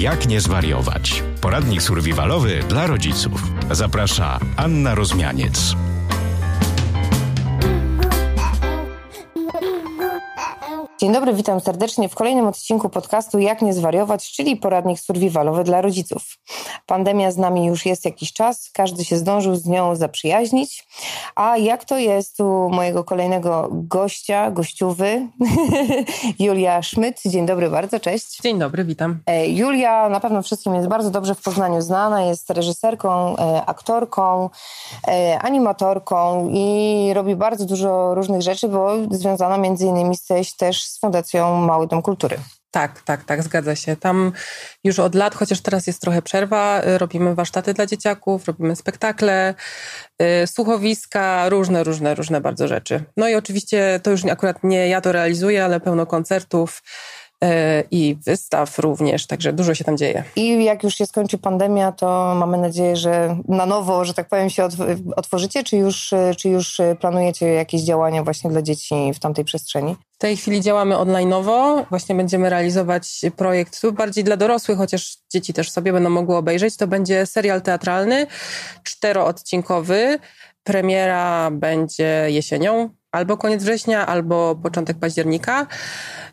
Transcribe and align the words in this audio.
Jak 0.00 0.28
nie 0.28 0.40
zwariować? 0.40 1.22
Poradnik 1.40 1.82
survivalowy 1.82 2.60
dla 2.68 2.86
rodziców. 2.86 3.42
Zaprasza 3.70 4.38
Anna 4.56 4.94
Rozmianiec. 4.94 5.74
Dzień 11.00 11.12
dobry, 11.12 11.34
witam 11.34 11.60
serdecznie 11.60 12.08
w 12.08 12.14
kolejnym 12.14 12.46
odcinku 12.46 12.88
podcastu 12.88 13.38
Jak 13.38 13.62
nie 13.62 13.72
zwariować, 13.72 14.32
czyli 14.32 14.56
poradnik 14.56 15.00
survivalowy 15.00 15.64
dla 15.64 15.80
rodziców. 15.80 16.38
Pandemia 16.92 17.30
z 17.30 17.36
nami 17.36 17.66
już 17.66 17.86
jest 17.86 18.04
jakiś 18.04 18.32
czas, 18.32 18.70
każdy 18.72 19.04
się 19.04 19.16
zdążył 19.16 19.54
z 19.54 19.66
nią 19.66 19.96
zaprzyjaźnić. 19.96 20.86
A 21.34 21.56
jak 21.56 21.84
to 21.84 21.98
jest 21.98 22.40
u 22.40 22.68
mojego 22.68 23.04
kolejnego 23.04 23.68
gościa, 23.72 24.50
gościuwy, 24.50 25.28
Julia 26.38 26.82
Szmyt. 26.82 27.20
Dzień 27.26 27.46
dobry 27.46 27.70
bardzo, 27.70 28.00
cześć. 28.00 28.40
Dzień 28.42 28.58
dobry, 28.58 28.84
witam. 28.84 29.20
E, 29.26 29.48
Julia 29.48 30.08
na 30.08 30.20
pewno 30.20 30.42
wszystkim 30.42 30.74
jest 30.74 30.88
bardzo 30.88 31.10
dobrze 31.10 31.34
w 31.34 31.42
Poznaniu 31.42 31.82
znana, 31.82 32.22
jest 32.22 32.50
reżyserką, 32.50 33.36
e, 33.36 33.66
aktorką, 33.66 34.50
e, 35.08 35.38
animatorką 35.38 36.48
i 36.52 37.10
robi 37.14 37.36
bardzo 37.36 37.64
dużo 37.64 38.14
różnych 38.14 38.42
rzeczy, 38.42 38.68
bo 38.68 38.90
związana 39.10 39.58
między 39.58 39.86
innymi 39.86 40.10
jesteś 40.10 40.56
też 40.56 40.84
z 40.84 41.00
Fundacją 41.00 41.56
Mały 41.56 41.86
Dom 41.86 42.02
Kultury. 42.02 42.38
Tak, 42.74 43.02
tak, 43.02 43.24
tak, 43.24 43.42
zgadza 43.42 43.76
się. 43.76 43.96
Tam 43.96 44.32
już 44.84 44.98
od 44.98 45.14
lat, 45.14 45.34
chociaż 45.34 45.60
teraz 45.60 45.86
jest 45.86 46.00
trochę 46.00 46.22
przerwa, 46.22 46.82
y, 46.86 46.98
robimy 46.98 47.34
warsztaty 47.34 47.74
dla 47.74 47.86
dzieciaków, 47.86 48.46
robimy 48.46 48.76
spektakle, 48.76 49.54
y, 50.22 50.46
słuchowiska, 50.46 51.48
różne, 51.48 51.84
różne, 51.84 52.14
różne 52.14 52.40
bardzo 52.40 52.68
rzeczy. 52.68 53.04
No 53.16 53.28
i 53.28 53.34
oczywiście 53.34 54.00
to 54.02 54.10
już 54.10 54.24
akurat 54.24 54.64
nie 54.64 54.88
ja 54.88 55.00
to 55.00 55.12
realizuję, 55.12 55.64
ale 55.64 55.80
pełno 55.80 56.06
koncertów, 56.06 56.82
i 57.90 58.16
wystaw 58.26 58.78
również, 58.78 59.26
także 59.26 59.52
dużo 59.52 59.74
się 59.74 59.84
tam 59.84 59.96
dzieje. 59.96 60.24
I 60.36 60.64
jak 60.64 60.82
już 60.82 60.94
się 60.94 61.06
skończy 61.06 61.38
pandemia, 61.38 61.92
to 61.92 62.34
mamy 62.36 62.58
nadzieję, 62.58 62.96
że 62.96 63.36
na 63.48 63.66
nowo, 63.66 64.04
że 64.04 64.14
tak 64.14 64.28
powiem, 64.28 64.50
się 64.50 64.68
otworzycie, 65.16 65.64
czy 65.64 65.76
już, 65.76 66.14
czy 66.38 66.48
już 66.48 66.80
planujecie 67.00 67.46
jakieś 67.48 67.82
działania 67.82 68.22
właśnie 68.22 68.50
dla 68.50 68.62
dzieci 68.62 68.94
w 69.14 69.18
tamtej 69.18 69.44
przestrzeni? 69.44 69.96
W 70.14 70.18
tej 70.18 70.36
chwili 70.36 70.60
działamy 70.60 70.94
online'owo. 70.94 71.84
Właśnie 71.90 72.14
będziemy 72.14 72.50
realizować 72.50 73.20
projekt 73.36 73.80
tu 73.80 73.92
bardziej 73.92 74.24
dla 74.24 74.36
dorosłych, 74.36 74.78
chociaż 74.78 75.16
dzieci 75.32 75.52
też 75.52 75.70
sobie 75.70 75.92
będą 75.92 76.10
mogły 76.10 76.36
obejrzeć. 76.36 76.76
To 76.76 76.86
będzie 76.86 77.26
serial 77.26 77.62
teatralny, 77.62 78.26
czteroodcinkowy. 78.82 80.18
Premiera 80.64 81.50
będzie 81.50 82.26
jesienią, 82.28 82.90
albo 83.12 83.36
koniec 83.36 83.62
września, 83.62 84.06
albo 84.06 84.56
początek 84.62 84.98
października. 84.98 85.66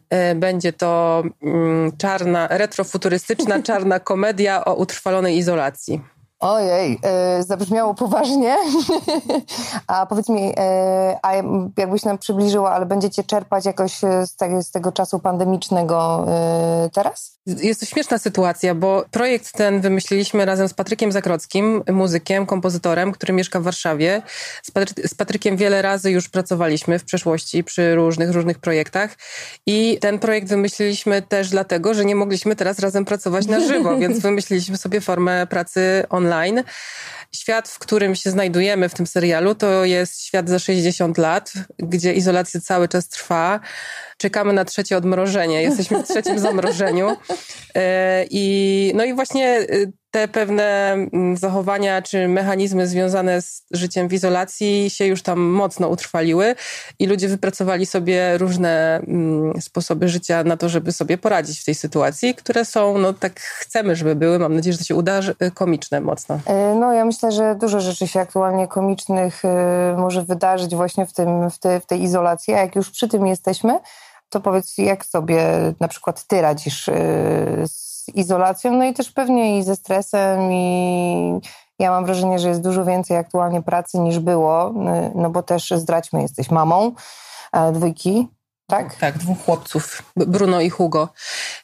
E, 0.10 0.36
będzie 0.36 0.74
to 0.74 1.24
mm, 1.44 1.98
czarna, 1.98 2.48
retrofuturystyczna, 2.48 3.62
czarna 3.70 4.00
komedia 4.00 4.66
o 4.66 4.76
utrwalonej 4.76 5.38
izolacji. 5.38 6.02
Ojej, 6.40 7.00
e, 7.04 7.44
zabrzmiało 7.44 7.94
poważnie. 7.94 8.56
a 9.88 10.06
powiedz 10.06 10.30
mi, 10.30 10.54
e, 10.58 11.18
a 11.22 11.34
jakbyś 11.78 12.04
nam 12.04 12.18
przybliżyła, 12.18 12.72
ale 12.72 12.86
będziecie 12.86 13.24
czerpać 13.24 13.66
jakoś 13.66 14.04
e, 14.04 14.28
z, 14.28 14.36
te, 14.36 14.64
z 14.64 14.72
tego 14.72 14.92
czasu 14.92 15.20
pandemicznego 15.20 16.26
teraz? 16.94 17.40
Jest 17.46 17.80
to 17.80 17.86
śmieszna 17.86 18.18
sytuacja, 18.18 18.76
bo 18.76 19.06
projekt 19.12 19.52
ten 19.52 19.82
wymyśliliśmy 19.82 20.46
razem 20.46 20.68
z 20.68 20.74
Patrykiem 20.74 21.12
Zakrockim, 21.12 21.84
muzykiem, 21.92 22.46
kompozytorem, 22.46 23.12
który 23.12 23.34
mieszka 23.34 23.60
w 23.60 23.64
Warszawie. 23.64 24.22
Z, 24.64 24.72
Patry 24.72 25.08
z 25.08 25.14
Patrykiem 25.14 25.58
wiele 25.58 25.82
razy 25.82 26.12
już 26.12 26.30
pracowaliśmy 26.30 27.00
w 27.00 27.04
przeszłości 27.04 27.64
przy 27.64 27.96
różnych, 27.96 28.32
różnych 28.32 28.60
projektach 28.60 29.16
i 29.66 29.98
ten 30.02 30.20
projekt 30.20 30.48
wymyśliliśmy 30.48 31.22
też 31.22 31.50
dlatego, 31.50 31.94
że 31.94 32.06
nie 32.06 32.16
mogliśmy 32.16 32.56
teraz 32.56 32.80
razem 32.80 33.06
pracować 33.06 33.48
na 33.48 33.60
żywo, 33.60 33.98
więc 34.00 34.20
wymyśliliśmy 34.20 34.78
sobie 34.78 35.02
formę 35.02 35.48
pracy 35.48 36.06
online 36.10 36.29
online. 36.30 36.64
Świat, 37.36 37.70
w 37.70 37.80
którym 37.80 38.16
się 38.16 38.32
znajdujemy 38.32 38.90
w 38.90 38.94
tym 38.94 39.08
serialu, 39.08 39.56
to 39.56 39.86
jest 39.86 40.24
świat 40.24 40.50
za 40.50 40.60
60 40.60 41.18
lat, 41.18 41.54
gdzie 41.78 42.14
izolacja 42.14 42.62
cały 42.62 42.88
czas 42.88 43.10
trwa. 43.10 43.60
Czekamy 44.18 44.54
na 44.54 44.66
trzecie 44.66 44.98
odmrożenie. 44.98 45.62
Jesteśmy 45.64 46.04
w 46.04 46.08
trzecim 46.08 46.40
zamrożeniu. 46.50 47.18
E, 47.76 48.26
I, 48.30 48.92
no 48.96 49.04
i 49.04 49.14
właśnie 49.14 49.60
y, 49.60 49.92
te 50.12 50.28
pewne 50.28 50.92
mm, 50.94 51.38
zachowania 51.38 52.02
czy 52.02 52.28
mechanizmy 52.28 52.88
związane 52.88 53.42
z 53.42 53.64
życiem 53.72 54.08
w 54.08 54.14
izolacji 54.14 54.90
się 54.90 55.06
już 55.06 55.22
tam 55.22 55.40
mocno 55.40 55.88
utrwaliły 55.88 56.56
i 57.00 57.08
ludzie 57.08 57.28
wypracowali 57.28 57.86
sobie 57.86 58.38
różne 58.38 59.02
mm, 59.08 59.62
sposoby 59.62 60.10
życia 60.10 60.44
na 60.44 60.58
to, 60.58 60.70
żeby 60.70 60.92
sobie 60.92 61.18
poradzić 61.18 61.60
w 61.60 61.66
tej 61.66 61.76
sytuacji, 61.76 62.36
które 62.36 62.66
są, 62.66 62.98
no 62.98 63.14
tak 63.14 63.40
chcemy, 63.40 63.96
żeby 63.96 64.16
były. 64.16 64.40
Mam 64.40 64.56
nadzieję, 64.56 64.74
że 64.74 64.80
to 64.80 64.86
się 64.86 64.96
uda, 64.96 65.20
komiczne 65.54 66.02
mocno. 66.02 66.40
E, 66.46 66.76
no 66.76 66.94
ja 66.94 67.06
myślę, 67.06 67.32
że 67.32 67.56
dużo 67.56 67.82
rzeczy 67.82 68.08
się 68.08 68.20
aktualnie 68.20 68.68
komicznych 68.68 69.46
e, 69.46 69.96
może 69.98 70.24
wydarzyć 70.24 70.76
właśnie 70.76 71.06
w, 71.06 71.14
tym, 71.14 71.50
w, 71.50 71.60
te, 71.60 71.80
w 71.80 71.86
tej 71.86 72.04
izolacji, 72.04 72.54
a 72.54 72.58
jak 72.58 72.76
już 72.76 72.90
przy 72.90 73.08
tym 73.08 73.28
jesteśmy, 73.28 73.80
to 74.30 74.40
powiedz, 74.40 74.78
jak 74.78 75.06
sobie 75.06 75.44
na 75.80 75.88
przykład 75.88 76.28
ty 76.28 76.42
radzisz 76.42 76.90
e, 76.90 76.96
z 78.12 78.16
izolacją, 78.16 78.74
no 78.74 78.84
i 78.84 78.94
też 78.94 79.12
pewnie 79.12 79.60
i 79.60 79.64
ze 79.64 79.76
stresem 79.76 80.52
i 80.52 81.40
ja 81.80 81.92
mam 81.92 82.06
wrażenie, 82.06 82.40
że 82.40 82.50
jest 82.50 82.62
dużo 82.62 82.86
więcej 82.86 83.18
aktualnie 83.18 83.62
pracy 83.62 84.00
niż 84.00 84.20
było, 84.20 84.74
no 85.16 85.30
bo 85.30 85.44
też 85.44 85.74
zdradźmy, 85.76 86.22
jesteś 86.22 86.52
mamą 86.52 86.92
e, 87.54 87.72
dwójki, 87.72 88.28
tak? 88.70 88.96
Tak, 88.96 89.18
dwóch 89.18 89.38
chłopców, 89.46 90.04
Bruno 90.16 90.62
i 90.62 90.70
Hugo. 90.70 91.10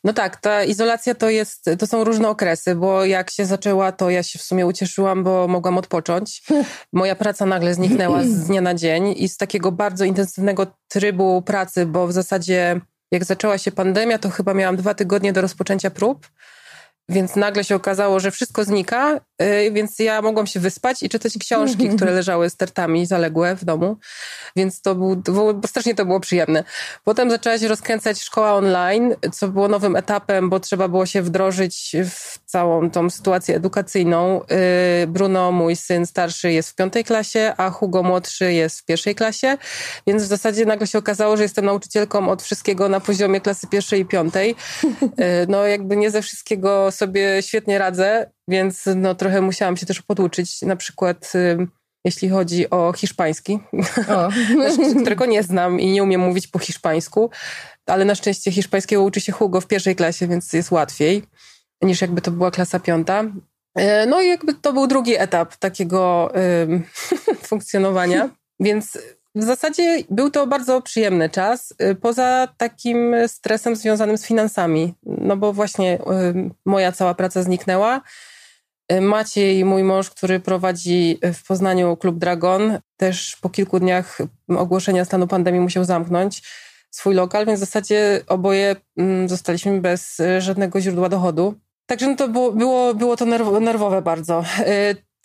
No 0.04 0.14
tak, 0.14 0.38
ta 0.38 0.64
izolacja 0.64 1.16
to 1.16 1.30
jest, 1.30 1.70
to 1.80 1.88
są 1.88 2.04
różne 2.04 2.30
okresy, 2.30 2.76
bo 2.76 3.06
jak 3.06 3.32
się 3.32 3.46
zaczęła, 3.46 3.92
to 3.92 4.10
ja 4.10 4.24
się 4.24 4.40
w 4.40 4.42
sumie 4.42 4.66
ucieszyłam, 4.66 5.24
bo 5.24 5.48
mogłam 5.48 5.78
odpocząć. 5.78 6.44
Moja 6.94 7.16
praca 7.16 7.46
nagle 7.46 7.74
zniknęła 7.74 8.24
z 8.24 8.48
dnia 8.48 8.62
na 8.62 8.74
dzień 8.74 9.14
i 9.18 9.30
z 9.30 9.38
takiego 9.38 9.72
bardzo 9.72 10.06
intensywnego 10.06 10.68
trybu 10.88 11.42
pracy, 11.42 11.86
bo 11.86 12.08
w 12.08 12.12
zasadzie 12.12 12.82
jak 13.12 13.26
zaczęła 13.26 13.58
się 13.58 13.72
pandemia, 13.72 14.18
to 14.20 14.30
chyba 14.30 14.54
miałam 14.54 14.76
dwa 14.76 14.94
tygodnie 14.94 15.34
do 15.34 15.42
rozpoczęcia 15.42 15.90
prób. 15.90 16.28
Więc 17.10 17.36
nagle 17.36 17.64
się 17.64 17.76
okazało, 17.76 18.20
że 18.20 18.32
wszystko 18.32 18.64
znika, 18.64 19.20
y, 19.42 19.72
więc 19.72 20.00
ja 20.00 20.22
mogłam 20.22 20.48
się 20.48 20.60
wyspać 20.60 21.04
i 21.04 21.10
czytać 21.10 21.38
książki, 21.38 21.90
które 21.90 22.12
leżały 22.22 22.50
stertami 22.50 23.06
zaległe 23.06 23.56
w 23.56 23.66
domu. 23.66 23.98
Więc 24.56 24.82
to 24.82 24.96
był, 24.96 25.16
bo 25.54 25.68
strasznie 25.68 25.96
to 25.96 26.06
było 26.06 26.20
przyjemne. 26.20 26.64
Potem 27.04 27.30
zaczęła 27.32 27.58
się 27.58 27.68
rozkręcać 27.68 28.22
szkoła 28.22 28.54
online, 28.54 29.16
co 29.34 29.48
było 29.48 29.68
nowym 29.68 29.96
etapem, 29.96 30.50
bo 30.50 30.60
trzeba 30.60 30.88
było 30.88 31.06
się 31.06 31.22
wdrożyć 31.22 31.96
w 32.10 32.40
całą 32.46 32.92
tą 32.92 33.10
sytuację 33.10 33.56
edukacyjną. 33.56 34.42
Y, 35.04 35.08
Bruno, 35.08 35.52
mój 35.52 35.76
syn 35.76 36.06
starszy, 36.06 36.52
jest 36.52 36.70
w 36.70 36.76
piątej 36.76 37.04
klasie, 37.04 37.54
a 37.58 37.70
Hugo 37.70 38.04
młodszy 38.04 38.54
jest 38.54 38.80
w 38.80 38.86
pierwszej 38.86 39.16
klasie. 39.16 39.58
Więc 40.08 40.24
w 40.24 40.28
zasadzie 40.28 40.66
nagle 40.66 40.88
się 40.88 40.98
okazało, 40.98 41.38
że 41.38 41.44
jestem 41.44 41.66
nauczycielką 41.66 42.30
od 42.30 42.44
wszystkiego 42.44 42.90
na 42.90 43.00
poziomie 43.00 43.42
klasy 43.42 43.68
pierwszej 43.68 44.02
i 44.02 44.06
piątej. 44.06 44.56
Y, 45.04 45.46
no 45.48 45.66
jakby 45.66 45.98
nie 45.98 46.12
ze 46.12 46.22
wszystkiego 46.22 46.92
sobie 46.96 47.42
świetnie 47.42 47.78
radzę, 47.78 48.32
więc 48.48 48.84
no, 48.96 49.16
trochę 49.16 49.42
musiałam 49.42 49.78
się 49.78 49.86
też 49.86 50.02
poduczyć. 50.02 50.62
Na 50.62 50.76
przykład 50.76 51.34
jeśli 52.06 52.30
chodzi 52.30 52.70
o 52.70 52.94
hiszpański, 52.94 53.60
o. 54.10 54.30
którego 55.02 55.26
nie 55.26 55.44
znam 55.44 55.80
i 55.80 55.92
nie 55.92 56.04
umiem 56.04 56.22
mówić 56.22 56.48
po 56.48 56.60
hiszpańsku, 56.60 57.30
ale 57.86 58.06
na 58.06 58.16
szczęście 58.16 58.52
hiszpańskiego 58.52 59.04
uczy 59.04 59.22
się 59.22 59.32
Hugo 59.32 59.62
w 59.62 59.68
pierwszej 59.68 59.96
klasie, 59.96 60.28
więc 60.28 60.54
jest 60.54 60.72
łatwiej 60.72 61.24
niż 61.82 62.02
jakby 62.02 62.22
to 62.22 62.32
była 62.32 62.52
klasa 62.52 62.80
piąta. 62.80 63.24
E, 63.76 64.06
no 64.06 64.22
i 64.22 64.28
jakby 64.28 64.54
to 64.54 64.74
był 64.74 64.88
drugi 64.88 65.16
etap 65.18 65.56
takiego 65.56 66.32
funkcjonowania, 67.48 68.30
więc 68.60 68.98
w 69.36 69.44
zasadzie 69.44 70.04
był 70.10 70.30
to 70.30 70.48
bardzo 70.48 70.82
przyjemny 70.82 71.30
czas, 71.30 71.74
y, 71.82 71.96
poza 71.96 72.48
takim 72.58 73.16
stresem 73.28 73.76
związanym 73.76 74.18
z 74.18 74.26
finansami, 74.26 74.94
no 75.04 75.38
bo 75.38 75.54
właśnie 75.54 76.00
y, 76.00 76.02
moja 76.66 76.92
cała 76.92 77.14
praca 77.14 77.44
zniknęła. 77.44 78.02
Y, 78.92 79.02
Maciej, 79.02 79.66
mój 79.66 79.84
mąż, 79.84 80.10
który 80.10 80.40
prowadzi 80.40 81.20
w 81.34 81.48
Poznaniu 81.48 81.98
klub 81.98 82.18
Dragon, 82.18 82.80
też 82.98 83.38
po 83.42 83.50
kilku 83.50 83.80
dniach 83.80 84.18
ogłoszenia 84.58 85.06
stanu 85.06 85.28
pandemii 85.28 85.62
musiał 85.62 85.84
zamknąć 85.84 86.44
swój 86.92 87.16
lokal, 87.16 87.46
więc 87.46 87.60
w 87.60 87.64
zasadzie 87.64 88.22
oboje 88.28 88.76
mm, 88.98 89.30
zostaliśmy 89.30 89.82
bez 89.82 90.22
żadnego 90.40 90.82
źródła 90.82 91.10
dochodu. 91.10 91.56
Także 91.86 92.08
no 92.08 92.16
to 92.16 92.28
było, 92.28 92.52
było, 92.52 92.94
było 92.94 93.18
to 93.18 93.26
nerwowe 93.60 94.02
bardzo. 94.02 94.44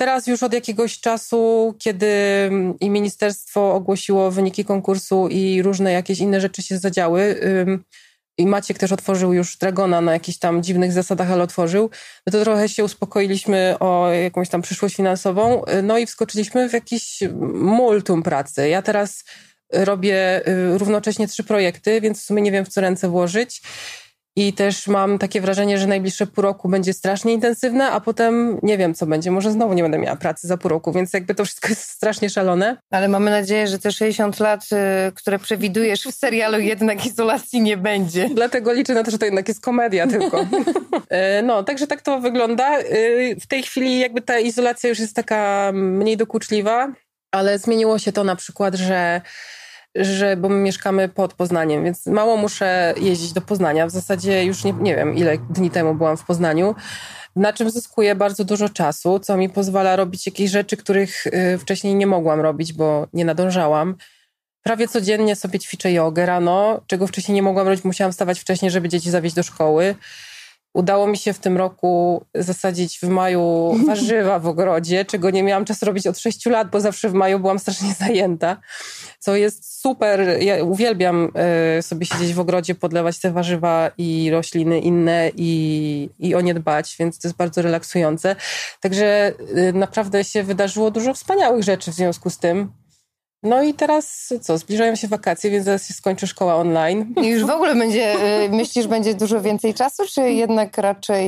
Teraz 0.01 0.27
już 0.27 0.43
od 0.43 0.53
jakiegoś 0.53 1.01
czasu, 1.01 1.75
kiedy 1.79 2.07
i 2.81 2.91
ministerstwo 2.91 3.75
ogłosiło 3.75 4.31
wyniki 4.31 4.65
konkursu 4.65 5.29
i 5.29 5.63
różne 5.63 5.93
jakieś 5.93 6.19
inne 6.19 6.41
rzeczy 6.41 6.63
się 6.63 6.79
zadziały, 6.79 7.41
i 8.39 8.47
Maciek 8.47 8.79
też 8.79 8.93
otworzył 8.93 9.33
już 9.33 9.57
Dragona 9.57 10.01
na 10.01 10.13
jakichś 10.13 10.39
tam 10.39 10.63
dziwnych 10.63 10.93
zasadach, 10.93 11.31
ale 11.31 11.43
otworzył, 11.43 11.91
no 12.27 12.33
to 12.33 12.45
trochę 12.45 12.69
się 12.69 12.85
uspokoiliśmy 12.85 13.77
o 13.81 14.13
jakąś 14.13 14.49
tam 14.49 14.63
przyszłość 14.63 14.97
finansową, 14.97 15.63
no 15.83 15.99
i 15.99 16.07
wskoczyliśmy 16.07 16.69
w 16.69 16.73
jakiś 16.73 17.19
multum 17.55 18.23
pracy. 18.23 18.69
Ja 18.69 18.83
teraz 18.83 19.25
robię 19.73 20.49
y, 20.49 20.79
równocześnie 20.79 21.29
trzy 21.29 21.45
projekty, 21.45 22.01
więc 22.01 22.23
w 22.23 22.25
sumie 22.25 22.43
nie 22.43 22.53
wiem, 22.53 22.65
w 22.65 22.69
co 22.69 22.81
ręce 22.81 23.09
włożyć. 23.09 23.63
I 24.41 24.53
też 24.53 24.87
mam 24.87 25.19
takie 25.19 25.41
wrażenie, 25.41 25.79
że 25.79 25.87
najbliższe 25.87 26.27
pół 26.27 26.43
roku 26.43 26.69
będzie 26.69 26.93
strasznie 26.93 27.33
intensywne, 27.33 27.91
a 27.91 28.01
potem 28.01 28.59
nie 28.63 28.79
wiem, 28.79 28.95
co 28.95 29.07
będzie. 29.07 29.31
Może 29.31 29.51
znowu 29.53 29.73
nie 29.75 29.83
będę 29.83 29.99
miała 29.99 30.17
pracy 30.17 30.47
za 30.47 30.57
pół 30.57 30.69
roku, 30.69 30.93
więc 30.93 31.13
jakby 31.13 31.35
to 31.35 31.45
wszystko 31.45 31.69
jest 31.73 31.83
strasznie 31.83 32.31
szalone. 32.31 32.77
Ale 32.91 33.09
mamy 33.09 33.31
nadzieję, 33.31 33.67
że 33.67 33.79
te 33.79 33.93
60 33.93 34.41
lat, 34.41 34.65
y, 35.09 35.13
które 35.13 35.39
przewidujesz 35.39 36.03
w 36.03 36.15
serialu, 36.15 36.59
jednak 36.59 37.07
izolacji 37.07 37.61
nie 37.61 37.77
będzie. 37.77 38.29
Dlatego 38.35 38.73
liczę 38.73 38.95
na 38.95 39.05
to, 39.05 39.11
że 39.11 39.19
to 39.19 39.25
jednak 39.25 39.49
jest 39.49 39.61
komedia 39.61 40.07
tylko. 40.07 40.47
E, 41.11 41.43
no, 41.43 41.63
także 41.63 41.87
tak 41.87 42.03
to 42.03 42.21
wygląda. 42.21 42.79
E, 42.79 42.85
w 43.41 43.47
tej 43.47 43.63
chwili 43.63 43.99
jakby 43.99 44.21
ta 44.21 44.39
izolacja 44.39 44.89
już 44.89 44.99
jest 44.99 45.17
taka 45.17 45.71
mniej 45.75 46.17
dokuczliwa, 46.17 46.93
ale 47.31 47.59
zmieniło 47.59 47.99
się 47.99 48.13
to 48.13 48.25
na 48.25 48.37
przykład, 48.37 48.75
że 48.75 49.21
że, 49.95 50.37
bo 50.37 50.49
my 50.49 50.57
mieszkamy 50.57 51.09
pod 51.09 51.35
Poznaniem, 51.35 51.85
więc 51.85 52.07
mało 52.07 52.37
muszę 52.37 52.95
jeździć 52.97 53.33
do 53.33 53.41
Poznania. 53.41 53.87
W 53.87 53.91
zasadzie 53.91 54.45
już 54.45 54.65
nie, 54.65 54.73
nie 54.73 54.97
wiem, 54.97 55.17
ile 55.17 55.39
dni 55.39 55.71
temu 55.71 55.95
byłam 55.95 56.17
w 56.17 56.25
Poznaniu, 56.25 56.75
na 57.37 57.53
czym 57.53 57.71
zyskuję 57.71 58.15
bardzo 58.15 58.45
dużo 58.45 58.69
czasu, 58.69 59.19
co 59.19 59.37
mi 59.37 59.49
pozwala 59.49 59.97
robić 59.97 60.27
jakieś 60.27 60.51
rzeczy, 60.51 60.77
których 60.77 61.27
y, 61.27 61.59
wcześniej 61.59 61.95
nie 61.95 62.07
mogłam 62.07 62.41
robić, 62.41 62.73
bo 62.73 63.07
nie 63.13 63.25
nadążałam. 63.25 63.97
Prawie 64.63 64.89
codziennie 64.89 65.37
sobie 65.37 65.59
ćwiczę 65.59 65.93
jogę 65.93 66.27
rano, 66.27 66.81
czego 66.87 67.07
wcześniej 67.07 67.35
nie 67.35 67.43
mogłam 67.43 67.69
robić, 67.69 67.85
musiałam 67.85 68.13
wstawać 68.13 68.41
wcześniej, 68.41 68.71
żeby 68.71 68.89
dzieci 68.89 69.11
zawieźć 69.11 69.37
do 69.37 69.43
szkoły. 69.43 69.95
Udało 70.75 71.07
mi 71.07 71.17
się 71.17 71.33
w 71.33 71.39
tym 71.39 71.57
roku 71.57 72.25
zasadzić 72.35 72.99
w 72.99 73.09
maju 73.09 73.75
warzywa 73.87 74.39
w 74.39 74.47
ogrodzie, 74.47 75.05
czego 75.05 75.31
nie 75.31 75.43
miałam 75.43 75.65
czasu 75.65 75.87
robić 75.87 76.07
od 76.07 76.19
6 76.19 76.47
lat, 76.47 76.71
bo 76.71 76.81
zawsze 76.81 77.09
w 77.09 77.15
maju 77.15 77.39
byłam 77.39 77.59
strasznie 77.59 77.95
zajęta, 78.07 78.57
co 79.19 79.37
jest 79.37 79.81
super. 79.81 80.43
Ja 80.43 80.65
uwielbiam 80.65 81.33
e, 81.35 81.83
sobie 81.83 82.07
siedzieć 82.07 82.35
w 82.35 82.41
ogrodzie, 82.41 82.75
podlewać 82.75 83.19
te 83.19 83.31
warzywa 83.31 83.91
i 83.99 84.31
rośliny 84.31 84.81
inne 84.81 85.31
i, 85.37 86.11
i 86.19 86.35
o 86.35 86.41
nie 86.41 86.55
dbać, 86.55 86.97
więc 86.99 87.19
to 87.19 87.29
jest 87.29 87.37
bardzo 87.37 87.63
relaksujące. 87.63 88.37
Także 88.81 89.33
e, 89.57 89.73
naprawdę 89.73 90.25
się 90.25 90.43
wydarzyło 90.43 90.91
dużo 90.91 91.15
wspaniałych 91.15 91.65
rzeczy 91.65 91.91
w 91.91 91.95
związku 91.95 92.31
z 92.31 92.39
tym. 92.39 92.80
No 93.43 93.63
i 93.63 93.75
teraz 93.75 94.33
co, 94.41 94.59
zbliżają 94.59 94.97
się 94.97 95.09
wakacje, 95.09 95.51
więc 95.51 95.65
zaraz 95.65 95.89
się 95.89 95.95
skończy 95.95 96.27
szkoła 96.27 96.57
online. 96.57 97.15
I 97.23 97.27
już 97.27 97.45
w 97.45 97.51
ogóle 97.51 97.75
będzie, 97.75 98.15
y, 98.45 98.49
myślisz, 98.49 98.87
będzie 98.87 99.15
dużo 99.15 99.41
więcej 99.41 99.75
czasu, 99.75 100.03
czy 100.15 100.33
jednak 100.33 100.79
raczej, 100.79 101.27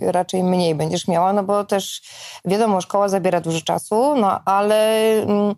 raczej 0.00 0.42
mniej 0.42 0.74
będziesz 0.74 1.08
miała? 1.08 1.32
No 1.32 1.42
bo 1.42 1.64
też 1.64 2.02
wiadomo, 2.44 2.80
szkoła 2.80 3.08
zabiera 3.08 3.40
dużo 3.40 3.60
czasu, 3.60 4.14
no 4.16 4.40
ale 4.44 5.12
mm, 5.22 5.54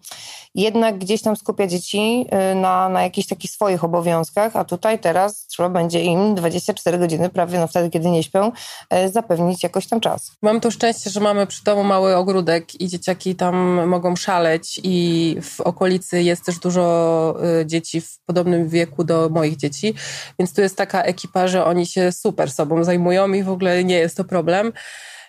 jednak 0.55 0.99
gdzieś 0.99 1.23
tam 1.23 1.37
skupia 1.37 1.67
dzieci 1.67 2.27
y, 2.53 2.55
na, 2.55 2.89
na 2.89 3.03
jakichś 3.03 3.29
takich 3.29 3.51
swoich 3.51 3.85
obowiązkach, 3.85 4.57
a 4.57 4.65
tutaj 4.65 4.99
teraz 4.99 5.47
trzeba 5.47 5.69
będzie 5.69 6.03
im 6.03 6.35
24 6.35 6.99
godziny, 6.99 7.29
prawie 7.29 7.59
no 7.59 7.67
wtedy, 7.67 7.91
kiedy 7.91 8.11
nie 8.11 8.23
śpią, 8.23 8.53
y, 8.95 9.09
zapewnić 9.09 9.63
jakoś 9.63 9.87
tam 9.87 10.01
czas. 10.01 10.33
Mam 10.43 10.61
to 10.61 10.71
szczęście, 10.71 11.11
że 11.11 11.21
mamy 11.21 11.47
przy 11.47 11.65
domu 11.65 11.85
mały 11.85 12.17
ogródek 12.17 12.81
i 12.81 12.89
dzieciaki 12.89 13.35
tam 13.35 13.87
mogą 13.89 14.17
szaleć 14.17 14.81
i 14.83 15.37
w 15.43 15.61
okolicy 15.61 15.86
jest 16.13 16.45
też 16.45 16.59
dużo 16.59 17.37
y, 17.61 17.67
dzieci 17.67 18.01
w 18.01 18.19
podobnym 18.27 18.69
wieku 18.69 19.05
do 19.05 19.29
moich 19.29 19.57
dzieci, 19.57 19.95
więc 20.39 20.55
tu 20.55 20.61
jest 20.61 20.77
taka 20.77 21.03
ekipa, 21.03 21.49
że 21.49 21.65
oni 21.65 21.87
się 21.87 22.13
super 22.13 22.51
sobą 22.51 22.85
zajmują 22.85 23.33
i 23.33 23.43
w 23.43 23.51
ogóle 23.51 23.85
nie 23.85 23.99
jest 23.99 24.17
to 24.17 24.25
problem. 24.25 24.73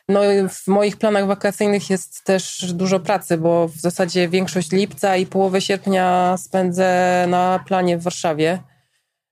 No 0.10 0.22
w 0.50 0.68
moich 0.68 0.98
planach 0.98 1.28
wakacyjnych 1.28 1.90
jest 1.90 2.24
też 2.24 2.74
dużo 2.74 3.00
pracy, 3.00 3.38
bo 3.38 3.68
w 3.68 3.76
zasadzie 3.76 4.30
większość 4.30 4.72
lipca 4.72 5.18
i 5.18 5.26
połowę 5.26 5.62
sierpnia 5.62 6.36
spędzę 6.38 7.26
na 7.30 7.64
planie 7.68 7.98
w 7.98 8.04
Warszawie, 8.04 8.60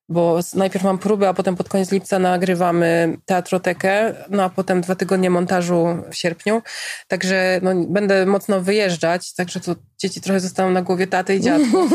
bo 0.10 0.40
najpierw 0.56 0.86
mam 0.86 0.98
próby, 0.98 1.28
a 1.28 1.34
potem 1.34 1.56
pod 1.56 1.69
koniec 1.69 1.92
lipca 1.92 2.19
nagrywamy 2.19 3.18
teatrotekę, 3.25 4.13
no 4.30 4.44
a 4.44 4.50
potem 4.50 4.81
dwa 4.81 4.96
tygodnie 4.96 5.30
montażu 5.30 5.88
w 6.12 6.16
sierpniu. 6.16 6.62
Także 7.07 7.60
no, 7.63 7.72
będę 7.88 8.25
mocno 8.25 8.62
wyjeżdżać, 8.62 9.34
także 9.34 9.60
to 9.60 9.75
dzieci 9.98 10.22
trochę 10.22 10.40
zostaną 10.40 10.72
na 10.72 10.81
głowie 10.81 11.07
taty 11.07 11.36
i 11.36 11.42
dziadków. 11.42 11.92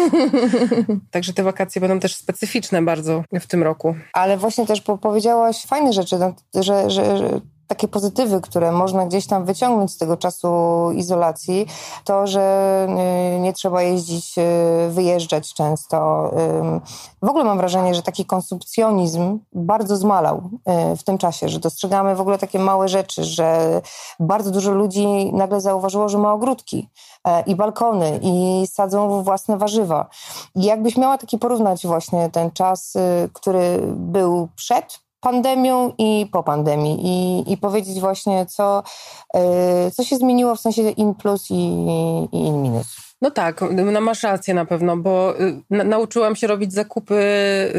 także 1.10 1.32
te 1.32 1.42
wakacje 1.42 1.80
będą 1.80 2.00
też 2.00 2.14
specyficzne 2.14 2.82
bardzo 2.82 3.24
w 3.40 3.46
tym 3.46 3.62
roku. 3.62 3.94
Ale 4.12 4.36
właśnie 4.36 4.66
też 4.66 4.80
powiedziałaś 4.80 5.66
fajne 5.66 5.92
rzeczy, 5.92 6.16
no, 6.18 6.34
że, 6.62 6.90
że, 6.90 7.18
że 7.18 7.40
takie 7.70 7.88
pozytywy, 7.88 8.40
które 8.40 8.72
można 8.72 9.06
gdzieś 9.06 9.26
tam 9.26 9.44
wyciągnąć 9.44 9.92
z 9.92 9.96
tego 9.98 10.16
czasu 10.16 10.48
izolacji, 10.94 11.66
to, 12.04 12.26
że 12.26 12.86
y, 13.36 13.40
nie 13.40 13.52
trzeba 13.52 13.82
jeździć, 13.82 14.38
y, 14.38 14.42
wyjeżdżać 14.90 15.54
często. 15.54 16.30
W 17.22 17.28
ogóle 17.28 17.44
mam 17.44 17.58
wrażenie, 17.58 17.94
że 17.94 18.02
taki 18.02 18.24
konsumpcjonizm 18.24 19.38
bardzo 19.52 19.96
zmalał 19.96 20.42
y, 20.92 20.96
w 20.96 21.02
tym 21.02 21.18
czasie, 21.18 21.48
że 21.48 21.58
dostrzegamy 21.58 22.14
w 22.14 22.20
ogóle 22.20 22.38
takie 22.38 22.58
małe 22.58 22.88
rzeczy, 22.88 23.24
że 23.24 23.80
bardzo 24.20 24.50
dużo 24.50 24.70
ludzi 24.72 25.32
nagle 25.32 25.60
zauważyło, 25.60 26.08
że 26.08 26.18
ma 26.18 26.32
ogródki 26.32 26.88
e, 27.24 27.42
i 27.42 27.54
balkony 27.56 28.20
i 28.22 28.66
sadzą 28.66 29.22
własne 29.22 29.58
warzywa. 29.58 30.08
I 30.54 30.64
jakbyś 30.64 30.96
miała 30.96 31.18
taki 31.18 31.38
porównać 31.38 31.86
właśnie 31.86 32.30
ten 32.30 32.50
czas, 32.50 32.94
który 33.32 33.80
był 33.96 34.48
przed 34.56 35.00
pandemią 35.20 35.92
i 35.98 36.26
po 36.32 36.42
pandemii 36.42 36.98
i, 37.02 37.52
i 37.52 37.56
powiedzieć 37.56 38.00
właśnie, 38.00 38.46
co, 38.46 38.82
yy, 39.34 39.90
co 39.90 40.04
się 40.04 40.16
zmieniło 40.16 40.56
w 40.56 40.60
sensie 40.60 40.90
in 40.90 41.14
plus 41.14 41.50
i, 41.50 41.54
i 42.32 42.38
in 42.46 42.62
minus. 42.62 43.10
No 43.22 43.30
tak, 43.30 43.60
no 43.92 44.00
masz 44.00 44.22
rację 44.22 44.54
na 44.54 44.64
pewno, 44.64 44.96
bo 44.96 45.40
y, 45.40 45.62
na, 45.70 45.84
nauczyłam 45.84 46.36
się 46.36 46.46
robić 46.46 46.72
zakupy 46.72 47.22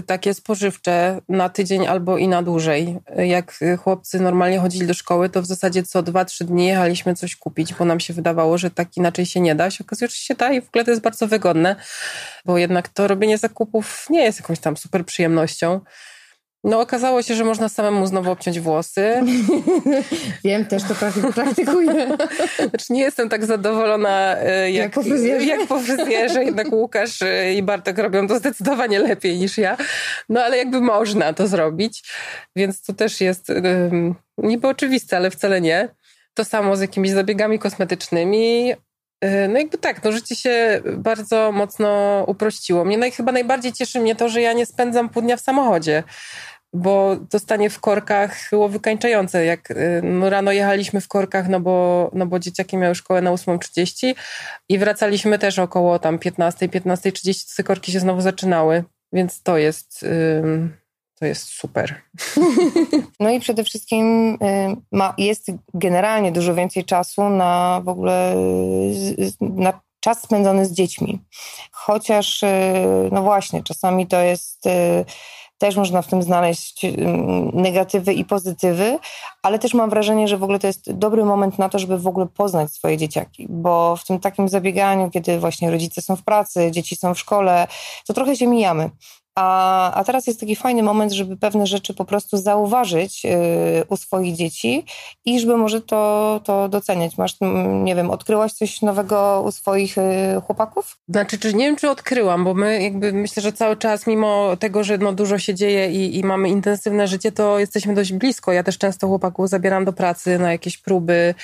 takie 0.07 0.33
spożywcze 0.33 1.21
na 1.29 1.49
tydzień 1.49 1.88
albo 1.88 2.17
i 2.17 2.27
na 2.27 2.43
dłużej. 2.43 2.99
Jak 3.17 3.59
chłopcy 3.83 4.19
normalnie 4.19 4.59
chodzili 4.59 4.88
do 4.88 4.93
szkoły, 4.93 5.29
to 5.29 5.41
w 5.41 5.45
zasadzie 5.45 5.83
co 5.83 6.03
dwa, 6.03 6.25
trzy 6.25 6.43
dni 6.43 6.67
jechaliśmy 6.67 7.15
coś 7.15 7.35
kupić, 7.35 7.73
bo 7.73 7.85
nam 7.85 7.99
się 7.99 8.13
wydawało, 8.13 8.57
że 8.57 8.71
tak 8.71 8.97
inaczej 8.97 9.25
się 9.25 9.39
nie 9.39 9.55
da. 9.55 9.71
Się 9.71 9.83
okazuje, 9.83 10.09
że 10.09 10.15
się 10.15 10.35
da 10.35 10.51
i 10.51 10.61
w 10.61 10.67
ogóle 10.67 10.85
to 10.85 10.91
jest 10.91 11.03
bardzo 11.03 11.27
wygodne, 11.27 11.75
bo 12.45 12.57
jednak 12.57 12.88
to 12.89 13.07
robienie 13.07 13.38
zakupów 13.38 14.07
nie 14.09 14.23
jest 14.23 14.39
jakąś 14.39 14.59
tam 14.59 14.77
super 14.77 15.05
przyjemnością. 15.05 15.79
No 16.63 16.80
okazało 16.80 17.22
się, 17.22 17.36
że 17.36 17.44
można 17.44 17.69
samemu 17.69 18.06
znowu 18.06 18.31
obciąć 18.31 18.60
włosy. 18.60 19.13
Wiem, 20.44 20.66
też 20.66 20.84
to 20.84 20.96
praktykuję. 21.34 22.18
Znaczy 22.69 22.94
nie 22.94 23.02
jestem 23.02 23.30
tak 23.30 23.46
zadowolona 23.46 24.38
jak, 24.38 24.74
jak, 24.74 24.92
po, 24.92 25.04
fryzjerze. 25.04 25.46
jak 25.46 25.68
po 25.68 25.80
fryzjerze. 25.80 26.44
Jednak 26.44 26.72
Łukasz 26.72 27.22
e, 27.22 27.54
i 27.54 27.63
Bartek 27.63 27.98
robią 27.98 28.28
to 28.28 28.38
zdecydowanie 28.38 29.00
lepiej 29.00 29.40
niż 29.40 29.58
ja. 29.58 29.78
No 30.30 30.44
ale 30.44 30.58
jakby 30.58 30.81
można 30.81 31.34
to 31.34 31.48
zrobić. 31.48 32.04
Więc 32.56 32.81
to 32.81 32.94
też 32.94 33.22
jest 33.22 33.50
um, 33.50 34.15
niby 34.38 34.68
oczywiste, 34.68 35.18
ale 35.18 35.32
wcale 35.32 35.62
nie. 35.62 35.89
To 36.34 36.46
samo 36.46 36.75
z 36.75 36.82
jakimiś 36.82 37.12
zabiegami 37.12 37.60
kosmetycznymi. 37.60 38.74
E, 39.22 39.48
no 39.48 39.60
jakby 39.60 39.78
tak, 39.78 40.04
no 40.04 40.12
życie 40.12 40.36
się 40.36 40.82
bardzo 40.98 41.51
mocno 41.51 42.24
uprościło. 42.28 42.86
Mnie 42.86 42.98
naj, 42.98 43.12
chyba 43.12 43.32
najbardziej 43.32 43.74
cieszy 43.74 44.00
mnie 44.00 44.16
to, 44.16 44.30
że 44.30 44.42
ja 44.42 44.54
nie 44.54 44.66
spędzam 44.66 45.10
pół 45.10 45.22
dnia 45.22 45.38
w 45.38 45.42
samochodzie 45.42 46.04
bo 46.74 47.18
to 47.30 47.40
stanie 47.40 47.70
w 47.70 47.80
korkach 47.80 48.50
było 48.50 48.70
wykańczające. 48.70 49.46
Jak 49.46 49.72
y, 49.72 50.01
no 50.04 50.30
rano 50.30 50.51
jechaliśmy 50.51 51.01
w 51.01 51.08
korkach, 51.08 51.50
no 51.50 51.60
bo, 51.60 52.10
no 52.13 52.25
bo 52.25 52.40
dzieciaki 52.40 52.78
miały 52.78 52.96
szkołę 52.96 53.22
na 53.22 53.32
8.30 53.32 54.16
i 54.70 54.78
wracaliśmy 54.78 55.40
też 55.40 55.60
około 55.60 56.00
tam 56.00 56.20
15, 56.20 56.68
15.30, 56.68 57.56
te 57.58 57.63
korki 57.63 57.92
się 57.92 58.00
znowu 58.00 58.22
zaczynały, 58.22 58.84
więc 59.13 59.44
to 59.44 59.58
jest... 59.58 60.06
to 61.22 61.25
jest 61.25 61.50
super. 61.50 61.96
No 63.20 63.30
i 63.30 63.40
przede 63.40 63.63
wszystkim 63.63 64.38
ma, 64.92 65.13
jest 65.18 65.51
generalnie 65.74 66.32
dużo 66.32 66.56
więcej 66.56 66.86
czasu 66.86 67.30
na 67.30 67.82
w 67.84 67.90
ogóle 67.90 68.36
na 69.42 69.82
czas 70.00 70.22
spędzony 70.22 70.66
z 70.66 70.72
dziećmi. 70.72 71.20
Chociaż, 71.72 72.44
y, 72.44 72.48
no 73.12 73.22
właśnie, 73.22 73.63
czasami 73.63 74.08
to 74.08 74.22
jest 74.22 74.66
y, 74.66 75.06
też 75.58 75.75
można 75.75 76.01
w 76.01 76.08
tym 76.08 76.24
znaleźć 76.24 76.86
negatywy 77.54 78.13
i 78.13 78.25
pozytywy, 78.25 79.00
ale 79.44 79.60
też 79.60 79.74
mam 79.74 79.90
wrażenie, 79.90 80.28
że 80.28 80.38
w 80.38 80.44
ogóle 80.44 80.60
to 80.60 80.68
jest 80.68 80.92
dobry 80.92 81.25
moment 81.25 81.60
na 81.60 81.70
to, 81.70 81.80
żeby 81.80 81.98
w 81.98 82.08
ogóle 82.08 82.28
poznać 82.28 82.72
swoje 82.72 82.98
dzieciaki, 82.98 83.48
bo 83.50 83.96
w 83.96 84.06
tym 84.06 84.20
takim 84.20 84.50
zabieganiu, 84.50 85.10
kiedy 85.10 85.40
właśnie 85.40 85.72
rodzice 85.72 86.01
są 86.01 86.16
w 86.16 86.24
pracy, 86.24 86.72
dzieci 86.72 86.96
są 86.96 87.13
w 87.13 87.20
szkole, 87.20 87.68
to 88.08 88.13
trochę 88.13 88.36
się 88.36 88.48
mijamy. 88.48 88.90
A, 89.35 89.93
a 89.93 90.03
teraz 90.03 90.27
jest 90.27 90.39
taki 90.39 90.55
fajny 90.55 90.83
moment, 90.83 91.11
żeby 91.11 91.38
pewne 91.38 91.67
rzeczy 91.67 91.93
po 91.93 92.05
prostu 92.05 92.38
zauważyć 92.38 93.23
yy, 93.23 93.31
u 93.89 93.97
swoich 93.97 94.35
dzieci 94.35 94.85
i 95.25 95.39
żeby 95.39 95.57
może 95.57 95.81
to, 95.81 96.41
to 96.43 96.69
doceniać. 96.69 97.17
Masz, 97.17 97.38
nie 97.83 97.95
wiem, 97.95 98.09
odkryłaś 98.09 98.53
coś 98.53 98.81
nowego 98.81 99.43
u 99.45 99.51
swoich 99.51 99.97
yy, 99.97 100.41
chłopaków? 100.47 100.97
Znaczy, 101.09 101.39
czy 101.39 101.53
nie 101.53 101.65
wiem, 101.65 101.75
czy 101.75 101.89
odkryłam, 101.89 102.43
bo 102.43 102.53
my 102.53 102.83
jakby 102.83 103.13
myślę, 103.13 103.43
że 103.43 103.53
cały 103.53 103.77
czas, 103.77 104.07
mimo 104.07 104.57
tego, 104.57 104.83
że 104.83 104.97
no, 104.97 105.13
dużo 105.13 105.39
się 105.39 105.55
dzieje 105.55 105.91
i, 105.91 106.17
i 106.17 106.23
mamy 106.23 106.50
intensywne 106.50 107.07
życie, 107.07 107.31
to 107.31 107.59
jesteśmy 107.59 107.95
dość 107.95 108.13
blisko. 108.13 108.51
Ja 108.51 108.63
też 108.63 108.77
często 108.77 109.07
chłopaków 109.07 109.50
zabieram 109.50 109.85
do 109.85 109.93
pracy 109.93 110.39
na 110.39 110.51
jakieś 110.51 110.77
próby 110.77 111.35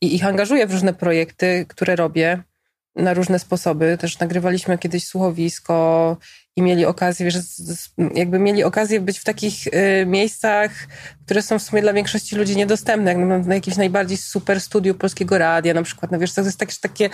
i 0.00 0.14
ich 0.14 0.26
angażuję 0.26 0.66
w 0.66 0.72
różne 0.72 0.94
projekty, 0.94 1.66
które 1.68 1.96
robię 1.96 2.42
na 2.96 3.14
różne 3.14 3.38
sposoby. 3.38 3.98
Też 4.00 4.18
nagrywaliśmy 4.18 4.78
kiedyś 4.78 5.06
słuchowisko 5.06 6.16
i 6.56 6.62
mieli 6.62 6.86
okazję, 6.86 7.24
wiesz, 7.24 7.36
jakby 8.14 8.38
mieli 8.38 8.64
okazję 8.64 9.00
być 9.00 9.18
w 9.18 9.24
takich 9.24 9.66
y, 9.66 10.06
miejscach, 10.06 10.70
które 11.24 11.42
są 11.42 11.58
w 11.58 11.62
sumie 11.62 11.82
dla 11.82 11.92
większości 11.92 12.36
ludzi 12.36 12.56
niedostępne, 12.56 13.10
jak 13.10 13.18
na, 13.18 13.38
na 13.38 13.54
jakimś 13.54 13.76
najbardziej 13.76 14.16
super 14.16 14.60
studiu 14.60 14.94
Polskiego 14.94 15.38
Radia 15.38 15.74
na 15.74 15.82
przykład, 15.82 16.12
no 16.12 16.18
wiesz, 16.18 16.32
to 16.32 16.40
jest 16.40 16.58
tak, 16.58 16.68
takie 16.80 17.10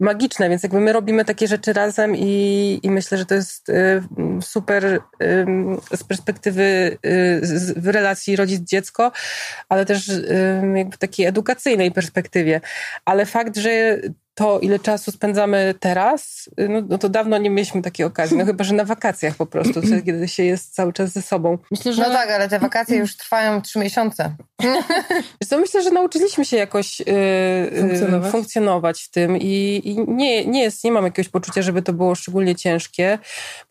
magiczne, 0.00 0.48
więc 0.48 0.62
jakby 0.62 0.80
my 0.80 0.92
robimy 0.92 1.24
takie 1.24 1.48
rzeczy 1.48 1.72
razem 1.72 2.16
i, 2.16 2.80
i 2.82 2.90
myślę, 2.90 3.18
że 3.18 3.26
to 3.26 3.34
jest 3.34 3.68
y, 3.68 4.02
super 4.40 4.84
y, 4.84 5.00
z 5.96 6.04
perspektywy 6.04 6.98
w 7.76 7.88
relacji 7.88 8.36
rodzic-dziecko, 8.36 9.12
ale 9.68 9.86
też 9.86 10.10
jakby 10.74 10.98
takiej 10.98 11.26
edukacyjnej 11.26 11.92
perspektywie. 11.92 12.60
Ale 13.04 13.26
fakt, 13.26 13.56
że 13.56 13.98
to, 14.34 14.60
ile 14.60 14.78
czasu 14.78 15.12
spędzamy 15.12 15.74
teraz, 15.80 16.50
no, 16.68 16.82
no, 16.88 16.98
to 16.98 17.08
dawno 17.08 17.38
nie 17.38 17.50
mieliśmy 17.50 17.82
takiej 17.82 18.06
okazji. 18.06 18.36
No 18.36 18.44
chyba, 18.44 18.64
że 18.64 18.74
na 18.74 18.84
wakacjach 18.84 19.36
po 19.36 19.46
prostu, 19.46 19.80
kiedy 20.04 20.28
się 20.28 20.42
jest 20.42 20.74
cały 20.74 20.92
czas 20.92 21.12
ze 21.12 21.22
sobą. 21.22 21.58
Myślę, 21.70 21.92
że... 21.92 22.02
No 22.02 22.08
tak, 22.08 22.30
ale 22.30 22.48
te 22.48 22.58
wakacje 22.58 22.96
już 22.96 23.16
trwają 23.16 23.62
trzy 23.62 23.78
miesiące. 23.78 24.34
Co, 25.48 25.58
myślę, 25.58 25.82
że 25.82 25.90
nauczyliśmy 25.90 26.44
się 26.44 26.56
jakoś 26.56 27.00
yy, 27.00 27.06
funkcjonować. 27.80 28.32
funkcjonować. 28.32 29.02
w 29.02 29.10
tym 29.10 29.36
i, 29.36 29.80
i, 29.84 29.98
nie, 30.08 30.46
nie, 30.46 30.62
jest, 30.62 30.84
nie 30.84 30.92
mam 30.92 31.04
jakiegoś 31.04 31.28
poczucia, 31.28 31.62
żeby 31.62 31.82
to 31.82 31.92
było 31.92 32.14
szczególnie 32.14 32.54
ciężkie. 32.54 33.18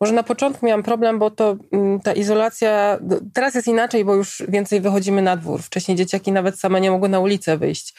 Może 0.00 0.12
na 0.12 0.22
początku 0.22 0.66
miałam 0.66 0.82
problem, 0.82 1.18
bo 1.18 1.30
to 1.30 1.56
mm, 1.72 2.00
ta 2.00 2.12
izolacja, 2.12 2.98
teraz 3.34 3.54
jest 3.54 3.68
inaczej, 3.68 4.04
bo 4.04 4.14
już 4.14 4.42
więcej 4.48 4.80
wychodzimy 4.80 5.22
na 5.22 5.36
dwór. 5.36 5.62
Wcześniej 5.62 5.96
dzieciaki 5.96 6.32
nawet 6.32 6.58
same 6.58 6.80
nie 6.80 6.90
mogły 6.90 7.08
na 7.08 7.20
ulicę 7.20 7.56
wyjść 7.56 7.94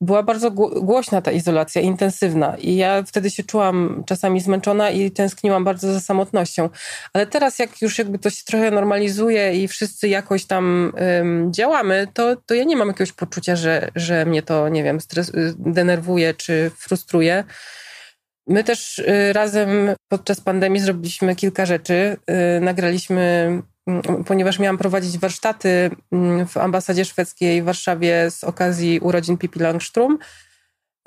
była 0.00 0.22
bardzo 0.22 0.50
głośna 0.50 1.22
ta 1.22 1.30
izolacja, 1.32 1.82
intensywna 1.82 2.56
i 2.56 2.76
ja 2.76 3.02
wtedy 3.02 3.30
się 3.30 3.42
czułam 3.42 4.02
czasami 4.06 4.40
zmęczona 4.40 4.90
i 4.90 5.10
tęskniłam 5.10 5.64
bardzo 5.64 5.92
za 5.92 6.00
samotnością. 6.00 6.68
Ale 7.12 7.26
teraz 7.26 7.58
jak 7.58 7.82
już 7.82 7.98
jakby 7.98 8.18
to 8.18 8.30
się 8.30 8.44
trochę 8.44 8.70
normalizuje 8.70 9.62
i 9.62 9.68
wszyscy 9.68 10.08
jakoś 10.08 10.44
tam 10.44 10.92
um, 11.18 11.52
działamy, 11.52 12.08
to, 12.14 12.36
to 12.36 12.54
ja 12.54 12.64
nie 12.64 12.76
mam 12.76 12.88
jakiegoś 12.88 13.12
poczucia, 13.12 13.56
że, 13.56 13.88
że 13.94 14.26
mnie 14.26 14.42
to, 14.42 14.68
nie 14.68 14.84
wiem, 14.84 15.00
stres, 15.00 15.28
y, 15.28 15.54
denerwuje 15.58 16.34
czy 16.34 16.70
frustruje. 16.76 17.44
My 18.46 18.64
też 18.64 18.98
y, 18.98 19.32
razem 19.32 19.90
podczas 20.08 20.40
pandemii 20.40 20.80
zrobiliśmy 20.80 21.36
kilka 21.36 21.66
rzeczy. 21.66 22.16
Y, 22.56 22.60
nagraliśmy 22.60 23.62
ponieważ 24.26 24.58
miałam 24.58 24.78
prowadzić 24.78 25.18
warsztaty 25.18 25.90
mm, 26.12 26.46
w 26.46 26.56
ambasadzie 26.56 27.04
szwedzkiej 27.04 27.62
w 27.62 27.64
Warszawie 27.64 28.30
z 28.30 28.44
okazji 28.44 29.00
urodzin 29.00 29.38
Pippi 29.38 29.60
Langstrom. 29.60 30.18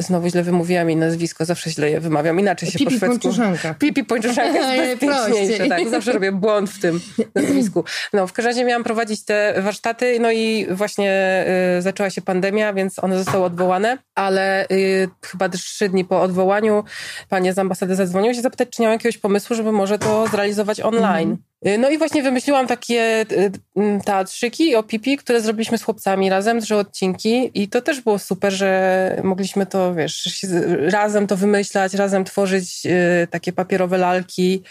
Znowu 0.01 0.29
źle 0.29 0.43
wymówiłam 0.43 0.89
jej 0.89 0.97
nazwisko, 0.97 1.45
zawsze 1.45 1.69
źle 1.69 1.89
je 1.89 1.99
wymawiam. 1.99 2.39
Inaczej 2.39 2.71
się 2.71 2.79
Pipi 2.79 2.85
po 2.85 2.97
szwedzku... 2.97 3.19
Pończuszanka. 3.19 3.73
Pipi 3.73 4.03
Pończuszanka 4.03 4.73
jest 4.73 5.01
bezpieczniejsze. 5.05 5.67
tak, 5.67 5.89
zawsze 5.89 6.11
robię 6.11 6.31
błąd 6.31 6.69
w 6.69 6.79
tym 6.79 6.99
nazwisku. 7.35 7.83
No, 8.13 8.27
w 8.27 8.33
każdym 8.33 8.49
razie 8.49 8.65
miałam 8.65 8.83
prowadzić 8.83 9.25
te 9.25 9.53
warsztaty, 9.61 10.19
no 10.19 10.31
i 10.31 10.67
właśnie 10.71 11.45
y, 11.77 11.81
zaczęła 11.81 12.09
się 12.09 12.21
pandemia, 12.21 12.73
więc 12.73 13.03
one 13.03 13.17
zostały 13.17 13.43
odwołane, 13.45 13.97
ale 14.15 14.67
y, 14.71 15.09
chyba 15.25 15.49
trzy 15.49 15.89
dni 15.89 16.05
po 16.05 16.21
odwołaniu 16.21 16.83
panie 17.29 17.53
z 17.53 17.59
ambasady 17.59 17.95
zadzwoniły 17.95 18.35
się 18.35 18.41
zapytać, 18.41 18.69
czy 18.69 18.81
nie 18.81 18.87
mam 18.87 18.93
jakiegoś 18.93 19.17
pomysłu, 19.17 19.55
żeby 19.55 19.71
może 19.71 19.99
to 19.99 20.27
zrealizować 20.27 20.81
online. 20.81 21.29
Mm. 21.29 21.48
Y, 21.67 21.77
no 21.77 21.89
i 21.89 21.97
właśnie 21.97 22.23
wymyśliłam 22.23 22.67
takie 22.67 23.25
y, 23.31 23.51
mm, 23.75 24.01
teatrzyki 24.01 24.75
o 24.75 24.83
pipi, 24.83 25.17
które 25.17 25.41
zrobiliśmy 25.41 25.77
z 25.77 25.83
chłopcami 25.83 26.29
razem, 26.29 26.61
trzy 26.61 26.75
odcinki 26.75 27.51
i 27.53 27.67
to 27.67 27.81
też 27.81 28.01
było 28.01 28.19
super, 28.19 28.53
że 28.53 29.21
mogliśmy 29.23 29.65
to, 29.65 29.95
wiesz, 29.95 30.45
razem 30.81 31.27
to 31.27 31.37
wymyślać, 31.37 31.93
razem 31.93 32.23
tworzyć 32.23 32.85
y, 32.85 33.27
takie 33.27 33.53
papierowe 33.53 33.97
lalki 33.97 34.63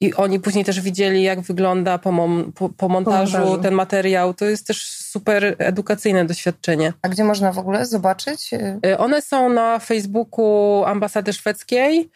i 0.00 0.14
oni 0.14 0.40
później 0.40 0.64
też 0.64 0.80
widzieli, 0.80 1.22
jak 1.22 1.40
wygląda 1.40 1.98
po, 1.98 2.12
mom, 2.12 2.52
po, 2.54 2.68
po, 2.68 2.88
montażu 2.88 3.32
po, 3.32 3.38
montażu 3.38 3.62
ten 3.62 3.74
materiał. 3.74 4.34
To 4.34 4.44
jest 4.44 4.66
też 4.66 4.82
super 4.82 5.56
edukacyjne 5.58 6.24
doświadczenie. 6.24 6.92
A 7.02 7.08
gdzie 7.08 7.24
można 7.24 7.52
w 7.52 7.58
ogóle 7.58 7.86
zobaczyć? 7.86 8.50
One 8.98 9.22
są 9.22 9.48
na 9.48 9.78
Facebooku 9.78 10.84
Ambasady 10.84 11.32
Szwedzkiej 11.32 12.10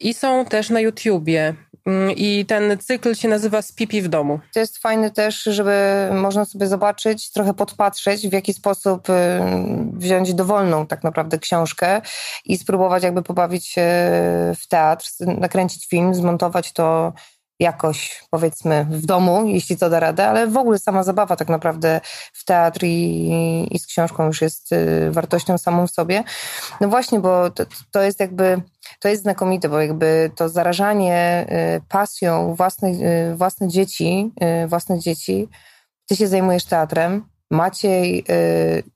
i 0.00 0.14
są 0.14 0.44
też 0.44 0.70
na 0.70 0.80
YouTubie. 0.80 1.54
Mm, 1.86 2.10
I 2.10 2.46
ten 2.46 2.78
cykl 2.78 3.14
się 3.14 3.28
nazywa 3.28 3.62
Z 3.62 3.72
pipi 3.72 4.02
w 4.02 4.08
domu. 4.08 4.40
To 4.54 4.60
jest 4.60 4.78
fajne 4.78 5.10
też, 5.10 5.42
żeby 5.42 5.72
można 6.12 6.44
sobie 6.44 6.66
zobaczyć, 6.66 7.30
trochę 7.30 7.54
podpatrzeć, 7.54 8.28
w 8.28 8.32
jaki 8.32 8.52
sposób 8.52 9.08
y, 9.08 9.12
wziąć 9.92 10.34
dowolną 10.34 10.86
tak 10.86 11.04
naprawdę 11.04 11.38
książkę 11.38 12.00
i 12.44 12.58
spróbować 12.58 13.02
jakby 13.02 13.22
pobawić 13.22 13.66
się 13.66 13.86
w 14.60 14.66
teatr, 14.68 15.06
nakręcić 15.20 15.86
film, 15.86 16.14
zmontować 16.14 16.72
to 16.72 17.12
jakoś, 17.64 18.24
powiedzmy, 18.30 18.86
w 18.90 19.06
domu, 19.06 19.46
jeśli 19.46 19.76
to 19.76 19.90
da 19.90 20.00
radę, 20.00 20.28
ale 20.28 20.46
w 20.46 20.56
ogóle 20.56 20.78
sama 20.78 21.02
zabawa 21.02 21.36
tak 21.36 21.48
naprawdę 21.48 22.00
w 22.32 22.44
teatr 22.44 22.84
i, 22.84 23.68
i 23.70 23.78
z 23.78 23.86
książką 23.86 24.26
już 24.26 24.42
jest 24.42 24.72
y, 24.72 25.10
wartością 25.10 25.58
samą 25.58 25.86
w 25.86 25.90
sobie. 25.90 26.24
No 26.80 26.88
właśnie, 26.88 27.20
bo 27.20 27.50
to, 27.50 27.64
to 27.90 28.02
jest 28.02 28.20
jakby, 28.20 28.62
to 29.00 29.08
jest 29.08 29.22
znakomite, 29.22 29.68
bo 29.68 29.80
jakby 29.80 30.30
to 30.36 30.48
zarażanie 30.48 31.46
y, 31.76 31.82
pasją 31.88 32.54
własnych, 32.54 33.00
y, 33.00 33.36
własne 33.36 33.68
dzieci, 33.68 34.32
własne 34.66 34.98
dzieci, 34.98 35.48
ty 36.08 36.16
się 36.16 36.28
zajmujesz 36.28 36.64
teatrem, 36.64 37.24
Maciej 37.50 38.24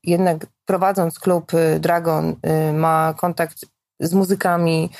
jednak 0.05 0.47
prowadząc 0.65 1.19
klub 1.19 1.53
Dragon 1.81 2.37
ma 2.73 3.15
kontakt 3.17 3.59
z 4.01 4.15
muzykami, 4.15 4.91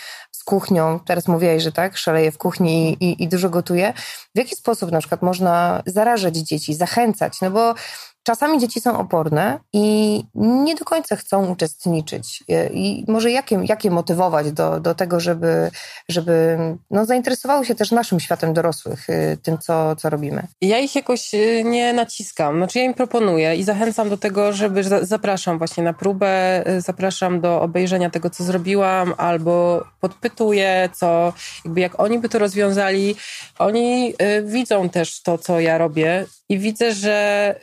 kuchnią. 0.49 1.01
Teraz 1.05 1.29
mówiłaś, 1.29 1.63
że 1.63 1.73
tak, 1.73 1.97
szaleje 1.97 2.33
w 2.33 2.39
kuchni 2.39 2.93
i, 2.93 3.05
i, 3.05 3.23
i 3.23 3.29
dużo 3.29 3.51
gotuje. 3.51 3.93
W 4.35 4.39
jaki 4.39 4.57
sposób 4.57 4.93
na 4.93 4.99
przykład 4.99 5.23
można 5.23 5.83
zarażać 5.87 6.37
dzieci, 6.37 6.75
zachęcać? 6.75 7.41
No 7.41 7.51
bo 7.51 7.75
czasami 8.23 8.59
dzieci 8.59 8.81
są 8.81 8.99
oporne 8.99 9.59
i 9.73 10.25
nie 10.35 10.75
do 10.75 10.85
końca 10.85 11.17
chcą 11.17 11.47
uczestniczyć. 11.47 12.45
I 12.73 13.05
może 13.09 13.31
jakie, 13.31 13.61
jakie 13.65 13.91
motywować 13.91 14.53
do, 14.53 14.81
do 14.81 14.95
tego, 14.95 15.21
żeby, 15.21 15.71
żeby 16.09 16.59
no, 16.91 17.05
zainteresowały 17.05 17.67
się 17.67 17.75
też 17.75 17.91
naszym 17.91 18.21
światem 18.21 18.55
dorosłych, 18.55 19.11
y, 19.11 19.39
tym, 19.43 19.59
co, 19.59 19.97
co 19.97 20.11
robimy? 20.11 20.43
Ja 20.61 20.79
ich 20.79 20.95
jakoś 20.95 21.35
y, 21.35 21.63
nie 21.65 21.93
naciskam. 21.93 22.57
Znaczy 22.57 22.79
ja 22.79 22.85
im 22.85 22.95
proponuję 22.95 23.57
i 23.57 23.63
zachęcam 23.65 24.09
do 24.09 24.17
tego, 24.17 24.53
żeby 24.53 24.83
zapraszam 25.03 25.59
właśnie 25.59 25.83
na 25.83 25.93
próbę, 25.93 26.65
zapraszam 26.79 27.41
do 27.41 27.61
obejrzenia 27.61 28.11
tego, 28.11 28.31
co 28.31 28.45
zrobiłam, 28.45 29.15
albo 29.17 29.85
podpytuję, 30.01 30.89
co, 30.95 31.33
jakby 31.65 31.81
jak 31.81 32.01
oni 32.01 32.19
by 32.19 32.29
to 32.29 32.39
rozwiązali. 32.39 33.17
Oni 33.59 34.15
widzą 34.45 34.89
też 34.89 35.23
to, 35.23 35.39
co 35.39 35.61
ja 35.61 35.79
robię 35.79 36.27
i 36.49 36.59
widzę, 36.59 36.93
że, 36.93 37.55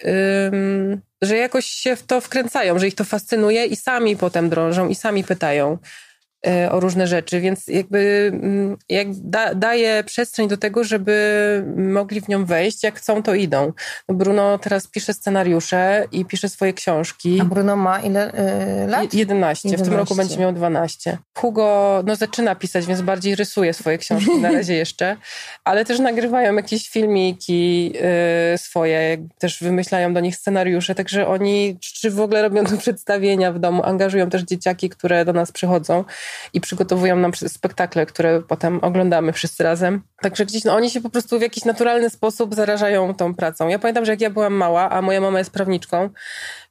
że 1.22 1.38
jakoś 1.38 1.66
się 1.66 1.96
w 1.96 2.04
to 2.04 2.22
wkręcają, 2.22 2.80
że 2.80 2.88
ich 2.88 2.96
to 2.96 3.04
fascynuje 3.04 3.66
i 3.66 3.76
sami 3.76 4.18
potem 4.18 4.50
drążą 4.50 4.88
i 4.88 4.96
sami 4.96 5.24
pytają. 5.24 5.78
E, 6.48 6.72
o 6.72 6.80
różne 6.80 7.08
rzeczy, 7.08 7.42
więc 7.42 7.68
jakby 7.68 8.32
mm, 8.34 8.78
jak 8.90 9.08
da, 9.14 9.56
daje 9.56 10.04
przestrzeń 10.04 10.48
do 10.48 10.58
tego, 10.58 10.84
żeby 10.84 11.64
mogli 11.78 12.22
w 12.22 12.28
nią 12.28 12.46
wejść, 12.46 12.84
jak 12.84 12.96
chcą, 12.96 13.24
to 13.24 13.36
idą. 13.36 13.74
No 14.10 14.16
Bruno 14.16 14.58
teraz 14.58 14.88
pisze 14.88 15.14
scenariusze 15.14 16.06
i 16.12 16.26
pisze 16.26 16.50
swoje 16.50 16.74
książki. 16.74 17.40
A 17.42 17.46
Bruno 17.46 17.76
ma 17.76 18.00
ile 18.00 18.32
yy, 18.80 18.88
lat? 18.88 19.14
11. 19.14 19.70
11. 19.70 19.78
W 19.78 19.82
tym 19.82 19.94
roku 20.00 20.16
będzie 20.16 20.38
miał 20.38 20.54
12. 20.54 21.18
Hugo 21.38 22.02
no, 22.06 22.16
zaczyna 22.16 22.56
pisać, 22.56 22.86
więc 22.86 23.02
bardziej 23.02 23.36
rysuje 23.36 23.74
swoje 23.74 23.98
książki 23.98 24.38
na 24.40 24.52
razie 24.52 24.74
jeszcze, 24.74 25.18
ale 25.64 25.86
też 25.86 26.00
nagrywają 26.00 26.56
jakieś 26.56 26.90
filmiki 26.90 27.86
yy, 27.86 28.58
swoje, 28.58 29.28
też 29.38 29.64
wymyślają 29.64 30.14
do 30.14 30.20
nich 30.20 30.36
scenariusze, 30.36 30.96
także 30.96 31.28
oni, 31.28 31.78
czy 31.82 32.12
w 32.12 32.22
ogóle 32.22 32.42
robią 32.42 32.64
przedstawienia 32.78 33.52
w 33.52 33.60
domu, 33.60 33.84
angażują 33.86 34.30
też 34.30 34.42
dzieciaki, 34.42 34.90
które 34.90 35.26
do 35.26 35.34
nas 35.34 35.52
przychodzą 35.52 36.04
i 36.54 36.62
przygotowują 36.62 37.16
nam 37.16 37.34
spektakle, 37.34 38.06
które 38.06 38.42
potem 38.42 38.80
oglądamy 38.82 39.34
wszyscy 39.34 39.64
razem. 39.64 40.02
Także 40.22 40.46
gdzieś 40.46 40.64
no, 40.64 40.76
oni 40.76 40.90
się 40.90 41.02
po 41.02 41.10
prostu 41.10 41.40
w 41.40 41.42
jakiś 41.42 41.66
naturalny 41.66 42.10
sposób 42.10 42.56
zarażają 42.56 43.14
tą 43.14 43.36
pracą. 43.36 43.68
Ja 43.68 43.80
pamiętam, 43.80 44.06
że 44.06 44.12
jak 44.12 44.22
ja 44.22 44.30
byłam 44.30 44.54
mała, 44.54 44.90
a 44.90 45.02
moja 45.02 45.22
mama 45.22 45.40
jest 45.40 45.52
prawniczką, 45.52 46.10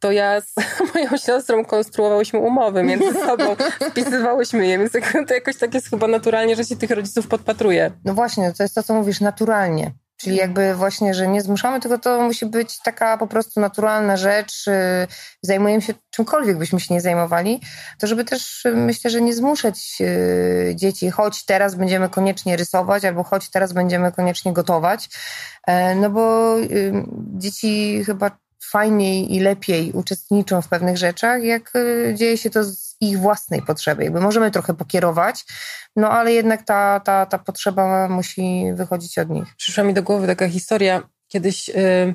to 0.01 0.13
ja 0.13 0.41
z 0.41 0.55
moją 0.95 1.17
siostrą 1.17 1.65
konstruowałyśmy 1.65 2.39
umowy 2.39 2.83
między 2.83 3.15
sobą, 3.27 3.57
wpisywałyśmy 3.91 4.67
je, 4.67 4.79
więc 4.79 4.93
to 5.29 5.35
jakoś 5.35 5.57
tak 5.57 5.75
jest 5.75 5.91
chyba 5.91 6.07
naturalnie, 6.07 6.57
że 6.57 6.65
się 6.65 6.77
tych 6.77 6.91
rodziców 6.91 7.29
podpatruje. 7.29 7.91
No 8.05 8.15
właśnie, 8.15 8.53
to 8.53 8.63
jest 8.63 8.75
to, 8.75 8.83
co 8.83 8.95
mówisz, 8.95 9.21
naturalnie. 9.21 9.93
Czyli 10.17 10.37
jakby 10.37 10.75
właśnie, 10.75 11.15
że 11.15 11.29
nie 11.29 11.43
zmuszamy, 11.43 11.81
tylko 11.81 11.99
to 11.99 12.23
musi 12.23 12.47
być 12.47 12.79
taka 12.83 13.19
po 13.19 13.27
prostu 13.27 13.61
naturalna 13.61 14.17
rzecz. 14.17 14.67
Y, 14.67 15.07
zajmujemy 15.43 15.83
się 15.83 15.95
czymkolwiek 16.11 16.59
byśmy 16.59 16.81
się 16.81 16.95
nie 16.95 17.01
zajmowali, 17.01 17.61
to 17.99 18.07
żeby 18.07 18.25
też 18.25 18.65
y, 18.65 18.77
myślę, 18.77 19.11
że 19.11 19.21
nie 19.21 19.35
zmuszać 19.35 19.99
y, 20.01 20.73
dzieci, 20.77 21.11
choć 21.11 21.45
teraz 21.45 21.75
będziemy 21.75 22.09
koniecznie 22.09 22.57
rysować, 22.57 23.05
albo 23.05 23.25
choć 23.25 23.51
teraz 23.51 23.73
będziemy 23.73 24.13
koniecznie 24.13 24.53
gotować. 24.53 25.09
E, 25.67 25.95
no 25.95 26.11
bo 26.11 26.55
dzieci 27.39 28.03
chyba 28.05 28.31
fajniej 28.71 29.35
i 29.35 29.41
lepiej 29.41 29.93
uczestniczą 29.93 30.63
w 30.63 30.69
pewnych 30.69 30.97
rzeczach, 30.97 31.43
jak 31.43 31.77
y, 31.77 32.15
dzieje 32.19 32.39
się 32.39 32.51
to 32.51 32.65
z 32.65 32.97
ich 33.01 33.19
własnej 33.19 33.63
potrzeby. 33.63 34.05
Jakby 34.05 34.21
możemy 34.21 34.51
trochę 34.51 34.75
pokierować, 34.75 35.45
no 35.97 36.11
ale 36.11 36.33
jednak 36.33 36.63
ta, 36.63 37.01
ta, 37.01 37.27
ta 37.27 37.39
potrzeba 37.39 38.09
musi 38.09 38.65
wychodzić 38.75 39.19
od 39.19 39.31
nich. 39.31 39.57
Przyszła 39.57 39.85
mi 39.85 39.95
do 39.95 40.03
głowy 40.03 40.27
taka 40.27 40.49
historia. 40.49 41.03
Kiedyś 41.29 41.69
yy, 41.69 42.15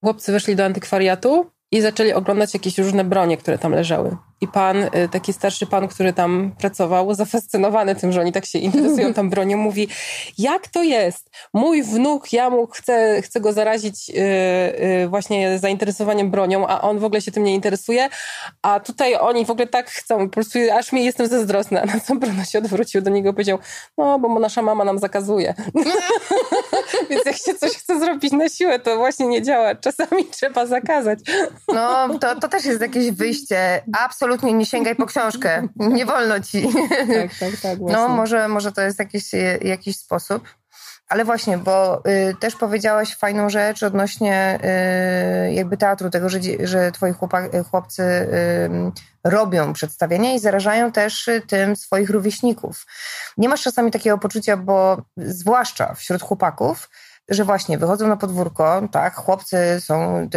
chłopcy 0.00 0.32
weszli 0.32 0.56
do 0.56 0.64
antykwariatu 0.64 1.50
i 1.70 1.80
zaczęli 1.80 2.12
oglądać 2.12 2.54
jakieś 2.54 2.78
różne 2.78 3.04
bronie, 3.04 3.36
które 3.36 3.58
tam 3.58 3.72
leżały. 3.72 4.16
I 4.40 4.48
pan, 4.48 4.76
y, 4.76 5.08
taki 5.12 5.32
starszy 5.32 5.66
pan, 5.66 5.88
który 5.88 6.12
tam 6.12 6.54
pracował, 6.58 7.14
zafascynowany 7.14 7.94
tym, 7.94 8.12
że 8.12 8.20
oni 8.20 8.32
tak 8.32 8.46
się 8.46 8.58
interesują 8.58 9.14
tą 9.14 9.30
bronią, 9.30 9.56
mówi, 9.56 9.88
jak 10.38 10.68
to 10.68 10.82
jest? 10.82 11.30
Mój 11.54 11.82
wnuk, 11.82 12.32
ja 12.32 12.50
mu 12.50 12.66
chcę, 12.66 13.22
chcę 13.22 13.40
go 13.40 13.52
zarazić 13.52 14.08
yy, 14.08 14.14
yy, 15.00 15.08
właśnie 15.08 15.58
zainteresowaniem 15.58 16.30
bronią, 16.30 16.66
a 16.66 16.80
on 16.80 16.98
w 16.98 17.04
ogóle 17.04 17.20
się 17.20 17.32
tym 17.32 17.44
nie 17.44 17.54
interesuje, 17.54 18.08
a 18.62 18.80
tutaj 18.80 19.14
oni 19.14 19.44
w 19.46 19.50
ogóle 19.50 19.66
tak 19.66 19.90
chcą, 19.90 20.18
po 20.18 20.28
prostu 20.28 20.58
aż 20.78 20.92
mi 20.92 21.04
jestem 21.04 21.26
zazdrosna. 21.26 21.82
A 21.82 21.86
na 21.94 22.00
co 22.00 22.14
Bruno 22.14 22.44
się 22.44 22.58
odwrócił 22.58 23.02
do 23.02 23.10
niego 23.10 23.30
i 23.30 23.32
powiedział, 23.32 23.58
no 23.98 24.18
bo 24.18 24.38
nasza 24.38 24.62
mama 24.62 24.84
nam 24.84 24.98
zakazuje. 24.98 25.54
Więc 27.10 27.26
jak 27.26 27.36
się 27.36 27.54
coś 27.54 27.72
chce 27.72 28.00
zrobić 28.00 28.32
na 28.32 28.48
siłę, 28.48 28.78
to 28.78 28.96
właśnie 28.96 29.26
nie 29.26 29.42
działa. 29.42 29.74
Czasami 29.74 30.24
trzeba 30.24 30.66
zakazać. 30.66 31.18
No, 31.68 32.18
to, 32.18 32.40
to 32.40 32.48
też 32.48 32.64
jest 32.64 32.80
jakieś 32.80 33.10
wyjście. 33.10 33.82
Absolutnie 34.04 34.23
nie 34.42 34.66
sięgaj 34.66 34.96
po 34.96 35.06
książkę. 35.06 35.68
Nie 35.76 36.06
wolno 36.06 36.40
ci. 36.40 36.62
Tak, 36.88 37.38
tak, 37.40 37.60
tak. 37.62 37.78
Właśnie. 37.78 37.96
No, 37.96 38.08
może, 38.08 38.48
może 38.48 38.72
to 38.72 38.80
jest 38.80 38.98
jakiś, 38.98 39.30
jakiś 39.60 39.96
sposób. 39.96 40.48
Ale 41.08 41.24
właśnie, 41.24 41.58
bo 41.58 42.02
y, 42.30 42.34
też 42.40 42.56
powiedziałaś 42.56 43.16
fajną 43.16 43.50
rzecz 43.50 43.82
odnośnie 43.82 44.58
y, 45.48 45.52
jakby 45.52 45.76
teatru, 45.76 46.10
tego, 46.10 46.28
że, 46.28 46.38
że 46.60 46.92
twoi 46.92 47.12
chłopak, 47.12 47.50
chłopcy 47.70 48.02
y, 48.02 48.68
robią 49.24 49.72
przedstawienia 49.72 50.34
i 50.34 50.38
zarażają 50.38 50.92
też 50.92 51.30
tym 51.46 51.76
swoich 51.76 52.10
rówieśników. 52.10 52.86
Nie 53.36 53.48
masz 53.48 53.62
czasami 53.62 53.90
takiego 53.90 54.18
poczucia, 54.18 54.56
bo 54.56 55.02
zwłaszcza 55.16 55.94
wśród 55.94 56.22
chłopaków, 56.22 56.90
że 57.28 57.44
właśnie 57.44 57.78
wychodzą 57.78 58.08
na 58.08 58.16
podwórko, 58.16 58.88
tak, 58.92 59.14
chłopcy 59.14 59.80
są, 59.80 60.28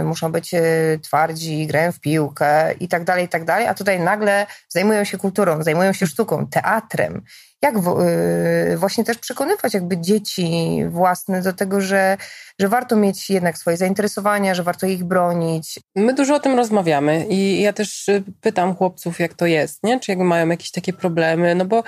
y, 0.00 0.04
muszą 0.04 0.32
być 0.32 0.54
y, 0.54 1.00
twardzi, 1.02 1.66
grają 1.66 1.92
w 1.92 2.00
piłkę 2.00 2.72
i 2.80 2.88
tak 2.88 3.04
dalej, 3.04 3.24
i 3.24 3.28
tak 3.28 3.44
dalej, 3.44 3.66
a 3.66 3.74
tutaj 3.74 4.00
nagle 4.00 4.46
zajmują 4.68 5.04
się 5.04 5.18
kulturą, 5.18 5.62
zajmują 5.62 5.92
się 5.92 6.06
sztuką, 6.06 6.46
teatrem. 6.46 7.22
Jak 7.62 7.78
w, 7.78 8.00
y, 8.00 8.76
właśnie 8.76 9.04
też 9.04 9.18
przekonywać 9.18 9.74
jakby 9.74 9.98
dzieci 9.98 10.80
własne 10.88 11.42
do 11.42 11.52
tego, 11.52 11.80
że 11.80 12.16
że 12.58 12.68
warto 12.68 12.96
mieć 12.96 13.30
jednak 13.30 13.58
swoje 13.58 13.76
zainteresowania, 13.76 14.54
że 14.54 14.62
warto 14.62 14.86
ich 14.86 15.04
bronić. 15.04 15.80
My 15.96 16.14
dużo 16.14 16.34
o 16.34 16.40
tym 16.40 16.56
rozmawiamy 16.56 17.26
i 17.26 17.60
ja 17.62 17.72
też 17.72 18.08
y, 18.08 18.22
pytam 18.40 18.74
chłopców, 18.74 19.20
jak 19.20 19.34
to 19.34 19.46
jest, 19.46 19.82
nie? 19.82 20.00
czy 20.00 20.16
mają 20.16 20.48
jakieś 20.48 20.70
takie 20.70 20.92
problemy, 20.92 21.54
no 21.54 21.64
bo 21.64 21.82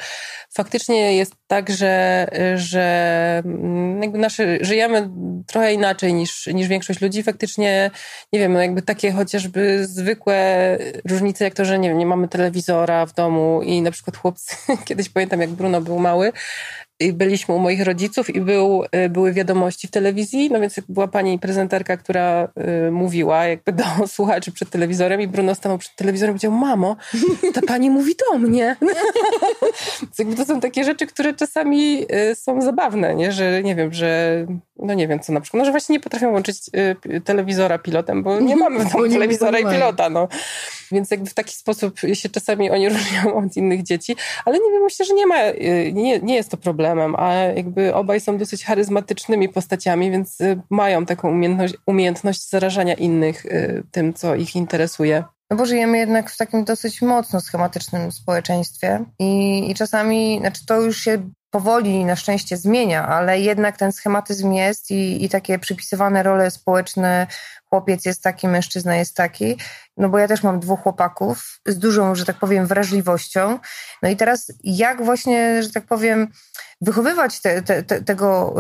faktycznie 0.55 1.17
jest 1.17 1.33
tak, 1.49 1.71
że, 1.71 2.27
że 2.55 3.43
mm, 3.45 4.03
jakby 4.03 4.19
nasze, 4.19 4.59
żyjemy 4.61 5.11
trochę 5.47 5.73
inaczej 5.73 6.15
niż, 6.15 6.47
niż 6.47 6.69
większość 6.69 7.01
ludzi. 7.01 7.23
Faktycznie, 7.23 7.91
nie 8.33 8.39
wiem, 8.39 8.53
no 8.53 8.63
jakby 8.63 8.83
takie 8.83 9.13
chociażby 9.13 9.87
zwykłe 9.87 10.79
różnice, 11.05 11.45
jak 11.45 11.55
to, 11.55 11.65
że 11.65 11.79
nie 11.79 11.89
wiem, 11.89 11.99
nie 11.99 12.07
mamy 12.07 12.29
telewizora 12.29 13.07
w 13.07 13.15
domu 13.15 13.63
i 13.63 13.83
na 13.83 13.91
przykład 13.91 14.17
chłopcy, 14.17 14.57
kiedyś 14.87 15.09
pamiętam, 15.09 15.41
jak 15.41 15.51
Bruno 15.51 15.81
był 15.81 15.99
mały, 15.99 16.33
i 17.01 17.13
byliśmy 17.13 17.55
u 17.55 17.59
moich 17.59 17.85
rodziców 17.85 18.35
i 18.35 18.41
był, 18.41 18.85
y, 19.05 19.09
były 19.09 19.33
wiadomości 19.33 19.89
w 19.89 19.91
telewizji, 19.91 20.51
no 20.53 20.61
więc 20.61 20.81
była 20.89 21.09
pani 21.09 21.39
prezenterka, 21.39 21.97
która 21.97 22.49
y, 22.89 22.91
mówiła 22.91 23.47
jakby 23.47 23.73
do 23.73 23.85
słuchaczy 24.07 24.53
przed 24.53 24.71
telewizorem 24.71 25.21
i 25.21 25.29
Bruno 25.29 25.55
stanął 25.55 25.79
przed 25.79 25.97
telewizorem 25.97 26.37
i 26.37 26.39
powiedział, 26.39 26.53
mamo, 26.53 26.97
ta 27.55 27.61
pani 27.63 27.91
mówi 27.91 28.15
do 28.31 28.39
mnie. 28.39 28.77
to 30.37 30.45
są 30.45 30.61
takie 30.61 30.85
rzeczy, 30.85 31.07
które 31.07 31.35
czasami 31.35 32.07
y, 32.31 32.35
są 32.35 32.61
zabawne, 32.63 33.15
nie? 33.15 33.33
że 33.33 33.63
nie 33.63 33.75
wiem, 33.75 33.93
że 33.93 34.47
no 34.79 34.95
nie 34.95 35.09
wiem 35.09 35.21
co 35.21 35.33
na 35.33 35.41
przykład, 35.41 35.59
no 35.59 35.65
że 35.65 35.71
właśnie 35.71 35.93
nie 35.93 36.01
potrafią 36.01 36.33
łączyć 36.33 36.57
y, 37.07 37.21
telewizora 37.21 37.79
pilotem, 37.79 38.23
bo 38.23 38.41
nie 38.41 38.57
mamy 38.57 38.85
w 38.85 38.93
domu 38.93 39.09
telewizora 39.09 39.59
i 39.59 39.65
pilota, 39.65 40.11
no. 40.11 40.29
Więc 40.93 41.11
jakby 41.11 41.31
w 41.31 41.35
taki 41.35 41.55
sposób 41.55 42.01
się 42.13 42.29
czasami 42.29 42.71
oni 42.71 42.89
różnią 42.95 43.35
od 43.35 43.57
innych 43.57 43.83
dzieci, 43.83 44.17
ale 44.45 44.59
nie 44.59 44.71
wiem, 44.71 44.83
myślę, 44.83 45.07
że 45.07 45.15
nie 45.15 45.27
ma, 45.27 45.45
y, 45.45 45.93
nie, 45.95 46.19
nie 46.19 46.35
jest 46.35 46.51
to 46.51 46.57
problemem, 46.57 47.17
a 47.17 47.35
jakby 47.35 47.95
obaj 47.95 48.21
są 48.21 48.39
dosyć 48.39 48.65
charyzmatycznymi 48.65 49.49
postaciami, 49.49 50.11
więc 50.11 50.41
y, 50.41 50.61
mają 50.71 51.07
taką 51.07 51.31
umiejętność, 51.31 51.75
umiejętność 51.87 52.49
zarażania 52.49 52.95
innych 52.95 53.47
y, 53.47 53.83
tym, 53.91 54.15
co 54.15 54.35
ich 54.35 54.57
interesuje. 54.57 55.25
No 55.51 55.57
bo 55.57 55.67
żyjemy 55.67 55.99
jednak 55.99 56.31
w 56.31 56.37
takim 56.37 56.65
dosyć 56.65 57.03
mocno 57.03 57.41
schematycznym 57.41 58.13
społeczeństwie 58.13 59.05
i, 59.19 59.71
i 59.71 59.75
czasami, 59.75 60.39
znaczy 60.41 60.67
to 60.67 60.81
już 60.81 61.01
się 61.01 61.31
powoli 61.59 62.05
na 62.05 62.17
szczęście 62.17 62.57
zmienia, 62.57 63.09
ale 63.09 63.41
jednak 63.41 63.77
ten 63.77 63.93
schematyzm 63.93 64.53
jest 64.53 64.91
i, 64.91 65.25
i 65.25 65.29
takie 65.29 65.59
przypisywane 65.59 66.23
role 66.23 66.51
społeczne, 66.51 67.27
chłopiec 67.65 68.05
jest 68.05 68.23
taki, 68.23 68.49
mężczyzna 68.49 68.97
jest 68.97 69.17
taki, 69.17 69.57
no 69.97 70.09
bo 70.09 70.19
ja 70.19 70.29
też 70.29 70.43
mam 70.43 70.61
dwóch 70.61 70.81
chłopaków 70.81 71.61
z 71.67 71.79
dużą, 71.79 72.15
że 72.15 72.25
tak 72.25 72.37
powiem, 72.37 72.67
wrażliwością. 72.67 73.59
No 74.03 74.09
i 74.09 74.17
teraz 74.17 74.53
jak 74.65 75.05
właśnie, 75.05 75.63
że 75.63 75.71
tak 75.71 75.85
powiem, 75.85 76.29
wychowywać 76.81 77.41
te, 77.41 77.63
te, 77.63 77.83
te, 77.83 78.03
tego 78.03 78.55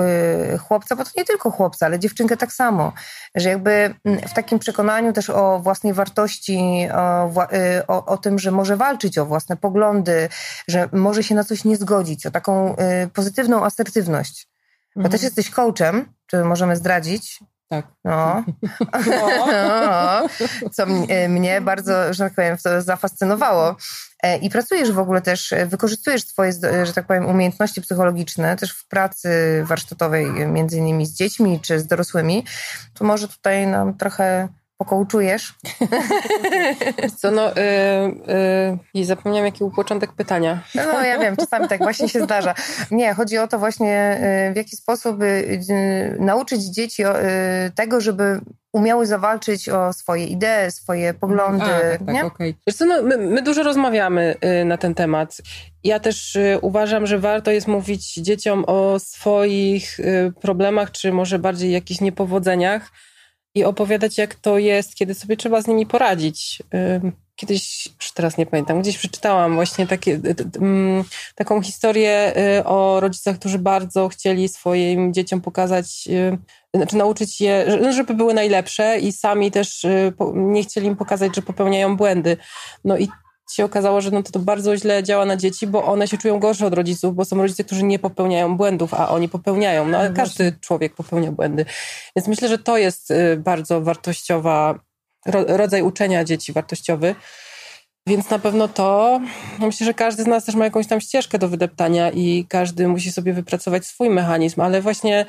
y, 0.55 0.59
chłopca, 0.59 0.97
bo 0.97 1.05
to 1.05 1.11
nie 1.17 1.25
tylko 1.25 1.51
chłopca, 1.51 1.87
ale 1.87 1.99
dziewczynkę 1.99 2.37
tak 2.37 2.53
samo, 2.53 2.93
że 3.35 3.49
jakby 3.49 3.95
mm, 4.05 4.29
w 4.29 4.35
takim 4.35 4.59
przekonaniu 4.59 5.13
też 5.13 5.31
o 5.31 5.59
własnej 5.59 5.93
wartości, 5.93 6.89
o, 6.95 7.31
y, 7.53 7.87
o, 7.87 8.05
o 8.05 8.17
tym, 8.17 8.39
że 8.39 8.51
może 8.51 8.77
walczyć 8.77 9.19
o 9.19 9.27
własne 9.27 9.57
poglądy, 9.57 10.29
że 10.69 10.89
może 10.93 11.23
się 11.23 11.35
na 11.35 11.45
coś 11.45 11.65
nie 11.65 11.77
zgodzić, 11.77 12.27
o 12.27 12.31
taką 12.31 12.77
y, 12.77 13.09
pozytywną 13.09 13.65
asertywność. 13.65 14.49
Bo 14.97 15.01
mhm. 15.01 15.13
też 15.13 15.23
jesteś 15.23 15.51
coachem, 15.51 16.13
czy 16.27 16.45
możemy 16.45 16.77
zdradzić, 16.77 17.41
tak. 17.69 17.87
No. 18.05 18.45
no. 19.07 20.29
Co 20.77 20.87
mnie 21.29 21.61
bardzo, 21.61 22.15
że 22.15 22.25
tak 22.25 22.35
powiem, 22.35 22.57
to 22.65 22.83
zafascynowało. 22.83 23.77
E, 24.23 24.37
I 24.39 24.51
pracujesz 24.51 24.93
w 24.93 24.99
ogóle 24.99 25.21
też, 25.23 25.53
e, 25.53 25.67
wykorzystujesz 25.67 26.27
swoje, 26.27 26.53
że 26.85 26.93
tak 26.93 27.07
powiem, 27.07 27.27
umiejętności 27.27 27.81
psychologiczne 27.81 28.57
też 28.57 28.73
w 28.73 28.89
pracy 28.89 29.29
warsztatowej, 29.67 30.27
między 30.27 30.77
innymi 30.77 31.07
z 31.07 31.15
dziećmi 31.15 31.61
czy 31.61 31.81
z 31.81 31.87
dorosłymi. 31.87 32.45
To 32.95 33.05
może 33.05 33.29
tutaj 33.29 33.67
nam 33.67 33.95
trochę 33.95 34.49
pokołczujesz? 34.79 35.55
Co, 37.21 37.31
no, 37.31 37.49
yy, 37.49 37.55
yy, 37.55 38.79
i 38.95 39.05
zapomniałam, 39.05 39.47
jaki 39.47 39.59
był 39.59 39.71
początek 39.71 40.13
pytania. 40.13 40.63
No, 40.75 41.05
ja 41.05 41.19
wiem, 41.19 41.37
czasami 41.37 41.69
tak 41.69 41.79
właśnie 41.79 42.09
się 42.09 42.23
zdarza. 42.23 42.55
Nie, 42.91 43.15
chodzi 43.15 43.39
o 43.39 43.49
to 43.49 43.59
właśnie, 43.59 44.21
yy, 44.47 44.53
w 44.53 44.57
jaki 44.57 44.77
sposób 44.77 45.23
y, 45.23 46.17
nauczyć 46.21 46.63
dzieci 46.63 47.03
y, 47.05 47.07
tego, 47.75 48.01
żeby 48.01 48.41
umiały 48.73 49.07
zawalczyć 49.07 49.69
o 49.69 49.93
swoje 49.93 50.27
idee, 50.27 50.71
swoje 50.71 51.15
poglądy. 51.15 51.65
A, 51.65 51.99
tak, 51.99 52.01
tak, 52.07 52.25
Okay. 52.25 52.55
Wiesz 52.67 52.77
co, 52.77 52.87
no, 52.87 53.03
my, 53.03 53.19
my, 53.19 53.43
dużo 53.43 53.63
rozmawiamy 53.63 54.35
y, 54.61 54.65
na 54.65 54.77
ten 54.77 54.95
temat. 54.95 55.43
Ja 55.85 56.01
też 56.01 56.39
uważam, 56.61 57.07
że 57.07 57.19
warto 57.19 57.51
jest 57.51 57.69
mówić 57.69 58.15
dzieciom 58.15 58.65
o 58.67 58.99
swoich 58.99 59.99
problemach, 60.41 60.91
czy 60.91 61.13
może 61.13 61.39
bardziej 61.39 61.73
jakichś 61.73 62.01
niepowodzeniach, 62.01 62.91
i 63.59 63.65
opowiadać, 63.65 64.19
jak 64.19 64.35
to 64.35 64.59
jest, 64.59 64.95
kiedy 64.95 65.15
sobie 65.15 65.37
trzeba 65.37 65.63
z 65.63 65.67
nimi 65.67 65.87
poradzić. 65.87 66.63
Kiedyś, 67.37 67.89
już 68.01 68.13
teraz 68.13 68.39
nie 68.39 68.47
pamiętam, 68.47 68.83
gdzieś 68.83 68.99
przeczytałam 68.99 69.55
właśnie 69.55 69.87
takie, 69.87 70.21
taką 71.35 71.63
historię 71.63 72.33
y, 72.59 72.65
o 72.65 73.01
rodzicach, 73.01 73.39
którzy 73.39 73.59
bardzo 73.59 74.09
chcieli 74.09 74.49
swoim 74.49 75.15
dzieciom 75.15 75.41
pokazać, 75.41 76.09
y, 76.09 76.39
znaczy 76.75 76.97
nauczyć 76.97 77.41
je, 77.41 77.79
no, 77.83 77.93
żeby 77.93 78.15
były 78.15 78.35
najlepsze 78.35 78.99
i 78.99 79.13
sami 79.13 79.51
też 79.51 79.85
y, 79.85 80.13
nie 80.35 80.63
chcieli 80.63 80.87
im 80.87 80.97
pokazać, 80.97 81.37
że 81.37 81.43
popełniają 81.43 81.97
błędy. 81.97 82.37
No 82.85 82.99
i 82.99 83.09
się 83.53 83.65
okazało, 83.65 84.01
że 84.01 84.11
no 84.11 84.23
to, 84.23 84.33
to 84.33 84.39
bardzo 84.39 84.77
źle 84.77 85.03
działa 85.03 85.25
na 85.25 85.37
dzieci, 85.37 85.67
bo 85.67 85.85
one 85.85 86.09
się 86.09 86.19
czują 86.19 86.39
gorsze 86.39 86.67
od 86.67 86.75
rodziców, 86.75 87.15
bo 87.15 87.25
są 87.25 87.37
rodzice, 87.37 87.65
którzy 87.65 87.85
nie 87.85 87.99
popełniają 87.99 88.57
błędów, 88.57 88.95
a 88.95 89.09
oni 89.09 89.29
popełniają. 89.29 89.89
No 89.89 89.99
ale 89.99 90.11
no 90.11 90.17
każdy 90.17 90.53
człowiek 90.61 90.95
popełnia 90.95 91.33
błędy. 91.33 91.65
Więc 92.17 92.29
myślę, 92.29 92.49
że 92.49 92.59
to 92.59 92.79
jest 92.79 93.11
y, 93.11 93.37
bardzo 93.37 93.81
wartościowa, 93.81 94.79
rodzaj 95.27 95.83
uczenia 95.83 96.25
dzieci 96.25 96.53
wartościowy. 96.53 97.15
Więc 98.07 98.31
na 98.31 98.39
pewno 98.39 98.69
to, 98.69 99.21
myślę, 99.59 99.87
że 99.87 99.95
każdy 99.95 100.23
z 100.23 100.27
nas 100.27 100.45
też 100.45 100.55
ma 100.55 100.65
jakąś 100.65 100.87
tam 100.87 101.01
ścieżkę 101.01 101.39
do 101.39 101.49
wydeptania 101.49 102.11
i 102.11 102.47
każdy 102.49 102.89
musi 102.89 103.13
sobie 103.13 103.33
wypracować 103.33 103.87
swój 103.87 104.11
mechanizm, 104.11 104.61
ale 104.61 104.83
właśnie 104.83 105.27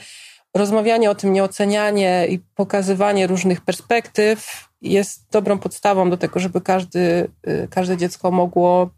rozmawianie 0.56 1.12
o 1.12 1.16
tym, 1.16 1.34
nieocenianie 1.34 2.28
i 2.30 2.40
pokazywanie 2.56 3.28
różnych 3.28 3.62
perspektyw 3.62 4.69
jest 4.82 5.26
dobrą 5.32 5.60
podstawą 5.60 6.10
do 6.10 6.18
tego, 6.18 6.40
żeby 6.40 6.62
każdy, 6.62 7.30
y, 7.48 7.68
każde 7.72 7.98
dziecko 7.98 8.32
mogło 8.32 8.90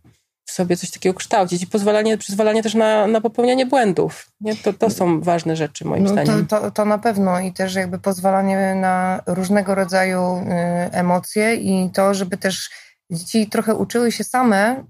sobie 0.49 0.77
coś 0.77 0.91
takiego 0.91 1.15
kształcić 1.17 1.63
i 1.63 1.67
pozwalanie, 1.67 2.17
przyzwalanie 2.17 2.63
też 2.63 2.73
na, 2.73 3.07
na 3.07 3.21
popełnianie 3.21 3.65
błędów. 3.65 4.31
Nie? 4.41 4.55
To, 4.55 4.73
to 4.73 4.89
są 4.89 5.21
ważne 5.21 5.55
rzeczy 5.55 5.85
moim 5.85 6.03
no, 6.03 6.09
zdaniem. 6.09 6.47
To, 6.47 6.61
to, 6.61 6.71
to 6.71 6.85
na 6.85 6.97
pewno 6.97 7.39
i 7.39 7.53
też 7.53 7.75
jakby 7.75 7.99
pozwalanie 7.99 8.75
na 8.75 9.21
różnego 9.25 9.75
rodzaju 9.75 10.21
y, 10.21 10.43
emocje 10.91 11.55
i 11.55 11.89
to, 11.89 12.13
żeby 12.13 12.37
też 12.37 12.69
dzieci 13.11 13.47
trochę 13.47 13.75
uczyły 13.75 14.11
się 14.11 14.23
same, 14.23 14.83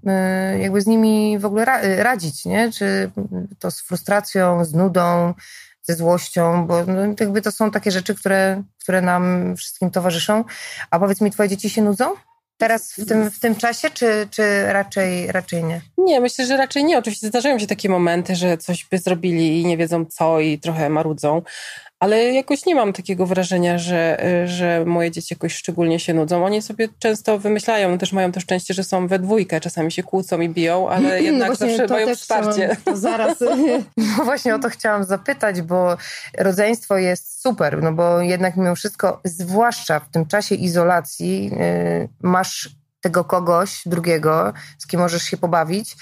y, 0.54 0.58
jakby 0.58 0.80
z 0.80 0.86
nimi 0.86 1.38
w 1.38 1.44
ogóle 1.44 1.64
radzić, 2.02 2.44
nie? 2.44 2.72
Czy 2.72 3.10
to 3.58 3.70
z 3.70 3.80
frustracją, 3.80 4.64
z 4.64 4.74
nudą, 4.74 5.34
ze 5.82 5.94
złością, 5.94 6.66
bo 6.66 6.86
no, 6.86 7.00
jakby 7.20 7.42
to 7.42 7.52
są 7.52 7.70
takie 7.70 7.90
rzeczy, 7.90 8.14
które, 8.14 8.62
które 8.82 9.00
nam 9.00 9.56
wszystkim 9.56 9.90
towarzyszą. 9.90 10.44
A 10.90 10.98
powiedz 10.98 11.20
mi, 11.20 11.30
twoje 11.30 11.48
dzieci 11.48 11.70
się 11.70 11.82
nudzą? 11.82 12.14
Teraz 12.56 12.92
w 12.92 13.06
tym, 13.06 13.30
w 13.30 13.40
tym 13.40 13.54
czasie, 13.56 13.90
czy, 13.90 14.28
czy 14.30 14.72
raczej, 14.72 15.32
raczej 15.32 15.64
nie? 15.64 15.80
Nie, 15.98 16.20
myślę, 16.20 16.46
że 16.46 16.56
raczej 16.56 16.84
nie. 16.84 16.98
Oczywiście 16.98 17.26
zdarzają 17.26 17.58
się 17.58 17.66
takie 17.66 17.88
momenty, 17.88 18.36
że 18.36 18.58
coś 18.58 18.84
by 18.84 18.98
zrobili 18.98 19.60
i 19.60 19.66
nie 19.66 19.76
wiedzą 19.76 20.04
co 20.04 20.40
i 20.40 20.58
trochę 20.58 20.88
marudzą, 20.88 21.42
ale 22.02 22.32
jakoś 22.32 22.66
nie 22.66 22.74
mam 22.74 22.92
takiego 22.92 23.26
wrażenia, 23.26 23.78
że, 23.78 24.24
że 24.46 24.84
moje 24.86 25.10
dzieci 25.10 25.34
jakoś 25.34 25.54
szczególnie 25.54 26.00
się 26.00 26.14
nudzą. 26.14 26.44
Oni 26.44 26.62
sobie 26.62 26.88
często 26.98 27.38
wymyślają, 27.38 27.98
też 27.98 28.12
mają 28.12 28.32
to 28.32 28.40
szczęście, 28.40 28.74
że 28.74 28.84
są 28.84 29.06
we 29.06 29.18
dwójkę, 29.18 29.60
czasami 29.60 29.92
się 29.92 30.02
kłócą 30.02 30.40
i 30.40 30.48
biją, 30.48 30.88
ale 30.88 31.08
no 31.08 31.14
jednak 31.30 31.48
no 31.48 31.54
zawsze 31.54 31.86
mają 31.86 32.14
wsparcie. 32.14 32.76
zaraz. 32.94 33.38
No 34.18 34.24
właśnie 34.24 34.54
o 34.54 34.58
to 34.58 34.68
chciałam 34.68 35.04
zapytać, 35.04 35.62
bo 35.62 35.96
rodzeństwo 36.38 36.98
jest 36.98 37.42
super, 37.42 37.82
no 37.82 37.92
bo 37.92 38.20
jednak 38.20 38.56
mimo 38.56 38.74
wszystko, 38.74 39.20
zwłaszcza 39.24 40.00
w 40.00 40.10
tym 40.10 40.26
czasie 40.26 40.54
izolacji, 40.54 41.44
yy, 41.44 42.08
masz 42.22 42.81
tego 43.02 43.24
kogoś 43.24 43.82
drugiego, 43.86 44.52
z 44.78 44.86
kim 44.86 45.00
możesz 45.00 45.22
się 45.22 45.36
pobawić. 45.36 45.96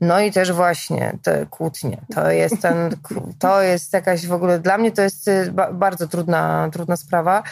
No 0.00 0.20
i 0.20 0.32
też 0.32 0.52
właśnie 0.52 1.18
te 1.22 1.46
kłótnie. 1.46 2.00
To 2.14 2.30
jest 2.30 2.62
ten, 2.62 2.96
to 3.38 3.62
jest 3.62 3.92
jakaś 3.92 4.26
w 4.26 4.32
ogóle, 4.32 4.58
dla 4.58 4.78
mnie 4.78 4.92
to 4.92 5.02
jest 5.02 5.28
y, 5.28 5.52
bardzo 5.72 6.08
trudna, 6.08 6.68
trudna 6.72 6.96
sprawa. 6.96 7.42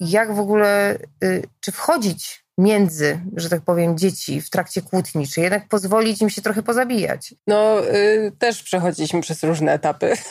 Jak 0.00 0.34
w 0.34 0.40
ogóle, 0.40 0.98
y, 1.24 1.42
czy 1.60 1.72
wchodzić 1.72 2.44
między, 2.58 3.20
że 3.36 3.48
tak 3.48 3.60
powiem, 3.60 3.98
dzieci 3.98 4.40
w 4.40 4.50
trakcie 4.50 4.82
kłótni, 4.82 5.28
czy 5.28 5.40
jednak 5.40 5.68
pozwolić 5.68 6.22
im 6.22 6.30
się 6.30 6.42
trochę 6.42 6.62
pozabijać? 6.62 7.34
No, 7.46 7.88
y, 7.94 8.32
też 8.38 8.62
przechodziliśmy 8.62 9.20
przez 9.20 9.42
różne 9.42 9.72
etapy. 9.72 10.12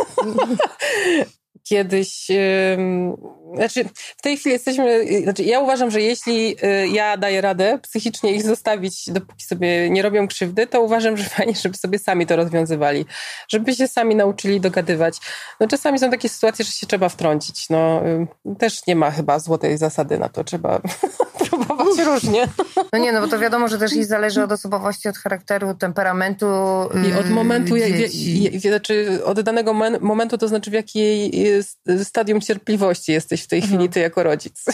Kiedyś 1.63 2.27
znaczy, 3.55 3.85
w 4.17 4.21
tej 4.21 4.37
chwili 4.37 4.53
jesteśmy. 4.53 5.05
Znaczy, 5.23 5.43
ja 5.43 5.59
uważam, 5.59 5.91
że 5.91 6.01
jeśli 6.01 6.55
y, 6.63 6.87
ja 6.87 7.17
daję 7.17 7.41
radę 7.41 7.79
psychicznie 7.81 8.31
ich 8.31 8.43
zostawić, 8.43 9.09
dopóki 9.09 9.45
sobie 9.45 9.89
nie 9.89 10.01
robią 10.01 10.27
krzywdy, 10.27 10.67
to 10.67 10.81
uważam, 10.81 11.17
że 11.17 11.23
fajnie, 11.23 11.53
żeby 11.55 11.77
sobie 11.77 11.99
sami 11.99 12.25
to 12.25 12.35
rozwiązywali. 12.35 13.05
Żeby 13.49 13.75
się 13.75 13.87
sami 13.87 14.15
nauczyli 14.15 14.61
dogadywać. 14.61 15.17
No, 15.59 15.67
czasami 15.67 15.99
są 15.99 16.11
takie 16.11 16.29
sytuacje, 16.29 16.65
że 16.65 16.71
się 16.71 16.87
trzeba 16.87 17.09
wtrącić. 17.09 17.69
No, 17.69 18.01
y, 18.07 18.55
też 18.55 18.87
nie 18.87 18.95
ma 18.95 19.11
chyba 19.11 19.39
złotej 19.39 19.77
zasady 19.77 20.17
na 20.17 20.29
to. 20.29 20.43
Trzeba 20.43 20.81
próbować 21.49 21.99
różnie. 22.05 22.47
No 22.93 22.99
nie, 22.99 23.11
no 23.11 23.21
bo 23.21 23.27
to 23.27 23.39
wiadomo, 23.39 23.67
że 23.67 23.77
też 23.77 23.93
i 23.93 24.03
zależy 24.03 24.43
od 24.43 24.51
osobowości, 24.51 25.09
od 25.09 25.17
charakteru, 25.17 25.73
temperamentu. 25.73 26.45
I 27.09 27.13
od 27.13 27.29
momentu, 27.29 27.75
jak, 27.75 27.91
znaczy 28.61 29.25
od 29.25 29.41
danego 29.41 29.73
momentu, 30.01 30.37
to 30.37 30.47
znaczy 30.47 30.71
w 30.71 30.73
jakiej 30.73 31.31
stadium 32.03 32.41
cierpliwości 32.41 33.11
jesteś 33.11 33.36
jesteś 33.37 33.43
w 33.43 33.47
tej 33.47 33.61
chwili 33.61 33.75
mhm. 33.75 33.91
ty 33.91 33.99
jako 33.99 34.23
rodzic. 34.23 34.63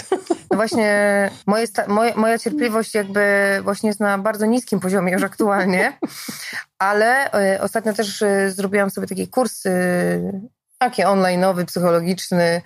No 0.51 0.57
właśnie, 0.57 1.29
moje, 1.47 1.65
moje, 1.87 2.15
moja 2.15 2.39
cierpliwość 2.39 2.95
jakby 2.95 3.21
właśnie 3.63 3.87
jest 3.87 3.99
na 3.99 4.17
bardzo 4.17 4.45
niskim 4.45 4.79
poziomie 4.79 5.13
już 5.13 5.23
aktualnie, 5.23 5.97
ale 6.79 7.27
y, 7.55 7.61
ostatnio 7.61 7.93
też 7.93 8.21
y, 8.21 8.51
zrobiłam 8.51 8.89
sobie 8.89 9.07
taki 9.07 9.27
kurs 9.27 9.65
y, 9.65 10.41
taki 10.77 11.03
online'owy, 11.03 11.65
psychologiczny, 11.65 12.61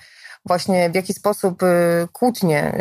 właśnie 0.46 0.90
w 0.90 0.96
jaki 0.96 1.14
sposób 1.14 1.62
kłótnie 2.12 2.74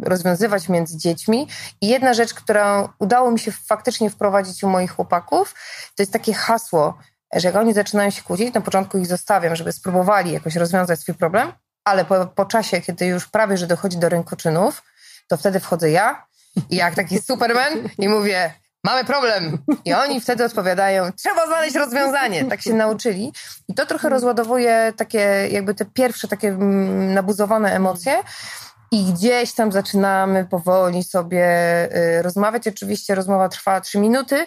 rozwiązywać 0.00 0.68
między 0.68 0.98
dziećmi. 0.98 1.48
I 1.80 1.88
jedna 1.88 2.14
rzecz, 2.14 2.34
którą 2.34 2.88
udało 2.98 3.30
mi 3.30 3.38
się 3.38 3.52
faktycznie 3.52 4.10
wprowadzić 4.10 4.64
u 4.64 4.68
moich 4.68 4.90
chłopaków, 4.90 5.54
to 5.96 6.02
jest 6.02 6.12
takie 6.12 6.34
hasło, 6.34 6.98
że 7.34 7.48
jak 7.48 7.56
oni 7.56 7.74
zaczynają 7.74 8.10
się 8.10 8.22
kłócić, 8.22 8.54
na 8.54 8.60
początku 8.60 8.98
ich 8.98 9.06
zostawiam, 9.06 9.56
żeby 9.56 9.72
spróbowali 9.72 10.32
jakoś 10.32 10.56
rozwiązać 10.56 11.00
swój 11.00 11.14
problem, 11.14 11.52
ale 11.84 12.04
po, 12.04 12.26
po 12.26 12.44
czasie, 12.44 12.80
kiedy 12.80 13.06
już 13.06 13.28
prawie, 13.28 13.56
że 13.56 13.66
dochodzi 13.66 13.98
do 13.98 14.08
rękoczynów, 14.08 14.82
to 15.28 15.36
wtedy 15.36 15.60
wchodzę 15.60 15.90
ja 15.90 16.26
i 16.70 16.76
jak 16.76 16.94
taki 16.94 17.18
Superman 17.18 17.72
i 17.98 18.08
mówię, 18.08 18.54
mamy 18.84 19.04
problem. 19.04 19.58
I 19.84 19.94
oni 19.94 20.20
wtedy 20.20 20.44
odpowiadają, 20.44 21.12
trzeba 21.12 21.46
znaleźć 21.46 21.76
rozwiązanie. 21.76 22.44
Tak 22.44 22.62
się 22.62 22.74
nauczyli. 22.74 23.32
I 23.68 23.74
to 23.74 23.86
trochę 23.86 24.08
rozładowuje 24.08 24.92
takie, 24.96 25.48
jakby 25.50 25.74
te 25.74 25.84
pierwsze 25.84 26.28
takie 26.28 26.48
mm, 26.48 27.14
nabuzowane 27.14 27.72
emocje. 27.72 28.22
I 28.90 29.04
gdzieś 29.04 29.52
tam 29.52 29.72
zaczynamy 29.72 30.46
powoli 30.50 31.04
sobie 31.04 31.46
y, 32.18 32.22
rozmawiać. 32.22 32.68
Oczywiście 32.68 33.14
rozmowa 33.14 33.48
trwa 33.48 33.80
3 33.80 33.98
minuty. 33.98 34.46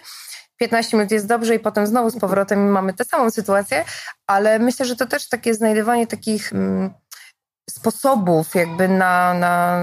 15 0.57 0.97
minut 0.97 1.11
jest 1.11 1.27
dobrze 1.27 1.55
i 1.55 1.59
potem 1.59 1.87
znowu 1.87 2.09
z 2.09 2.19
powrotem 2.19 2.69
mamy 2.69 2.93
tę 2.93 3.05
samą 3.05 3.31
sytuację, 3.31 3.85
ale 4.27 4.59
myślę, 4.59 4.85
że 4.85 4.95
to 4.95 5.05
też 5.05 5.29
takie 5.29 5.53
znajdywanie 5.53 6.07
takich 6.07 6.53
mm, 6.53 6.93
sposobów 7.69 8.55
jakby 8.55 8.87
na, 8.87 9.33
na 9.33 9.81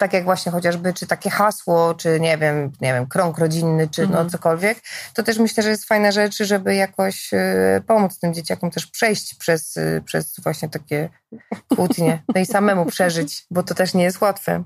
tak 0.00 0.12
jak 0.12 0.24
właśnie 0.24 0.52
chociażby, 0.52 0.94
czy 0.94 1.06
takie 1.06 1.30
hasło, 1.30 1.94
czy 1.94 2.20
nie 2.20 2.38
wiem, 2.38 2.72
nie 2.80 2.92
wiem, 2.92 3.06
krąg 3.06 3.38
rodzinny, 3.38 3.88
czy 3.88 4.00
no 4.00 4.06
mhm. 4.06 4.24
no 4.24 4.30
cokolwiek, 4.30 4.78
to 5.14 5.22
też 5.22 5.38
myślę, 5.38 5.62
że 5.62 5.70
jest 5.70 5.84
fajna 5.84 6.12
rzecz, 6.12 6.36
żeby 6.42 6.74
jakoś 6.74 7.32
y, 7.32 7.82
pomóc 7.86 8.18
tym 8.18 8.34
dzieciakom 8.34 8.70
też 8.70 8.86
przejść 8.86 9.34
przez, 9.34 9.76
y, 9.76 10.02
przez 10.04 10.34
właśnie 10.42 10.68
takie 10.68 11.08
kłótnie, 11.76 12.22
no 12.34 12.40
i 12.40 12.46
samemu 12.46 12.86
przeżyć, 12.86 13.46
bo 13.50 13.62
to 13.62 13.74
też 13.74 13.94
nie 13.94 14.04
jest 14.04 14.20
łatwe. 14.20 14.64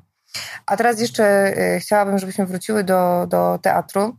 A 0.66 0.76
teraz 0.76 1.00
jeszcze 1.00 1.54
y, 1.76 1.80
chciałabym, 1.80 2.18
żebyśmy 2.18 2.46
wróciły 2.46 2.84
do, 2.84 3.26
do 3.28 3.58
teatru. 3.62 4.16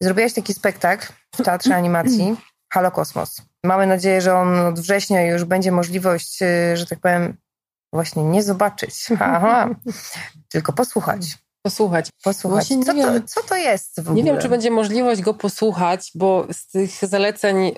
Zrobiłaś 0.00 0.32
taki 0.32 0.54
spektakl 0.54 1.06
w 1.34 1.42
Teatrze 1.42 1.76
Animacji 1.76 2.36
Halo 2.72 2.90
Kosmos. 2.90 3.42
Mamy 3.64 3.86
nadzieję, 3.86 4.20
że 4.20 4.34
on 4.34 4.58
od 4.58 4.80
września 4.80 5.22
już 5.22 5.44
będzie 5.44 5.72
możliwość, 5.72 6.38
że 6.74 6.86
tak 6.86 7.00
powiem, 7.00 7.36
właśnie 7.96 8.24
nie 8.24 8.42
zobaczyć, 8.42 9.08
aha, 9.20 9.68
tylko 10.48 10.72
posłuchać. 10.72 11.45
Posłuchać. 11.66 12.08
Posłuchać. 12.22 12.68
Co, 12.68 12.94
to, 12.94 13.20
co 13.26 13.42
to 13.42 13.56
jest 13.56 13.96
w 13.96 13.98
ogóle? 13.98 14.14
Nie 14.14 14.24
wiem, 14.24 14.40
czy 14.40 14.48
będzie 14.48 14.70
możliwość 14.70 15.20
go 15.20 15.34
posłuchać, 15.34 16.10
bo 16.14 16.46
z 16.52 16.66
tych 16.66 16.90
zaleceń 16.90 17.66
y, 17.66 17.72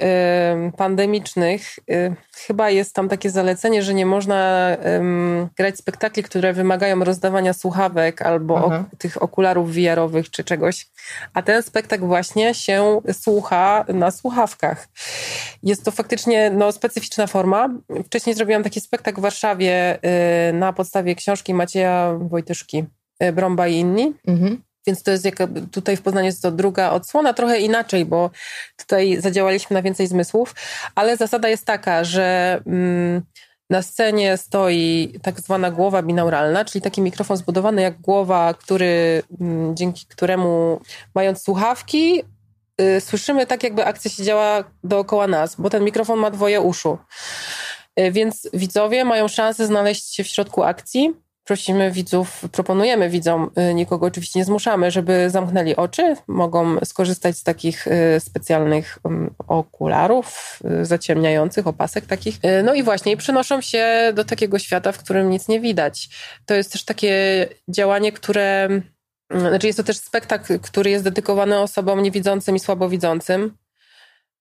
pandemicznych 0.76 1.78
y, 1.90 2.16
chyba 2.46 2.70
jest 2.70 2.94
tam 2.94 3.08
takie 3.08 3.30
zalecenie, 3.30 3.82
że 3.82 3.94
nie 3.94 4.06
można 4.06 4.70
y, 4.72 5.48
grać 5.56 5.78
spektakli, 5.78 6.22
które 6.22 6.52
wymagają 6.52 7.04
rozdawania 7.04 7.52
słuchawek 7.52 8.22
albo 8.22 8.54
ok, 8.54 8.64
mhm. 8.64 8.84
tych 8.98 9.22
okularów 9.22 9.74
VR-owych 9.74 10.30
czy 10.30 10.44
czegoś. 10.44 10.86
A 11.34 11.42
ten 11.42 11.62
spektakl 11.62 12.04
właśnie 12.04 12.54
się 12.54 13.00
słucha 13.12 13.84
na 13.88 14.10
słuchawkach. 14.10 14.88
Jest 15.62 15.84
to 15.84 15.90
faktycznie 15.90 16.50
no, 16.50 16.72
specyficzna 16.72 17.26
forma. 17.26 17.68
Wcześniej 18.04 18.36
zrobiłam 18.36 18.62
taki 18.62 18.80
spektakl 18.80 19.20
w 19.20 19.22
Warszawie 19.22 19.98
y, 20.50 20.52
na 20.52 20.72
podstawie 20.72 21.14
książki 21.14 21.54
Macieja 21.54 22.14
Wojtyszki 22.20 22.86
E, 23.18 23.32
Brąba 23.32 23.68
i 23.68 23.74
inni. 23.74 24.14
Mhm. 24.26 24.62
Więc 24.86 25.02
to 25.02 25.10
jest 25.10 25.24
jak, 25.24 25.36
tutaj 25.72 25.96
w 25.96 26.02
Poznaniu 26.02 26.26
jest 26.26 26.42
to 26.42 26.50
druga 26.50 26.90
odsłona, 26.90 27.32
trochę 27.32 27.60
inaczej, 27.60 28.04
bo 28.04 28.30
tutaj 28.76 29.20
zadziałaliśmy 29.20 29.74
na 29.74 29.82
więcej 29.82 30.06
zmysłów, 30.06 30.54
ale 30.94 31.16
zasada 31.16 31.48
jest 31.48 31.64
taka, 31.64 32.04
że 32.04 32.60
mm, 32.66 33.22
na 33.70 33.82
scenie 33.82 34.36
stoi 34.36 35.18
tak 35.22 35.40
zwana 35.40 35.70
głowa 35.70 36.02
binauralna, 36.02 36.64
czyli 36.64 36.82
taki 36.82 37.00
mikrofon 37.00 37.36
zbudowany 37.36 37.82
jak 37.82 38.00
głowa, 38.00 38.54
który, 38.54 39.22
mm, 39.40 39.76
dzięki 39.76 40.06
któremu 40.06 40.80
mając 41.14 41.42
słuchawki, 41.42 42.22
y, 42.80 43.00
słyszymy 43.00 43.46
tak, 43.46 43.62
jakby 43.62 43.84
akcja 43.84 44.10
się 44.10 44.24
działa 44.24 44.64
dookoła 44.84 45.26
nas, 45.26 45.56
bo 45.56 45.70
ten 45.70 45.84
mikrofon 45.84 46.18
ma 46.18 46.30
dwoje 46.30 46.60
uszu. 46.60 46.98
Y, 48.00 48.12
więc 48.12 48.48
widzowie 48.54 49.04
mają 49.04 49.28
szansę 49.28 49.66
znaleźć 49.66 50.14
się 50.14 50.24
w 50.24 50.28
środku 50.28 50.62
akcji 50.62 51.14
prosimy 51.48 51.90
widzów, 51.90 52.42
proponujemy 52.52 53.10
widzom, 53.10 53.50
y, 53.70 53.74
nikogo 53.74 54.06
oczywiście 54.06 54.38
nie 54.38 54.44
zmuszamy, 54.44 54.90
żeby 54.90 55.30
zamknęli 55.30 55.76
oczy. 55.76 56.16
Mogą 56.26 56.84
skorzystać 56.84 57.36
z 57.36 57.42
takich 57.42 57.86
y, 57.86 58.20
specjalnych 58.20 58.98
um, 59.04 59.34
okularów 59.48 60.58
y, 60.80 60.84
zaciemniających, 60.84 61.66
opasek 61.66 62.06
takich. 62.06 62.38
No 62.64 62.74
i 62.74 62.82
właśnie 62.82 63.16
przenoszą 63.16 63.60
się 63.60 64.12
do 64.14 64.24
takiego 64.24 64.58
świata, 64.58 64.92
w 64.92 64.98
którym 64.98 65.30
nic 65.30 65.48
nie 65.48 65.60
widać. 65.60 66.08
To 66.46 66.54
jest 66.54 66.72
też 66.72 66.84
takie 66.84 67.46
działanie, 67.68 68.12
które. 68.12 68.64
Mm, 68.64 69.48
znaczy 69.48 69.66
jest 69.66 69.76
to 69.76 69.84
też 69.84 69.96
spektakl, 69.96 70.58
który 70.58 70.90
jest 70.90 71.04
dedykowany 71.04 71.58
osobom 71.58 72.02
niewidzącym 72.02 72.56
i 72.56 72.60
słabowidzącym. 72.60 73.56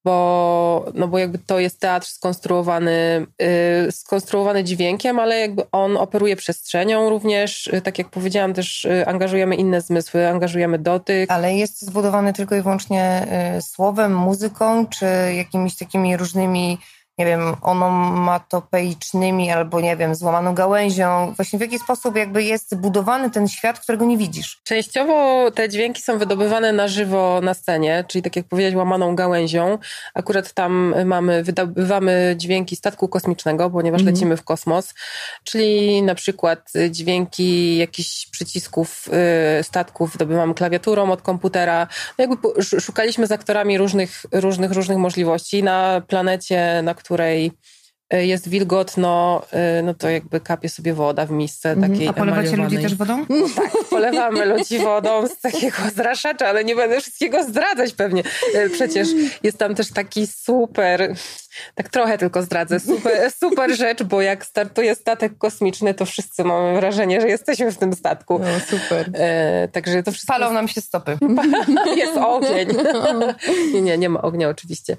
Bo, 0.06 0.86
no 0.94 1.08
bo 1.08 1.18
jakby 1.18 1.38
to 1.38 1.60
jest 1.60 1.80
teatr 1.80 2.08
skonstruowany, 2.08 3.28
yy, 3.40 3.92
skonstruowany 3.92 4.64
dźwiękiem, 4.64 5.20
ale 5.20 5.40
jakby 5.40 5.64
on 5.72 5.98
operuje 5.98 6.36
przestrzenią 6.36 7.10
również. 7.10 7.70
Yy, 7.74 7.82
tak 7.82 7.98
jak 7.98 8.10
powiedziałam, 8.10 8.54
też 8.54 8.84
yy, 8.84 9.08
angażujemy 9.08 9.56
inne 9.56 9.82
zmysły, 9.82 10.28
angażujemy 10.28 10.80
dotyk. 10.80 11.32
Ale 11.32 11.56
jest 11.56 11.82
zbudowany 11.82 12.34
tylko 12.34 12.56
i 12.56 12.62
wyłącznie 12.62 13.28
y, 13.58 13.62
słowem, 13.62 14.16
muzyką, 14.16 14.88
czy 14.88 15.06
jakimiś 15.36 15.76
takimi 15.76 16.18
różnymi 16.18 16.78
nie 17.18 17.26
wiem, 17.26 17.56
onomatopeicznymi 17.62 19.52
albo, 19.52 19.82
nie 19.82 19.98
wiem, 19.98 20.16
złamaną 20.16 20.56
gałęzią. 20.56 21.34
Właśnie 21.36 21.60
w 21.60 21.62
jaki 21.62 21.80
sposób 21.80 22.16
jakby 22.16 22.44
jest 22.44 22.76
budowany 22.76 23.32
ten 23.32 23.48
świat, 23.48 23.80
którego 23.80 24.06
nie 24.06 24.18
widzisz? 24.18 24.62
Częściowo 24.64 25.52
te 25.52 25.70
dźwięki 25.70 26.02
są 26.02 26.18
wydobywane 26.18 26.74
na 26.74 26.88
żywo 26.88 27.40
na 27.44 27.54
scenie, 27.54 28.06
czyli 28.08 28.22
tak 28.22 28.36
jak 28.36 28.46
powiedziałeś, 28.48 28.76
łamaną 28.76 29.16
gałęzią. 29.16 29.78
Akurat 30.14 30.54
tam 30.54 30.96
mamy, 31.06 31.44
wydobywamy 31.44 32.36
dźwięki 32.38 32.76
statku 32.76 33.08
kosmicznego, 33.08 33.70
ponieważ 33.70 34.02
mhm. 34.02 34.16
lecimy 34.16 34.38
w 34.38 34.44
kosmos, 34.44 34.94
czyli 35.44 36.02
na 36.02 36.16
przykład 36.16 36.72
dźwięki 36.90 37.78
jakichś 37.78 38.28
przycisków 38.28 39.10
y, 39.60 39.64
statków 39.64 40.12
wydobywamy 40.12 40.54
klawiaturą 40.54 41.12
od 41.12 41.22
komputera. 41.22 41.88
No 42.18 42.26
jakby 42.26 42.64
szukaliśmy 42.82 43.28
z 43.28 43.32
aktorami 43.32 43.78
różnych, 43.78 44.26
różnych, 44.32 44.72
różnych 44.72 44.98
możliwości 44.98 45.64
na 45.64 46.02
planecie, 46.08 46.82
na 46.84 46.94
której 46.94 47.07
e, 47.16 47.52
jest 48.12 48.50
wilgotno, 48.50 49.42
e, 49.52 49.82
no 49.82 49.94
to 49.94 50.10
jakby 50.10 50.40
kapie 50.40 50.70
sobie 50.70 50.94
woda 50.94 51.26
w 51.26 51.32
misce 51.32 51.72
mhm. 51.72 51.92
takiej 51.92 52.08
A 52.08 52.14
polewacie 52.14 52.56
ludzi 52.56 52.78
też 52.78 52.96
wodą? 52.96 53.26
tak, 53.56 53.72
polewamy 53.90 54.46
ludzi 54.46 54.80
wodą 54.80 55.28
z 55.28 55.42
takiego 55.42 55.78
zraszacza, 55.96 56.48
ale 56.48 56.64
nie 56.64 56.76
będę 56.76 57.02
wszystkiego 57.02 57.44
zdradzać 57.44 57.94
pewnie. 57.94 58.24
E, 58.54 58.70
przecież 58.70 59.08
jest 59.44 59.58
tam 59.58 59.76
też 59.76 59.92
taki 59.92 60.28
super 60.28 61.16
tak 61.76 61.90
trochę 61.90 62.18
tylko 62.18 62.42
zdradzę. 62.42 62.80
Super, 62.80 63.32
super 63.32 63.76
rzecz, 63.76 64.04
bo 64.04 64.22
jak 64.22 64.46
startuje 64.46 64.96
statek 64.96 65.38
kosmiczny, 65.38 65.94
to 65.94 66.06
wszyscy 66.06 66.44
mamy 66.44 66.80
wrażenie, 66.80 67.22
że 67.22 67.28
jesteśmy 67.28 67.72
w 67.72 67.78
tym 67.78 67.94
statku. 67.94 68.40
No, 68.40 68.80
super. 68.80 69.10
E, 69.14 69.68
także 69.68 70.04
to 70.04 70.12
wszystko... 70.12 70.34
Palą 70.34 70.54
nam 70.54 70.68
się 70.68 70.82
stopy. 70.82 71.18
jest 71.96 72.18
ogień. 72.18 72.68
nie, 73.74 73.82
nie, 73.82 73.98
nie 73.98 74.10
ma 74.10 74.22
ognia 74.22 74.50
oczywiście. 74.50 74.98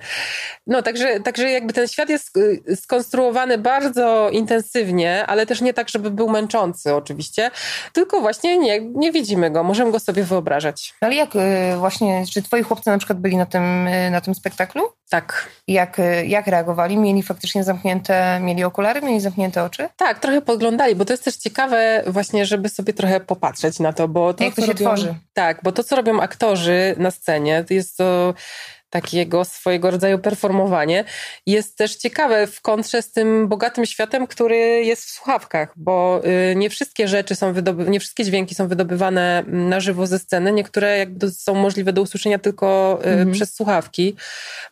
No, 0.66 0.82
także, 0.82 1.20
także 1.20 1.50
jakby 1.50 1.72
ten 1.72 1.88
świat 1.88 2.08
jest 2.08 2.36
y, 2.36 2.76
skonstruowany 2.98 3.58
bardzo 3.58 4.30
intensywnie, 4.30 5.26
ale 5.26 5.46
też 5.46 5.60
nie 5.60 5.74
tak, 5.74 5.88
żeby 5.88 6.10
był 6.10 6.28
męczący 6.28 6.94
oczywiście, 6.94 7.50
tylko 7.92 8.20
właśnie 8.20 8.58
nie, 8.58 8.80
nie 8.80 9.12
widzimy 9.12 9.50
go, 9.50 9.62
możemy 9.62 9.92
go 9.92 10.00
sobie 10.00 10.24
wyobrażać. 10.24 10.94
Ale 11.00 11.14
jak 11.14 11.36
y, 11.36 11.38
właśnie, 11.78 12.24
czy 12.32 12.42
twoi 12.42 12.62
chłopcy 12.62 12.90
na 12.90 12.98
przykład 12.98 13.18
byli 13.18 13.36
na 13.36 13.46
tym, 13.46 13.88
y, 13.88 14.10
na 14.10 14.20
tym 14.20 14.34
spektaklu? 14.34 14.82
Tak. 15.10 15.48
Jak, 15.68 16.00
jak 16.26 16.46
reagowali? 16.46 16.96
Mieli 16.96 17.22
faktycznie 17.22 17.64
zamknięte, 17.64 18.40
mieli 18.40 18.64
okulary, 18.64 19.02
mieli 19.02 19.20
zamknięte 19.20 19.64
oczy? 19.64 19.88
Tak, 19.96 20.18
trochę 20.18 20.42
podglądali, 20.42 20.94
bo 20.94 21.04
to 21.04 21.12
jest 21.12 21.24
też 21.24 21.36
ciekawe 21.36 22.02
właśnie, 22.06 22.46
żeby 22.46 22.68
sobie 22.68 22.92
trochę 22.92 23.20
popatrzeć 23.20 23.80
na 23.80 23.92
to, 23.92 24.08
bo 24.08 24.34
to, 24.34 24.44
jak 24.44 24.54
to 24.54 24.60
się 24.62 24.66
robią, 24.66 24.86
tworzy. 24.86 25.14
Tak, 25.34 25.60
bo 25.62 25.72
to, 25.72 25.84
co 25.84 25.96
robią 25.96 26.20
aktorzy 26.20 26.94
na 26.98 27.10
scenie, 27.10 27.64
to 27.68 27.74
jest 27.74 27.96
to 27.96 28.34
takiego 28.90 29.44
swojego 29.44 29.90
rodzaju 29.90 30.18
performowanie 30.18 31.04
jest 31.46 31.76
też 31.76 31.96
ciekawe 31.96 32.46
w 32.46 32.60
kontrze 32.60 33.02
z 33.02 33.12
tym 33.12 33.48
bogatym 33.48 33.86
światem, 33.86 34.26
który 34.26 34.56
jest 34.84 35.04
w 35.04 35.10
słuchawkach, 35.10 35.72
bo 35.76 36.20
y, 36.52 36.56
nie 36.56 36.70
wszystkie 36.70 37.08
rzeczy 37.08 37.34
są 37.34 37.52
wydoby- 37.52 37.88
nie 37.88 38.00
wszystkie 38.00 38.24
dźwięki 38.24 38.54
są 38.54 38.68
wydobywane 38.68 39.44
na 39.46 39.80
żywo 39.80 40.06
ze 40.06 40.18
sceny, 40.18 40.52
niektóre 40.52 40.98
jakby 40.98 41.30
są 41.30 41.54
możliwe 41.54 41.92
do 41.92 42.02
usłyszenia 42.02 42.38
tylko 42.38 42.98
y, 43.02 43.08
mhm. 43.08 43.32
przez 43.32 43.54
słuchawki, 43.54 44.16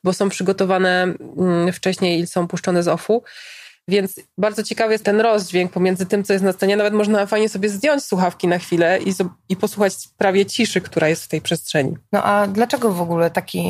bo 0.05 0.12
są 0.12 0.29
przygotowane 0.29 1.02
mm, 1.38 1.72
wcześniej 1.72 2.20
i 2.20 2.26
są 2.26 2.48
puszczone 2.48 2.83
z 2.83 2.88
offu. 2.88 3.22
Więc 3.88 4.20
bardzo 4.38 4.62
ciekawy 4.62 4.92
jest 4.92 5.05
ten 5.05 5.20
rozdźwięk 5.20 5.72
pomiędzy 5.72 6.07
tym, 6.07 6.25
co 6.25 6.33
jest 6.33 6.44
na 6.44 6.53
scenie. 6.53 6.77
Nawet 6.77 6.94
można 6.94 7.27
fajnie 7.27 7.49
sobie 7.49 7.68
zdjąć 7.68 8.05
słuchawki 8.05 8.49
na 8.49 8.59
chwilę 8.59 8.99
i, 9.05 9.12
i 9.49 9.57
posłuchać 9.57 9.94
prawie 10.18 10.46
ciszy, 10.46 10.81
która 10.81 11.09
jest 11.09 11.25
w 11.25 11.29
tej 11.29 11.40
przestrzeni. 11.40 11.96
No 12.12 12.22
a 12.22 12.46
dlaczego 12.46 12.92
w 12.92 13.01
ogóle 13.01 13.31
taki, 13.31 13.62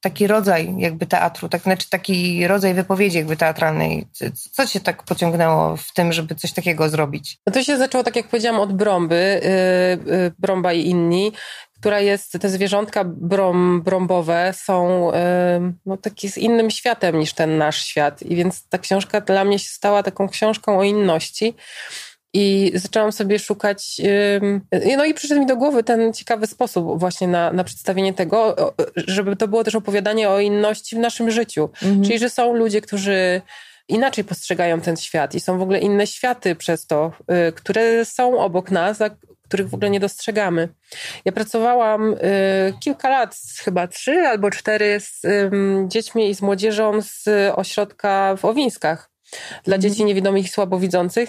taki 0.00 0.26
rodzaj 0.26 0.74
jakby 0.78 1.06
teatru, 1.06 1.48
tak, 1.48 1.62
znaczy 1.62 1.90
taki 1.90 2.46
rodzaj 2.46 2.74
wypowiedzi 2.74 3.16
jakby 3.16 3.36
teatralnej? 3.36 4.06
Co 4.52 4.66
cię 4.66 4.80
tak 4.80 5.02
pociągnęło 5.02 5.76
w 5.76 5.92
tym, 5.92 6.12
żeby 6.12 6.34
coś 6.34 6.52
takiego 6.52 6.88
zrobić? 6.88 7.38
No 7.46 7.52
to 7.52 7.62
się 7.62 7.78
zaczęło, 7.78 8.04
tak 8.04 8.16
jak 8.16 8.28
powiedziałam, 8.28 8.60
od 8.60 8.72
Brąby, 8.72 9.40
yy, 10.06 10.12
yy, 10.16 10.32
Brąba 10.38 10.72
i 10.72 10.86
inni, 10.86 11.32
która 11.80 12.00
jest, 12.00 12.32
te 12.32 12.48
zwierzątka 12.48 13.04
brom, 13.04 13.82
brąbowe 13.82 14.54
są 14.56 15.10
no, 15.86 15.96
takie 15.96 16.30
z 16.30 16.38
innym 16.38 16.70
światem 16.70 17.18
niż 17.18 17.32
ten 17.32 17.58
nasz 17.58 17.84
świat. 17.84 18.22
I 18.22 18.36
więc 18.36 18.68
ta 18.68 18.78
książka 18.78 19.20
dla 19.20 19.44
mnie 19.44 19.58
się 19.58 19.68
stała 19.68 20.02
taką 20.02 20.28
książką 20.28 20.78
o 20.78 20.82
inności. 20.82 21.54
I 22.34 22.72
zaczęłam 22.74 23.12
sobie 23.12 23.38
szukać, 23.38 24.00
no 24.96 25.04
i 25.04 25.14
przyszedł 25.14 25.40
mi 25.40 25.46
do 25.46 25.56
głowy 25.56 25.84
ten 25.84 26.12
ciekawy 26.12 26.46
sposób 26.46 27.00
właśnie 27.00 27.28
na, 27.28 27.52
na 27.52 27.64
przedstawienie 27.64 28.14
tego, 28.14 28.56
żeby 28.96 29.36
to 29.36 29.48
było 29.48 29.64
też 29.64 29.74
opowiadanie 29.74 30.30
o 30.30 30.40
inności 30.40 30.96
w 30.96 30.98
naszym 30.98 31.30
życiu. 31.30 31.70
Mhm. 31.82 32.04
Czyli, 32.04 32.18
że 32.18 32.30
są 32.30 32.54
ludzie, 32.54 32.80
którzy 32.80 33.42
inaczej 33.88 34.24
postrzegają 34.24 34.80
ten 34.80 34.96
świat 34.96 35.34
i 35.34 35.40
są 35.40 35.58
w 35.58 35.62
ogóle 35.62 35.78
inne 35.78 36.06
światy 36.06 36.54
przez 36.54 36.86
to, 36.86 37.12
y, 37.48 37.52
które 37.52 38.04
są 38.04 38.38
obok 38.38 38.70
nas, 38.70 38.98
których 39.48 39.68
w 39.68 39.74
ogóle 39.74 39.90
nie 39.90 40.00
dostrzegamy. 40.00 40.68
Ja 41.24 41.32
pracowałam 41.32 42.12
y, 42.12 42.16
kilka 42.80 43.08
lat, 43.08 43.36
chyba 43.64 43.88
trzy 43.88 44.12
albo 44.12 44.50
cztery, 44.50 45.00
z 45.00 45.24
y, 45.24 45.50
dziećmi 45.88 46.30
i 46.30 46.34
z 46.34 46.42
młodzieżą 46.42 47.02
z 47.02 47.24
ośrodka 47.54 48.36
w 48.36 48.44
Owińskach 48.44 49.10
dla 49.64 49.76
mhm. 49.76 49.80
dzieci 49.80 50.04
niewidomych 50.04 50.44
i 50.44 50.48
słabowidzących. 50.48 51.28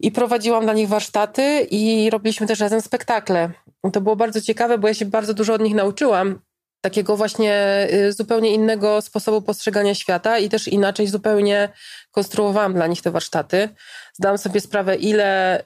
I 0.00 0.12
prowadziłam 0.12 0.64
dla 0.64 0.72
nich 0.72 0.88
warsztaty 0.88 1.66
i 1.70 2.10
robiliśmy 2.10 2.46
też 2.46 2.60
razem 2.60 2.80
spektakle. 2.80 3.50
To 3.92 4.00
było 4.00 4.16
bardzo 4.16 4.40
ciekawe, 4.40 4.78
bo 4.78 4.88
ja 4.88 4.94
się 4.94 5.04
bardzo 5.04 5.34
dużo 5.34 5.54
od 5.54 5.60
nich 5.60 5.74
nauczyłam. 5.74 6.40
Takiego 6.80 7.16
właśnie 7.16 7.86
y, 7.92 8.12
zupełnie 8.12 8.54
innego 8.54 9.02
sposobu 9.02 9.42
postrzegania 9.42 9.94
świata 9.94 10.38
i 10.38 10.48
też 10.48 10.68
inaczej 10.68 11.06
zupełnie 11.06 11.68
konstruowałam 12.10 12.74
dla 12.74 12.86
nich 12.86 13.02
te 13.02 13.10
warsztaty 13.10 13.68
zdałam 14.18 14.38
sobie 14.38 14.60
sprawę, 14.60 14.96
ile, 14.96 15.62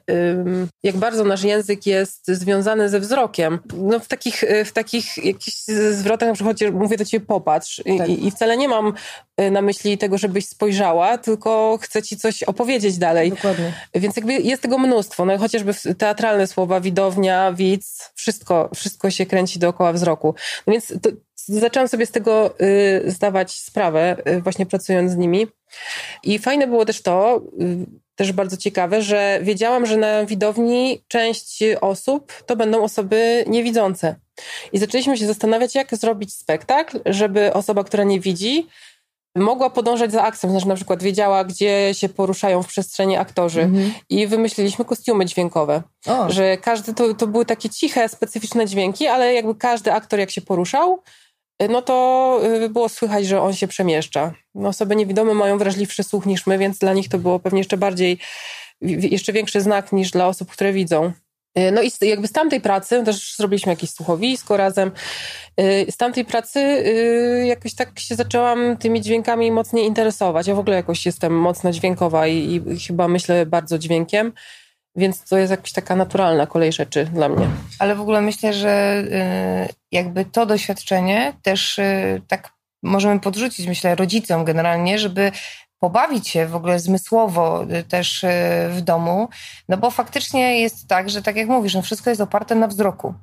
jak 0.83 0.97
bardzo 0.97 1.23
nasz 1.23 1.43
język 1.43 1.85
jest 1.85 2.27
związany 2.27 2.89
ze 2.89 2.99
wzrokiem. 2.99 3.59
No 3.77 3.99
w 3.99 4.07
takich, 4.07 4.43
y, 4.43 4.65
w 4.65 4.71
takich 4.71 5.17
jakichś 5.17 5.57
zwrotach 5.91 6.29
na 6.29 6.35
przykład 6.35 6.57
mówię 6.73 6.97
do 6.97 7.05
ciebie 7.05 7.25
popatrz 7.25 7.81
tak. 7.97 8.09
I, 8.09 8.27
i 8.27 8.31
wcale 8.31 8.57
nie 8.57 8.67
mam 8.67 8.93
y, 9.41 9.51
na 9.51 9.61
myśli 9.61 9.97
tego, 9.97 10.17
żebyś 10.17 10.47
spojrzała, 10.47 11.17
tylko 11.17 11.79
chcę 11.81 12.01
ci 12.01 12.17
coś 12.17 12.43
opowiedzieć 12.43 12.97
dalej. 12.97 13.29
Dokładnie. 13.29 13.73
Więc 13.95 14.15
jakby 14.15 14.33
jest 14.33 14.61
tego 14.61 14.77
mnóstwo, 14.77 15.25
no 15.25 15.37
chociażby 15.37 15.73
teatralne 15.97 16.47
słowa, 16.47 16.81
widownia, 16.81 17.53
widz, 17.53 18.11
wszystko, 18.15 18.69
wszystko 18.75 19.11
się 19.11 19.25
kręci 19.25 19.59
dookoła 19.59 19.93
wzroku. 19.93 20.35
No 20.67 20.71
więc 20.73 20.93
to, 21.01 21.09
zaczęłam 21.47 21.87
sobie 21.87 22.05
z 22.05 22.11
tego 22.11 22.53
y, 22.61 23.11
zdawać 23.11 23.51
sprawę, 23.51 24.17
y, 24.27 24.41
właśnie 24.41 24.65
pracując 24.65 25.11
z 25.11 25.17
nimi. 25.17 25.47
I 26.23 26.39
fajne 26.39 26.67
było 26.67 26.85
też 26.85 27.01
to, 27.01 27.41
y, 27.61 27.85
też 28.21 28.31
bardzo 28.31 28.57
ciekawe, 28.57 29.01
że 29.01 29.39
wiedziałam, 29.41 29.85
że 29.85 29.97
na 29.97 30.25
widowni 30.25 31.03
część 31.07 31.63
osób 31.81 32.33
to 32.45 32.55
będą 32.55 32.83
osoby 32.83 33.45
niewidzące. 33.47 34.15
I 34.73 34.77
zaczęliśmy 34.77 35.17
się 35.17 35.27
zastanawiać, 35.27 35.75
jak 35.75 35.95
zrobić 35.95 36.33
spektakl, 36.33 36.99
żeby 37.05 37.53
osoba, 37.53 37.83
która 37.83 38.03
nie 38.03 38.19
widzi, 38.19 38.67
mogła 39.35 39.69
podążać 39.69 40.11
za 40.11 40.23
akcją, 40.23 40.49
znaczy 40.51 40.67
na 40.67 40.75
przykład 40.75 41.03
wiedziała, 41.03 41.43
gdzie 41.43 41.89
się 41.93 42.09
poruszają 42.09 42.63
w 42.63 42.67
przestrzeni 42.67 43.17
aktorzy 43.17 43.61
mhm. 43.61 43.93
i 44.09 44.27
wymyśliliśmy 44.27 44.85
kostiumy 44.85 45.25
dźwiękowe, 45.25 45.81
o. 46.07 46.29
że 46.29 46.57
każdy, 46.57 46.93
to, 46.93 47.13
to 47.13 47.27
były 47.27 47.45
takie 47.45 47.69
ciche, 47.69 48.09
specyficzne 48.09 48.65
dźwięki, 48.65 49.07
ale 49.07 49.33
jakby 49.33 49.55
każdy 49.55 49.93
aktor 49.93 50.19
jak 50.19 50.31
się 50.31 50.41
poruszał, 50.41 51.03
no 51.69 51.81
to 51.81 52.39
y, 52.63 52.69
było 52.69 52.89
słychać, 52.89 53.27
że 53.27 53.41
on 53.41 53.53
się 53.53 53.67
przemieszcza. 53.67 54.33
No, 54.55 54.69
osoby 54.69 54.95
niewidome 54.95 55.33
mają 55.33 55.57
wrażliwszy 55.57 56.03
słuch 56.03 56.25
niż 56.25 56.47
my, 56.47 56.57
więc 56.57 56.77
dla 56.77 56.93
nich 56.93 57.09
to 57.09 57.17
było 57.17 57.39
pewnie 57.39 57.59
jeszcze 57.59 57.77
bardziej, 57.77 58.17
jeszcze 58.81 59.33
większy 59.33 59.61
znak 59.61 59.91
niż 59.91 60.11
dla 60.11 60.27
osób, 60.27 60.51
które 60.51 60.73
widzą. 60.73 61.11
Y, 61.59 61.71
no 61.71 61.81
i 61.81 61.91
jakby 62.01 62.27
z 62.27 62.31
tamtej 62.31 62.61
pracy, 62.61 63.03
też 63.03 63.35
zrobiliśmy 63.35 63.71
jakieś 63.71 63.89
słuchowisko 63.89 64.57
razem, 64.57 64.91
y, 65.61 65.91
z 65.91 65.97
tamtej 65.97 66.25
pracy 66.25 66.83
jakoś 67.45 67.75
tak 67.75 67.99
się 67.99 68.15
zaczęłam 68.15 68.77
tymi 68.77 69.01
dźwiękami 69.01 69.51
mocniej 69.51 69.85
interesować. 69.85 70.47
Ja 70.47 70.55
w 70.55 70.59
ogóle 70.59 70.75
jakoś 70.75 71.05
jestem 71.05 71.39
mocno 71.39 71.71
dźwiękowa 71.71 72.27
i, 72.27 72.61
i 72.67 72.79
chyba 72.79 73.07
myślę 73.07 73.45
bardzo 73.45 73.77
dźwiękiem. 73.77 74.33
Więc 74.95 75.29
to 75.29 75.37
jest 75.37 75.51
jakaś 75.51 75.71
taka 75.71 75.95
naturalna 75.95 76.47
kolej 76.47 76.73
rzeczy 76.73 77.05
dla 77.05 77.29
mnie. 77.29 77.47
Ale 77.79 77.95
w 77.95 78.01
ogóle 78.01 78.21
myślę, 78.21 78.53
że 78.53 79.03
y, 79.69 79.73
jakby 79.91 80.25
to 80.25 80.45
doświadczenie 80.45 81.33
też 81.41 81.79
y, 81.79 82.21
tak 82.27 82.53
możemy 82.83 83.19
podrzucić, 83.19 83.67
myślę, 83.67 83.95
rodzicom 83.95 84.45
generalnie, 84.45 84.99
żeby 84.99 85.31
pobawić 85.79 86.27
się 86.27 86.47
w 86.47 86.55
ogóle 86.55 86.79
zmysłowo 86.79 87.63
y, 87.63 87.83
też 87.83 88.25
w 88.69 88.81
domu, 88.81 89.29
no 89.69 89.77
bo 89.77 89.91
faktycznie 89.91 90.59
jest 90.59 90.87
tak, 90.87 91.09
że 91.09 91.21
tak 91.21 91.35
jak 91.35 91.47
mówisz, 91.47 91.73
no 91.73 91.81
wszystko 91.81 92.09
jest 92.09 92.21
oparte 92.21 92.55
na 92.55 92.67
wzroku. 92.67 93.13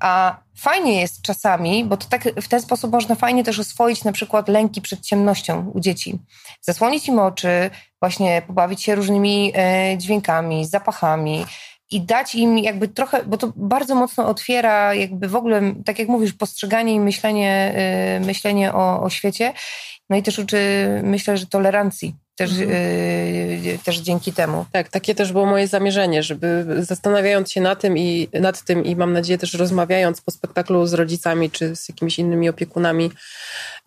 A 0.00 0.36
fajnie 0.56 1.00
jest 1.00 1.22
czasami, 1.22 1.84
bo 1.84 1.96
to 1.96 2.06
tak 2.08 2.22
w 2.40 2.48
ten 2.48 2.60
sposób 2.60 2.92
można 2.92 3.14
fajnie 3.14 3.44
też 3.44 3.58
oswoić 3.58 4.04
na 4.04 4.12
przykład 4.12 4.48
lęki 4.48 4.80
przed 4.80 5.00
ciemnością 5.00 5.70
u 5.74 5.80
dzieci. 5.80 6.18
Zasłonić 6.60 7.08
im 7.08 7.18
oczy, 7.18 7.70
właśnie 8.00 8.42
pobawić 8.46 8.82
się 8.82 8.94
różnymi 8.94 9.52
e, 9.54 9.98
dźwiękami, 9.98 10.66
zapachami, 10.66 11.44
i 11.90 12.00
dać 12.00 12.34
im 12.34 12.58
jakby 12.58 12.88
trochę, 12.88 13.24
bo 13.24 13.36
to 13.36 13.52
bardzo 13.56 13.94
mocno 13.94 14.28
otwiera 14.28 14.94
jakby 14.94 15.28
w 15.28 15.36
ogóle, 15.36 15.74
tak 15.84 15.98
jak 15.98 16.08
mówisz, 16.08 16.32
postrzeganie 16.32 16.94
i 16.94 17.00
myślenie, 17.00 17.74
y, 18.16 18.26
myślenie 18.26 18.72
o, 18.72 19.02
o 19.02 19.10
świecie. 19.10 19.52
No 20.10 20.16
i 20.16 20.22
też 20.22 20.38
uczy, 20.38 20.58
myślę, 21.04 21.36
że 21.36 21.46
tolerancji 21.46 22.14
też, 22.36 22.50
mhm. 22.50 22.70
y, 22.70 23.78
też 23.84 23.98
dzięki 23.98 24.32
temu. 24.32 24.66
Tak, 24.72 24.88
takie 24.88 25.14
też 25.14 25.32
było 25.32 25.46
moje 25.46 25.68
zamierzenie, 25.68 26.22
żeby 26.22 26.64
zastanawiając 26.78 27.52
się 27.52 27.60
na 27.60 27.76
tym 27.76 27.98
i, 27.98 28.28
nad 28.32 28.62
tym 28.62 28.84
i 28.84 28.96
mam 28.96 29.12
nadzieję 29.12 29.38
też 29.38 29.54
rozmawiając 29.54 30.20
po 30.20 30.30
spektaklu 30.30 30.86
z 30.86 30.94
rodzicami 30.94 31.50
czy 31.50 31.76
z 31.76 31.88
jakimiś 31.88 32.18
innymi 32.18 32.48
opiekunami 32.48 33.10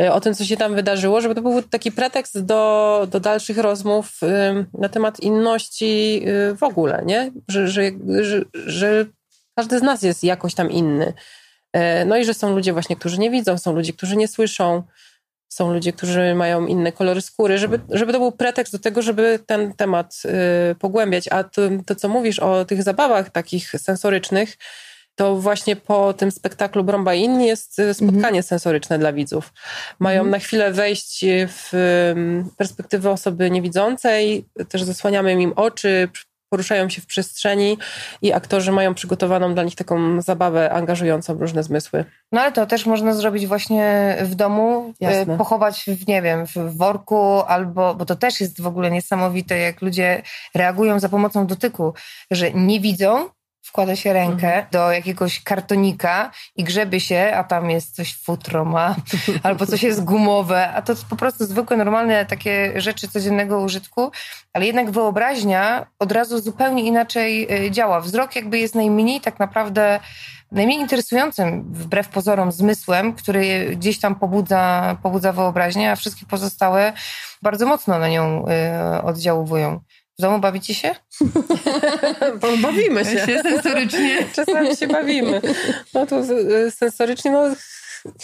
y, 0.01 0.11
o 0.11 0.21
tym, 0.21 0.35
co 0.35 0.45
się 0.45 0.57
tam 0.57 0.75
wydarzyło, 0.75 1.21
żeby 1.21 1.35
to 1.35 1.41
był 1.41 1.61
taki 1.61 1.91
pretekst 1.91 2.39
do, 2.39 3.07
do 3.11 3.19
dalszych 3.19 3.57
rozmów 3.57 4.23
y, 4.23 4.65
na 4.73 4.89
temat 4.89 5.19
inności 5.19 6.21
w 6.57 6.63
ogóle, 6.63 7.03
nie? 7.05 7.31
Że, 7.47 7.67
że, 7.67 7.81
że, 8.21 8.41
że 8.53 9.05
każdy 9.55 9.79
z 9.79 9.81
nas 9.81 10.01
jest 10.01 10.23
jakoś 10.23 10.55
tam 10.55 10.71
inny. 10.71 11.13
No 12.05 12.17
i 12.17 12.25
że 12.25 12.33
są 12.33 12.55
ludzie 12.55 12.73
właśnie, 12.73 12.95
którzy 12.95 13.19
nie 13.19 13.31
widzą, 13.31 13.57
są 13.57 13.73
ludzie, 13.73 13.93
którzy 13.93 14.17
nie 14.17 14.27
słyszą, 14.27 14.83
są 15.49 15.73
ludzie, 15.73 15.93
którzy 15.93 16.35
mają 16.35 16.65
inne 16.65 16.91
kolory 16.91 17.21
skóry, 17.21 17.57
żeby, 17.57 17.79
żeby 17.89 18.13
to 18.13 18.19
był 18.19 18.31
pretekst 18.31 18.73
do 18.73 18.79
tego, 18.79 19.01
żeby 19.01 19.39
ten 19.45 19.73
temat 19.73 20.21
y, 20.71 20.75
pogłębiać. 20.75 21.27
A 21.27 21.43
to, 21.43 21.61
to, 21.85 21.95
co 21.95 22.09
mówisz 22.09 22.39
o 22.39 22.65
tych 22.65 22.83
zabawach 22.83 23.29
takich 23.29 23.71
sensorycznych, 23.71 24.57
to 25.15 25.35
właśnie 25.35 25.75
po 25.75 26.13
tym 26.13 26.31
spektaklu 26.31 26.83
Brąba 26.83 27.13
i 27.13 27.21
inni 27.21 27.47
jest 27.47 27.79
y, 27.79 27.93
spotkanie 27.93 28.27
mhm. 28.27 28.43
sensoryczne 28.43 28.99
dla 28.99 29.13
widzów. 29.13 29.53
Mają 29.99 30.19
mhm. 30.19 30.31
na 30.31 30.39
chwilę 30.39 30.71
wejść 30.71 31.25
w 31.47 31.71
perspektywę 32.57 33.11
osoby 33.11 33.51
niewidzącej, 33.51 34.45
też 34.69 34.83
zasłaniamy 34.83 35.41
im 35.41 35.53
oczy, 35.55 36.09
poruszają 36.49 36.89
się 36.89 37.01
w 37.01 37.05
przestrzeni 37.05 37.77
i 38.21 38.33
aktorzy 38.33 38.71
mają 38.71 38.93
przygotowaną 38.93 39.53
dla 39.53 39.63
nich 39.63 39.75
taką 39.75 40.21
zabawę 40.21 40.71
angażującą 40.71 41.33
różne 41.33 41.63
zmysły. 41.63 42.05
No 42.31 42.41
ale 42.41 42.51
to 42.51 42.65
też 42.65 42.85
można 42.85 43.13
zrobić 43.13 43.47
właśnie 43.47 44.17
w 44.21 44.35
domu, 44.35 44.93
e, 45.01 45.13
Jasne. 45.13 45.37
pochować 45.37 45.85
w, 45.87 46.07
nie 46.07 46.21
wiem, 46.21 46.45
w 46.47 46.77
worku 46.77 47.41
albo, 47.47 47.95
bo 47.95 48.05
to 48.05 48.15
też 48.15 48.41
jest 48.41 48.61
w 48.61 48.67
ogóle 48.67 48.91
niesamowite, 48.91 49.57
jak 49.57 49.81
ludzie 49.81 50.21
reagują 50.55 50.99
za 50.99 51.09
pomocą 51.09 51.47
dotyku, 51.47 51.93
że 52.31 52.51
nie 52.51 52.79
widzą, 52.79 53.29
wkłada 53.61 53.95
się 53.95 54.13
rękę 54.13 54.47
mhm. 54.47 54.65
do 54.71 54.91
jakiegoś 54.91 55.43
kartonika 55.43 56.31
i 56.55 56.63
grzeby 56.63 56.99
się, 56.99 57.31
a 57.35 57.43
tam 57.43 57.69
jest 57.69 57.95
coś 57.95 58.15
futro 58.17 58.65
ma, 58.65 58.95
albo 59.43 59.65
coś 59.65 59.83
jest 59.83 60.03
gumowe, 60.03 60.73
a 60.73 60.81
to 60.81 60.93
po 61.09 61.15
prostu 61.15 61.45
zwykłe, 61.45 61.77
normalne 61.77 62.25
takie 62.25 62.81
rzeczy 62.81 63.07
codziennego 63.07 63.59
użytku, 63.59 64.11
ale 64.53 64.65
jednak 64.65 64.91
wyobraźnia 64.91 65.85
od 65.99 66.11
razu 66.11 66.39
zupełnie 66.39 66.83
inaczej 66.83 67.47
e, 67.65 67.71
działa. 67.71 68.01
Wzrok 68.01 68.35
jakby 68.35 68.59
jest 68.59 68.75
najmniej 68.75 69.21
tak 69.21 69.39
naprawdę 69.39 69.99
najmniej 70.51 70.79
interesującym 70.79 71.73
wbrew 71.73 72.07
pozorom 72.07 72.51
zmysłem, 72.51 73.13
który 73.13 73.69
gdzieś 73.75 73.99
tam 73.99 74.15
pobudza, 74.15 74.95
pobudza 75.03 75.33
wyobraźnię, 75.33 75.91
a 75.91 75.95
wszystkie 75.95 76.25
pozostałe 76.25 76.93
bardzo 77.41 77.65
mocno 77.65 77.99
na 77.99 78.09
nią 78.09 78.45
y, 78.97 79.03
oddziaływują. 79.03 79.79
W 80.19 80.21
domu 80.21 80.39
bawicie 80.39 80.73
się? 80.73 80.95
Bawimy 82.61 83.05
się. 83.05 83.25
się 83.25 83.41
sensorycznie. 83.41 84.25
Czasami 84.33 84.75
się 84.75 84.87
bawimy. 84.87 85.41
No 85.93 86.05
to 86.05 86.19
y, 86.19 86.71
sensorycznie, 86.71 87.31
no 87.31 87.43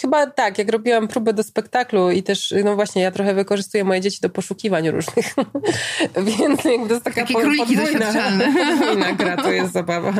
Chyba 0.00 0.26
tak, 0.26 0.58
jak 0.58 0.68
robiłam 0.68 1.08
próbę 1.08 1.32
do 1.32 1.42
spektaklu 1.42 2.10
i 2.10 2.22
też, 2.22 2.54
no 2.64 2.74
właśnie, 2.74 3.02
ja 3.02 3.10
trochę 3.10 3.34
wykorzystuję 3.34 3.84
moje 3.84 4.00
dzieci 4.00 4.20
do 4.20 4.30
poszukiwań 4.30 4.90
różnych. 4.90 5.34
Więc 6.38 6.64
jakby 6.64 6.88
to 6.88 6.94
jest 6.94 7.04
taka 7.04 7.20
Takie 7.20 7.34
króliki 7.34 7.76
podwójna 7.76 9.12
gra, 9.12 9.36
to 9.36 9.52
jest 9.52 9.72
zabawa. 9.72 10.12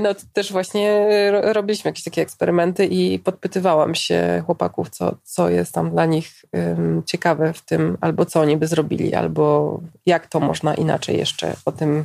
No 0.00 0.14
to 0.14 0.20
też 0.32 0.52
właśnie 0.52 1.08
robiliśmy 1.42 1.88
jakieś 1.88 2.04
takie 2.04 2.22
eksperymenty 2.22 2.86
i 2.86 3.18
podpytywałam 3.18 3.94
się 3.94 4.42
chłopaków, 4.46 4.90
co, 4.90 5.14
co 5.24 5.50
jest 5.50 5.72
tam 5.72 5.90
dla 5.90 6.06
nich 6.06 6.44
um, 6.52 7.02
ciekawe 7.06 7.52
w 7.52 7.62
tym, 7.62 7.98
albo 8.00 8.24
co 8.24 8.40
oni 8.40 8.56
by 8.56 8.66
zrobili, 8.66 9.14
albo 9.14 9.80
jak 10.06 10.26
to 10.26 10.40
można 10.40 10.74
inaczej 10.74 11.18
jeszcze 11.18 11.56
o 11.64 11.72
tym 11.72 12.04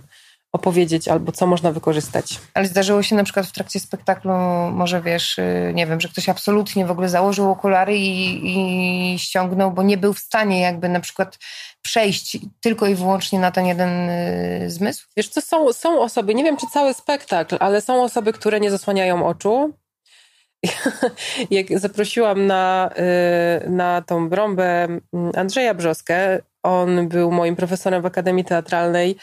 opowiedzieć 0.52 1.08
albo 1.08 1.32
co 1.32 1.48
można 1.48 1.72
wykorzystać. 1.72 2.40
Ale 2.54 2.66
zdarzyło 2.66 3.04
się 3.04 3.16
na 3.16 3.24
przykład 3.24 3.46
w 3.46 3.52
trakcie 3.52 3.80
spektaklu, 3.80 4.32
może 4.72 5.02
wiesz, 5.02 5.38
y, 5.38 5.72
nie 5.76 5.88
wiem, 5.88 6.02
że 6.02 6.10
ktoś 6.10 6.30
absolutnie 6.30 6.86
w 6.86 6.92
ogóle 6.92 7.10
założył 7.10 7.52
okulary 7.52 7.98
i, 7.98 9.14
i 9.14 9.20
ściągnął, 9.20 9.72
bo 9.72 9.84
nie 9.84 9.98
był 9.98 10.14
w 10.14 10.20
stanie 10.20 10.62
jakby 10.62 10.90
na 10.90 11.00
przykład 11.00 11.38
przejść 11.82 12.38
tylko 12.62 12.88
i 12.88 12.96
wyłącznie 12.96 13.40
na 13.40 13.52
ten 13.52 13.66
jeden 13.66 14.10
y, 14.10 14.70
zmysł? 14.70 15.08
Wiesz 15.18 15.30
co, 15.30 15.42
są, 15.42 15.74
są 15.74 16.02
osoby, 16.02 16.36
nie 16.36 16.44
wiem 16.44 16.58
czy 16.58 16.68
cały 16.68 16.94
spektakl, 16.94 17.58
ale 17.60 17.82
są 17.82 18.04
osoby, 18.04 18.34
które 18.34 18.60
nie 18.60 18.72
zasłaniają 18.72 19.28
oczu, 19.28 19.74
jak 21.52 21.80
zaprosiłam 21.80 22.48
na, 22.48 22.90
y, 23.66 23.70
na 23.70 24.02
tą 24.02 24.30
brąbę 24.30 24.84
mm, 24.84 25.02
Andrzeja 25.36 25.74
Brzoskę, 25.74 26.40
on 26.64 27.08
był 27.08 27.32
moim 27.32 27.56
profesorem 27.56 28.02
w 28.02 28.06
Akademii 28.06 28.46
Teatralnej 28.46 29.18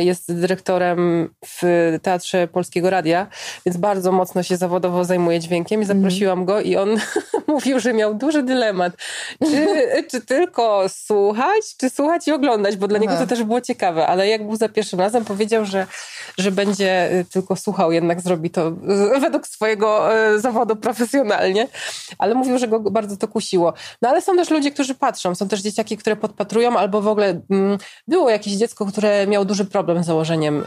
jest 0.00 0.40
dyrektorem 0.40 1.30
w 1.46 1.62
Teatrze 2.02 2.48
Polskiego 2.48 2.90
Radia, 2.90 3.26
więc 3.66 3.76
bardzo 3.76 4.12
mocno 4.12 4.42
się 4.42 4.56
zawodowo 4.56 5.04
zajmuje 5.04 5.40
dźwiękiem 5.40 5.82
i 5.82 5.84
zaprosiłam 5.84 6.38
mm. 6.38 6.46
go 6.46 6.60
i 6.60 6.76
on 6.76 6.96
mówił, 7.46 7.80
że 7.80 7.92
miał 7.92 8.14
duży 8.14 8.42
dylemat. 8.42 8.92
Czy, 9.50 9.66
czy 10.10 10.20
tylko 10.20 10.88
słuchać, 10.88 11.76
czy 11.76 11.90
słuchać 11.90 12.28
i 12.28 12.32
oglądać, 12.32 12.76
bo 12.76 12.88
dla 12.88 12.98
Aha. 12.98 13.04
niego 13.04 13.20
to 13.20 13.26
też 13.26 13.42
było 13.42 13.60
ciekawe, 13.60 14.06
ale 14.06 14.28
jak 14.28 14.46
był 14.46 14.56
za 14.56 14.68
pierwszym 14.68 15.00
razem, 15.00 15.24
powiedział, 15.24 15.64
że, 15.64 15.86
że 16.38 16.52
będzie 16.52 17.12
y, 17.12 17.24
tylko 17.24 17.56
słuchał, 17.56 17.92
jednak 17.92 18.20
zrobi 18.20 18.50
to 18.50 18.70
według 19.20 19.46
swojego 19.46 20.16
y, 20.34 20.40
zawodu 20.40 20.76
profesjonalnie, 20.76 21.68
ale 22.18 22.34
mówił, 22.34 22.58
że 22.58 22.68
go 22.68 22.80
bardzo 22.80 23.16
to 23.16 23.28
kusiło. 23.28 23.72
No 24.02 24.08
ale 24.08 24.22
są 24.22 24.36
też 24.36 24.50
ludzie, 24.50 24.70
którzy 24.70 24.94
patrzą, 24.94 25.34
są 25.34 25.48
też 25.48 25.60
dzieciaki, 25.60 25.96
które 25.96 26.16
podpatrują, 26.16 26.76
albo 26.76 27.02
w 27.02 27.08
ogóle 27.08 27.40
mm, 27.50 27.78
było 28.08 28.30
jakieś 28.30 28.52
dziecko, 28.52 28.86
które 28.86 29.26
miało 29.26 29.44
duży 29.52 29.64
problem 29.64 30.02
z 30.02 30.06
założeniem 30.06 30.64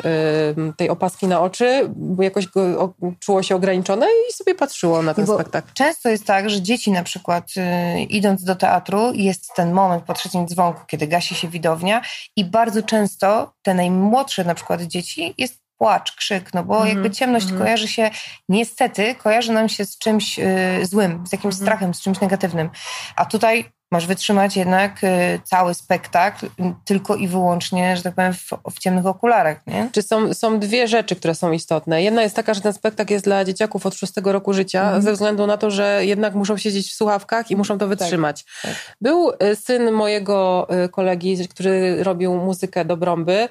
y, 0.70 0.74
tej 0.78 0.90
opaski 0.90 1.28
na 1.28 1.42
oczy, 1.42 1.90
bo 1.96 2.24
jakoś 2.24 2.48
go, 2.48 2.94
czuło 3.20 3.44
się 3.44 3.56
ograniczone 3.56 4.08
i 4.30 4.34
sobie 4.34 4.56
patrzyło 4.56 5.02
na 5.02 5.14
ten 5.14 5.26
bo 5.26 5.36
spektakl. 5.36 5.72
Często 5.74 6.10
jest 6.10 6.26
tak, 6.26 6.50
że 6.50 6.62
dzieci 6.62 6.92
na 6.92 7.04
przykład 7.04 7.50
y, 7.58 8.02
idąc 8.02 8.44
do 8.44 8.56
teatru 8.56 9.14
jest 9.14 9.54
ten 9.56 9.72
moment 9.72 10.04
po 10.04 10.14
trzecim 10.14 10.48
dzwonku, 10.48 10.82
kiedy 10.88 11.08
gasi 11.08 11.36
się 11.36 11.48
widownia 11.48 12.02
i 12.36 12.46
bardzo 12.46 12.84
często 12.84 13.54
te 13.62 13.74
najmłodsze 13.74 14.44
na 14.44 14.56
przykład 14.56 14.82
dzieci 14.82 15.34
jest 15.38 15.66
płacz, 15.78 16.16
krzyk, 16.16 16.54
no 16.54 16.64
bo 16.64 16.76
mm 16.76 16.88
-hmm. 16.88 16.90
jakby 16.90 17.12
ciemność 17.12 17.46
mm 17.46 17.58
-hmm. 17.58 17.64
kojarzy 17.64 17.88
się, 17.88 18.12
niestety, 18.50 19.16
kojarzy 19.16 19.54
nam 19.54 19.70
się 19.70 19.86
z 19.86 19.98
czymś 19.98 20.40
y, 20.40 20.86
złym, 20.86 21.28
z 21.28 21.32
jakimś 21.32 21.54
mm 21.54 21.60
-hmm. 21.60 21.62
strachem, 21.62 21.94
z 21.94 22.02
czymś 22.02 22.20
negatywnym. 22.20 22.70
A 23.16 23.26
tutaj 23.26 23.75
masz 23.92 24.08
wytrzymać 24.08 24.58
jednak 24.58 25.04
y, 25.04 25.40
cały 25.44 25.74
spektakl 25.74 26.48
tylko 26.86 27.16
i 27.16 27.28
wyłącznie, 27.28 27.98
że 27.98 28.04
tak 28.04 28.16
powiem, 28.16 28.34
w, 28.34 28.50
w, 28.72 28.80
ciemnych 28.80 29.06
okularach, 29.06 29.68
nie? 29.68 29.90
Czy 29.92 30.02
są, 30.02 30.34
są 30.34 30.60
dwie 30.60 30.88
rzeczy, 30.88 31.16
które 31.16 31.36
są 31.36 31.52
istotne. 31.52 32.04
Jedna 32.04 32.22
jest 32.22 32.36
taka, 32.36 32.54
że 32.54 32.62
ten 32.62 32.74
spektakl 32.74 33.14
jest 33.14 33.26
dla 33.26 33.46
dzieciaków 33.46 33.86
od 33.86 33.96
szóstego 33.96 34.32
roku 34.32 34.54
życia, 34.54 34.90
mm. 34.90 35.02
ze 35.02 35.14
względu 35.14 35.48
na 35.48 35.58
to, 35.58 35.72
że 35.72 36.06
jednak 36.06 36.36
muszą 36.36 36.58
siedzieć 36.58 36.92
w 36.92 36.96
słuchawkach 36.96 37.52
i 37.52 37.56
muszą 37.56 37.78
to 37.78 37.90
tak, 37.90 37.98
wytrzymać. 37.98 38.44
Tak, 38.44 38.72
tak. 38.72 38.96
Był 39.02 39.30
y, 39.30 39.56
syn 39.56 39.92
mojego 39.92 40.68
y, 40.86 40.90
kolegi, 40.90 41.48
który 41.48 42.04
robił 42.04 42.36
muzykę 42.36 42.86
do 42.86 42.98
Brąby, 42.98 43.50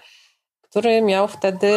który 0.74 1.02
miał 1.02 1.28
wtedy, 1.28 1.68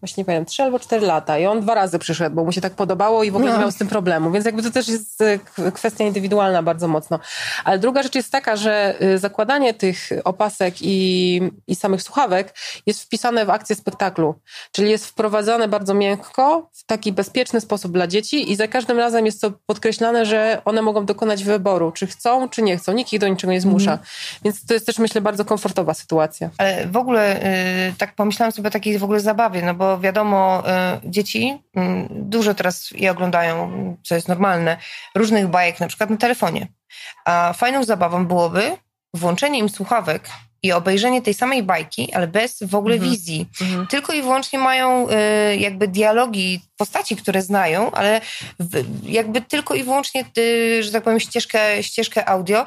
właśnie 0.00 0.20
nie 0.20 0.24
pamiętam, 0.24 0.46
3 0.46 0.62
albo 0.62 0.78
4 0.78 1.06
lata 1.06 1.38
i 1.38 1.46
on 1.46 1.60
dwa 1.60 1.74
razy 1.74 1.98
przyszedł, 1.98 2.36
bo 2.36 2.44
mu 2.44 2.52
się 2.52 2.60
tak 2.60 2.72
podobało 2.72 3.24
i 3.24 3.30
w 3.30 3.36
ogóle 3.36 3.50
no. 3.50 3.56
nie 3.56 3.62
miał 3.62 3.70
z 3.70 3.76
tym 3.76 3.88
problemu, 3.88 4.30
więc 4.30 4.46
jakby 4.46 4.62
to 4.62 4.70
też 4.70 4.88
jest 4.88 5.20
e, 5.20 5.38
kwestia 5.72 6.04
indywidualna 6.04 6.62
bardzo 6.62 6.88
mocno. 6.88 7.18
Ale 7.64 7.78
druga 7.78 8.02
rzecz 8.02 8.14
jest 8.14 8.32
taka, 8.32 8.56
że 8.56 8.94
e, 9.00 9.18
zakładanie 9.18 9.74
tych 9.74 10.08
opasek 10.24 10.74
i, 10.80 11.40
i 11.66 11.74
samych 11.74 12.02
słuchawek 12.02 12.54
jest 12.86 13.02
wpisane 13.02 13.46
w 13.46 13.50
akcję 13.50 13.76
spektaklu, 13.76 14.34
czyli 14.72 14.90
jest 14.90 15.06
wprowadzane 15.06 15.68
bardzo 15.68 15.94
miękko, 15.94 16.70
w 16.72 16.84
taki 16.86 17.12
bezpieczny 17.12 17.60
sposób 17.60 17.92
dla 17.92 18.06
dzieci 18.06 18.52
i 18.52 18.56
za 18.56 18.68
każdym 18.68 18.98
razem 18.98 19.26
jest 19.26 19.40
to 19.40 19.52
podkreślane, 19.66 20.26
że 20.26 20.62
one 20.64 20.82
mogą 20.82 21.06
dokonać 21.06 21.44
wyboru, 21.44 21.92
czy 21.92 22.06
chcą, 22.06 22.48
czy 22.48 22.62
nie 22.62 22.76
chcą. 22.76 22.92
Nikt 22.92 23.12
ich 23.12 23.20
do 23.20 23.28
niczego 23.28 23.52
nie 23.52 23.60
zmusza. 23.60 23.92
Mm. 23.92 24.04
Więc 24.44 24.66
to 24.66 24.74
jest 24.74 24.86
też, 24.86 24.98
myślę, 24.98 25.20
bardzo 25.20 25.44
komfortowa 25.44 25.94
sytuacja. 25.94 26.50
Ale 26.58 26.86
w 26.86 26.96
ogóle 26.96 27.40
yy, 27.88 27.94
tak 27.98 28.14
pomyślałam, 28.14 28.33
pomyślałam 28.34 28.52
sobie 28.52 28.68
o 28.68 28.70
takiej 28.70 28.98
w 28.98 29.04
ogóle 29.04 29.20
zabawie, 29.20 29.62
no 29.62 29.74
bo 29.74 29.98
wiadomo, 30.00 30.62
y, 31.04 31.10
dzieci 31.10 31.62
y, 31.76 31.80
dużo 32.10 32.54
teraz 32.54 32.90
je 32.90 33.10
oglądają, 33.10 33.70
co 34.02 34.14
jest 34.14 34.28
normalne, 34.28 34.76
różnych 35.14 35.48
bajek, 35.48 35.80
na 35.80 35.88
przykład 35.88 36.10
na 36.10 36.16
telefonie. 36.16 36.68
A 37.24 37.52
fajną 37.52 37.84
zabawą 37.84 38.26
byłoby 38.26 38.76
włączenie 39.14 39.58
im 39.58 39.68
słuchawek 39.68 40.28
i 40.64 40.72
obejrzenie 40.72 41.22
tej 41.22 41.34
samej 41.34 41.62
bajki, 41.62 42.12
ale 42.14 42.26
bez 42.26 42.58
w 42.62 42.74
ogóle 42.74 42.94
mhm. 42.94 43.12
wizji. 43.12 43.48
Mhm. 43.60 43.86
Tylko 43.86 44.12
i 44.12 44.22
wyłącznie 44.22 44.58
mają 44.58 45.08
y, 45.08 45.56
jakby 45.56 45.88
dialogi 45.88 46.60
postaci, 46.76 47.16
które 47.16 47.42
znają, 47.42 47.90
ale 47.90 48.20
w, 48.60 48.84
jakby 49.08 49.40
tylko 49.40 49.74
i 49.74 49.82
wyłącznie, 49.82 50.24
y, 50.38 50.82
że 50.82 50.92
tak 50.92 51.04
powiem, 51.04 51.20
ścieżkę, 51.20 51.82
ścieżkę 51.82 52.28
audio. 52.28 52.64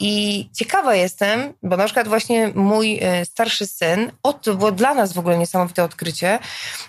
I 0.00 0.48
ciekawa 0.56 0.94
jestem, 0.94 1.52
bo 1.62 1.76
na 1.76 1.84
przykład 1.84 2.08
właśnie 2.08 2.52
mój 2.54 2.94
y, 2.94 3.24
starszy 3.24 3.66
syn, 3.66 4.12
o, 4.22 4.32
to 4.32 4.54
było 4.54 4.72
dla 4.72 4.94
nas 4.94 5.12
w 5.12 5.18
ogóle 5.18 5.38
niesamowite 5.38 5.84
odkrycie, 5.84 6.38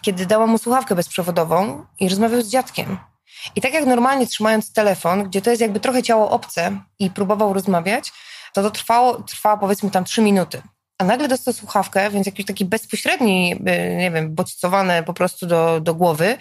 kiedy 0.02 0.26
dałam 0.26 0.50
mu 0.50 0.58
słuchawkę 0.58 0.96
bezprzewodową 0.96 1.86
i 2.00 2.10
rozmawiał 2.10 2.42
z 2.42 2.50
dziadkiem. 2.50 2.98
I 3.56 3.62
tak 3.62 3.74
jak 3.74 3.86
normalnie 3.86 4.28
trzymając 4.28 4.74
telefon, 4.74 5.24
gdzie 5.24 5.42
to 5.42 5.50
jest 5.50 5.62
jakby 5.62 5.80
trochę 5.80 6.04
ciało 6.04 6.30
obce 6.30 6.82
i 7.00 7.10
próbował 7.10 7.54
rozmawiać, 7.54 8.12
to 8.54 8.64
to 8.64 8.72
trwało, 8.72 9.24
trwało 9.24 9.58
powiedzmy 9.58 9.92
tam 9.92 10.04
trzy 10.04 10.22
minuty. 10.22 10.62
A 10.98 11.04
nagle 11.04 11.28
dostał 11.28 11.54
słuchawkę, 11.54 12.10
więc 12.10 12.26
jakiś 12.26 12.46
taki 12.46 12.66
bezpośredni, 12.66 13.56
nie 13.98 14.12
wiem, 14.14 14.36
bodźcowany 14.36 15.04
po 15.04 15.14
prostu 15.14 15.46
do, 15.48 15.80
do 15.80 15.96
głowy. 15.96 16.38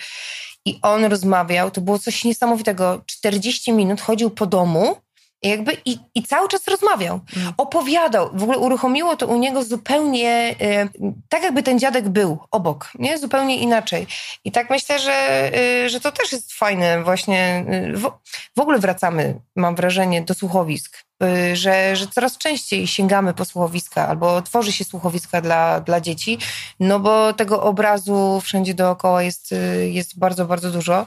I 0.65 0.79
on 0.83 1.05
rozmawiał, 1.05 1.71
to 1.71 1.81
było 1.81 1.99
coś 1.99 2.25
niesamowitego. 2.25 3.03
40 3.07 3.73
minut 3.73 4.01
chodził 4.01 4.31
po 4.31 4.47
domu 4.47 4.97
i 5.43 5.49
jakby 5.49 5.77
i, 5.85 5.99
i 6.15 6.23
cały 6.23 6.49
czas 6.49 6.69
rozmawiał, 6.69 7.21
mm. 7.37 7.53
opowiadał. 7.57 8.31
W 8.33 8.43
ogóle 8.43 8.59
uruchomiło 8.59 9.17
to 9.17 9.27
u 9.27 9.37
niego 9.37 9.65
zupełnie 9.65 10.55
y, 10.63 10.89
tak, 11.29 11.43
jakby 11.43 11.63
ten 11.63 11.79
dziadek 11.79 12.09
był 12.09 12.39
obok, 12.51 12.91
nie? 12.99 13.19
Zupełnie 13.19 13.59
inaczej. 13.59 14.07
I 14.45 14.53
tak 14.53 14.71
myślę, 14.71 14.99
że, 14.99 15.51
y, 15.85 15.89
że 15.89 16.01
to 16.01 16.13
też 16.13 16.33
jest 16.33 16.53
fajne 16.53 17.03
właśnie. 17.05 17.65
Y, 17.73 17.97
w, 17.97 18.11
w 18.57 18.61
ogóle 18.61 18.79
wracamy, 18.79 19.41
mam 19.57 19.75
wrażenie, 19.75 20.23
do 20.23 20.35
słuchowisk 20.35 20.99
Y, 20.99 21.08
że, 21.53 21.97
że 21.97 22.07
coraz 22.07 22.39
częściej 22.39 22.87
sięgamy 22.87 23.35
po 23.35 23.45
słuchowiska 23.45 24.09
albo 24.09 24.43
tworzy 24.43 24.73
się 24.73 24.85
słuchowiska 24.85 25.41
dla, 25.41 25.81
dla 25.81 26.01
dzieci, 26.01 26.39
no 26.81 27.01
bo 27.01 27.33
tego 27.33 27.63
obrazu 27.63 28.41
wszędzie 28.45 28.75
dookoła 28.75 29.23
jest, 29.23 29.53
y, 29.53 29.91
jest 29.91 30.19
bardzo, 30.19 30.45
bardzo 30.45 30.71
dużo. 30.71 31.07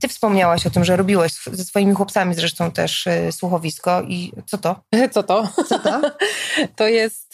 Ty 0.00 0.08
wspomniałaś 0.08 0.66
o 0.66 0.70
tym, 0.70 0.84
że 0.84 0.96
robiłeś 0.96 1.32
ze 1.52 1.64
swoimi 1.64 1.94
chłopcami 1.94 2.34
zresztą 2.34 2.70
też 2.70 3.06
y, 3.06 3.32
słuchowisko 3.32 4.02
i 4.02 4.32
co 4.46 4.58
to? 4.58 4.80
Co 5.14 5.22
to? 5.22 5.48
Co 5.68 5.78
to? 5.78 6.00
to 6.76 6.88
jest, 6.88 7.32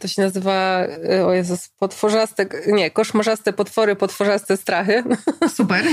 to 0.00 0.08
się 0.08 0.22
nazywa, 0.22 0.86
o 1.26 1.32
Jezus, 1.32 1.68
potworzaste, 1.78 2.46
nie, 2.66 2.90
koszmarzaste 2.90 3.52
potwory, 3.52 3.96
potworzaste 3.96 4.56
strachy. 4.56 5.04
Super. 5.56 5.84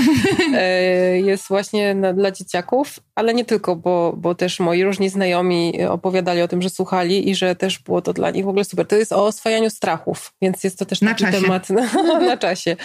jest 1.14 1.48
właśnie 1.48 1.96
dla 2.14 2.30
dzieciaków, 2.30 2.98
ale 3.14 3.34
nie 3.34 3.44
tylko, 3.44 3.76
bo, 3.76 4.12
bo 4.16 4.34
też 4.34 4.60
moi 4.60 4.84
różni 4.84 5.08
znajomi 5.08 5.29
znajomi 5.30 5.84
opowiadali 5.84 6.42
o 6.42 6.48
tym, 6.48 6.62
że 6.62 6.70
słuchali 6.70 7.30
i 7.30 7.34
że 7.34 7.56
też 7.56 7.78
było 7.78 8.02
to 8.02 8.12
dla 8.12 8.30
nich 8.30 8.44
w 8.44 8.48
ogóle 8.48 8.64
super. 8.64 8.86
To 8.86 8.96
jest 8.96 9.12
o 9.12 9.26
oswajaniu 9.26 9.70
strachów, 9.70 10.32
więc 10.42 10.64
jest 10.64 10.78
to 10.78 10.84
też 10.84 10.98
taki 10.98 11.24
na 11.24 11.32
temat 11.32 11.70
na, 11.70 12.20
na, 12.20 12.36
czasie. 12.36 12.76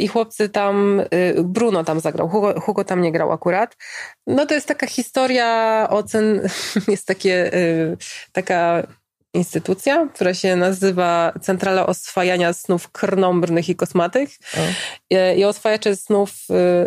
I 0.00 0.08
chłopcy 0.08 0.48
tam, 0.48 1.02
Bruno 1.44 1.84
tam 1.84 2.00
zagrał, 2.00 2.28
Hugo, 2.28 2.60
Hugo 2.60 2.84
tam 2.84 3.02
nie 3.02 3.12
grał 3.12 3.32
akurat. 3.32 3.76
No 4.26 4.46
to 4.46 4.54
jest 4.54 4.68
taka 4.68 4.86
historia 4.86 5.86
ocen, 5.90 6.48
jest 6.88 7.06
takie, 7.06 7.54
y, 7.54 7.96
taka 8.32 8.86
instytucja, 9.34 10.08
która 10.14 10.34
się 10.34 10.56
nazywa 10.56 11.32
Centrala 11.40 11.86
Oswajania 11.86 12.52
Snów 12.52 12.88
Krnąbrnych 12.88 13.68
i 13.68 13.76
Kosmatych. 13.76 14.30
O. 14.56 14.60
I 15.36 15.44
oswajacze 15.44 15.96
snów, 15.96 16.30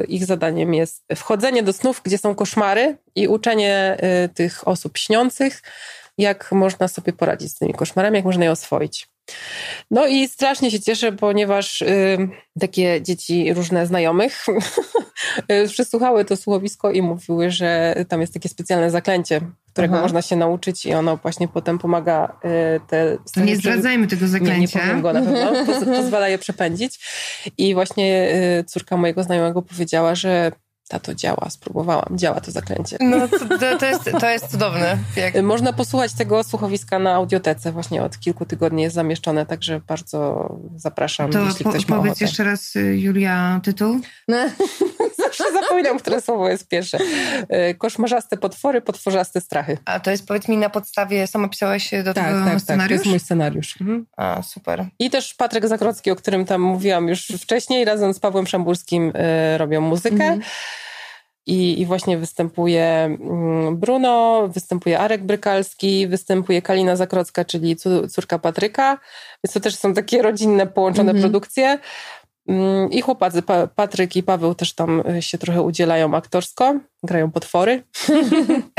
y, 0.01 0.05
ich 0.05 0.25
zadaniem 0.25 0.73
jest 0.73 1.03
wchodzenie 1.15 1.63
do 1.63 1.73
snów, 1.73 2.01
gdzie 2.03 2.17
są 2.17 2.35
koszmary 2.35 2.97
i 3.15 3.27
uczenie 3.27 3.97
y, 4.25 4.29
tych 4.29 4.67
osób 4.67 4.97
śniących, 4.97 5.61
jak 6.17 6.51
można 6.51 6.87
sobie 6.87 7.13
poradzić 7.13 7.51
z 7.51 7.55
tymi 7.55 7.73
koszmarami, 7.73 8.15
jak 8.15 8.25
można 8.25 8.43
je 8.43 8.51
oswoić. 8.51 9.07
No 9.91 10.07
i 10.07 10.27
strasznie 10.27 10.71
się 10.71 10.79
cieszę, 10.79 11.11
ponieważ 11.11 11.81
y, 11.81 12.17
takie 12.59 13.01
dzieci 13.01 13.53
różne 13.53 13.87
znajomych 13.87 14.45
przesłuchały 15.67 16.25
to 16.25 16.35
słuchowisko 16.35 16.91
i 16.91 17.01
mówiły, 17.01 17.51
że 17.51 17.95
tam 18.09 18.21
jest 18.21 18.33
takie 18.33 18.49
specjalne 18.49 18.91
zaklęcie, 18.91 19.41
którego 19.73 19.93
Aha. 19.93 20.03
można 20.03 20.21
się 20.21 20.35
nauczyć 20.35 20.85
i 20.85 20.93
ono 20.93 21.17
właśnie 21.17 21.47
potem 21.47 21.79
pomaga 21.79 22.37
y, 22.45 22.79
te... 22.87 23.17
To 23.33 23.41
nie 23.41 23.55
zdradzajmy 23.55 24.07
tego 24.07 24.27
zaklęcia. 24.27 24.55
Nie, 24.55 24.61
nie 24.61 24.67
powiem 24.67 25.01
go 25.01 25.13
na 25.13 25.21
pewno, 25.21 25.65
poz, 25.65 25.85
pozwala 25.85 26.29
je 26.29 26.37
przepędzić. 26.37 26.99
I 27.57 27.73
właśnie 27.73 28.31
y, 28.59 28.63
córka 28.63 28.97
mojego 28.97 29.23
znajomego 29.23 29.61
powiedziała, 29.61 30.15
że 30.15 30.51
to 30.99 31.15
działa, 31.15 31.49
spróbowałam, 31.49 32.05
działa 32.11 32.41
to 32.41 32.51
zaklęcie. 32.51 32.97
No 32.99 33.27
to, 33.27 33.39
to, 33.79 33.85
jest, 33.85 34.03
to 34.19 34.29
jest 34.29 34.47
cudowne. 34.47 34.97
Jak... 35.15 35.43
Można 35.43 35.73
posłuchać 35.73 36.13
tego 36.13 36.43
słuchowiska 36.43 36.99
na 36.99 37.13
audiotece, 37.13 37.71
właśnie 37.71 38.03
od 38.03 38.19
kilku 38.19 38.45
tygodni 38.45 38.83
jest 38.83 38.95
zamieszczone, 38.95 39.45
także 39.45 39.79
bardzo 39.87 40.49
zapraszam, 40.75 41.31
to 41.31 41.39
jeśli 41.39 41.65
ktoś 41.65 41.87
ma 41.87 41.97
powiedz 41.97 42.21
jeszcze 42.21 42.43
raz, 42.43 42.75
y, 42.75 42.97
Julia, 42.97 43.61
tytuł? 43.63 43.99
No. 44.27 44.37
Zawsze 45.23 45.43
zapominam, 45.53 45.99
które 45.99 46.21
słowo 46.21 46.49
jest 46.49 46.67
pierwsze. 46.67 46.97
Y, 47.71 47.75
koszmarzaste 47.75 48.37
potwory, 48.37 48.81
potworzaste 48.81 49.41
strachy. 49.41 49.77
A 49.85 49.99
to 49.99 50.11
jest, 50.11 50.27
powiedz 50.27 50.47
mi, 50.47 50.57
na 50.57 50.69
podstawie, 50.69 51.27
sama 51.27 51.47
pisałaś 51.47 51.91
do 52.03 52.13
tak, 52.13 52.25
tego 52.25 52.45
tak, 52.45 52.61
scenariusz? 52.61 52.67
Tak, 52.67 52.87
to 52.87 52.93
jest 52.93 53.05
mój 53.05 53.19
scenariusz. 53.19 53.81
Mhm. 53.81 54.05
A, 54.17 54.41
super. 54.41 54.85
I 54.99 55.09
też 55.09 55.33
Patryk 55.33 55.67
Zakrocki, 55.67 56.11
o 56.11 56.15
którym 56.15 56.45
tam 56.45 56.61
mówiłam 56.61 57.07
już 57.07 57.27
wcześniej, 57.27 57.85
razem 57.85 58.13
z 58.13 58.19
Pawłem 58.19 58.47
Szambulskim 58.47 59.13
y, 59.15 59.57
robią 59.57 59.81
muzykę. 59.81 60.23
Mhm. 60.23 60.41
I, 61.45 61.81
I, 61.81 61.85
właśnie 61.85 62.17
występuje 62.17 62.85
mm, 62.85 63.77
Bruno, 63.77 64.47
występuje 64.47 64.99
Arek 64.99 65.23
Brykalski, 65.23 66.07
występuje 66.07 66.61
Kalina 66.61 66.95
Zakrocka, 66.95 67.45
czyli 67.45 67.75
córka 68.09 68.39
Patryka. 68.39 68.97
Więc 69.43 69.53
to 69.53 69.59
też 69.59 69.75
są 69.75 69.93
takie 69.93 70.21
rodzinne, 70.21 70.67
połączone 70.67 71.11
mm 71.11 71.19
-hmm. 71.19 71.23
produkcje. 71.23 71.79
I 72.91 73.01
chłopacy, 73.01 73.43
Patryk 73.75 74.15
i 74.15 74.23
Paweł 74.23 74.55
też 74.55 74.73
tam 74.73 75.03
y, 75.17 75.21
się 75.21 75.37
trochę 75.37 75.61
udzielają 75.61 76.15
aktorsko, 76.15 76.79
grają 77.03 77.31
potwory. 77.31 77.83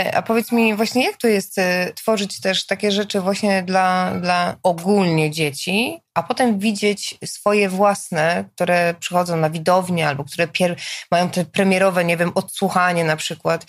E, 0.00 0.16
a 0.16 0.22
powiedz 0.22 0.52
mi 0.52 0.74
właśnie, 0.76 1.04
jak 1.04 1.16
to 1.16 1.28
jest 1.28 1.58
y, 1.58 1.62
tworzyć 1.94 2.40
też 2.40 2.66
takie 2.66 2.92
rzeczy 2.92 3.20
właśnie 3.20 3.62
dla, 3.62 4.14
dla 4.20 4.56
ogólnie 4.62 5.30
dzieci, 5.30 5.98
a 6.14 6.22
potem 6.22 6.58
widzieć 6.58 7.14
swoje 7.24 7.68
własne, 7.68 8.44
które 8.54 8.94
przychodzą 9.00 9.36
na 9.36 9.50
widownię 9.50 10.08
albo 10.08 10.24
które 10.24 10.46
pier- 10.46 10.76
mają 11.10 11.30
te 11.30 11.44
premierowe, 11.44 12.04
nie 12.04 12.16
wiem, 12.16 12.32
odsłuchanie 12.34 13.04
na 13.04 13.16
przykład. 13.16 13.64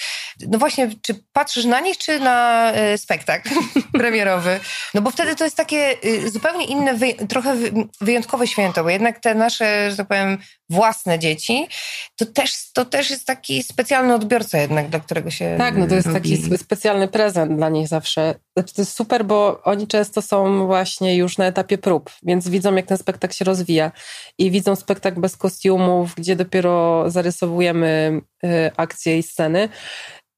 No 0.48 0.58
właśnie, 0.58 0.90
czy 1.02 1.24
patrzysz 1.34 1.66
na 1.66 1.80
nich, 1.80 1.98
czy 1.98 2.20
na 2.20 2.72
y, 2.94 2.98
spektakl 2.98 3.50
premierowy? 4.00 4.60
No 4.94 5.02
bo 5.02 5.12
wtedy 5.12 5.36
to 5.36 5.44
jest 5.44 5.58
takie 5.58 5.98
y, 6.06 6.30
zupełnie 6.30 6.66
inne, 6.66 6.94
wy- 6.94 7.28
trochę 7.30 7.56
wyjątkowe 8.02 8.48
święto, 8.48 8.84
bo 8.84 8.90
jednak 8.90 9.20
te 9.20 9.36
nasze, 9.36 9.92
że 9.92 9.98
tak 9.98 10.08
powiem, 10.08 10.38
własne 10.70 11.20
dzieci, 11.20 11.68
to 12.16 12.26
też, 12.26 12.72
to 12.74 12.86
też 12.86 13.10
jest 13.10 13.26
taki 13.26 13.64
specjalny 13.64 14.14
odbiorca 14.46 14.58
jednak, 14.58 14.90
dla 14.90 15.00
którego 15.00 15.32
się 15.32 15.56
Tak, 15.58 15.78
no 15.78 15.88
to 15.88 15.96
jest 15.96 16.08
robi. 16.08 16.38
taki 16.38 16.58
specjalny 16.58 17.08
prezent 17.08 17.56
dla 17.56 17.70
nich 17.70 17.88
zawsze. 17.88 18.36
Znaczy, 18.58 18.76
to 18.76 18.82
jest 18.82 18.94
super, 18.94 19.26
bo 19.26 19.62
oni 19.64 19.88
często 19.88 20.22
są 20.22 20.66
właśnie 20.66 21.16
już 21.16 21.38
na 21.38 21.46
etapie 21.46 21.78
prób, 21.78 22.12
więc 22.24 22.50
widzą, 22.50 22.76
jak 22.76 22.86
ten 22.86 22.98
spektakl 22.98 23.34
się 23.34 23.46
rozwija 23.46 23.92
i 24.38 24.52
widzą 24.52 24.76
spektakl 24.76 25.22
bez 25.22 25.38
kostiumów, 25.38 26.16
gdzie 26.16 26.36
dopiero 26.36 27.04
zarysowujemy 27.08 28.22
y, 28.46 28.72
akcje 28.78 29.18
i 29.18 29.24
sceny. 29.24 29.70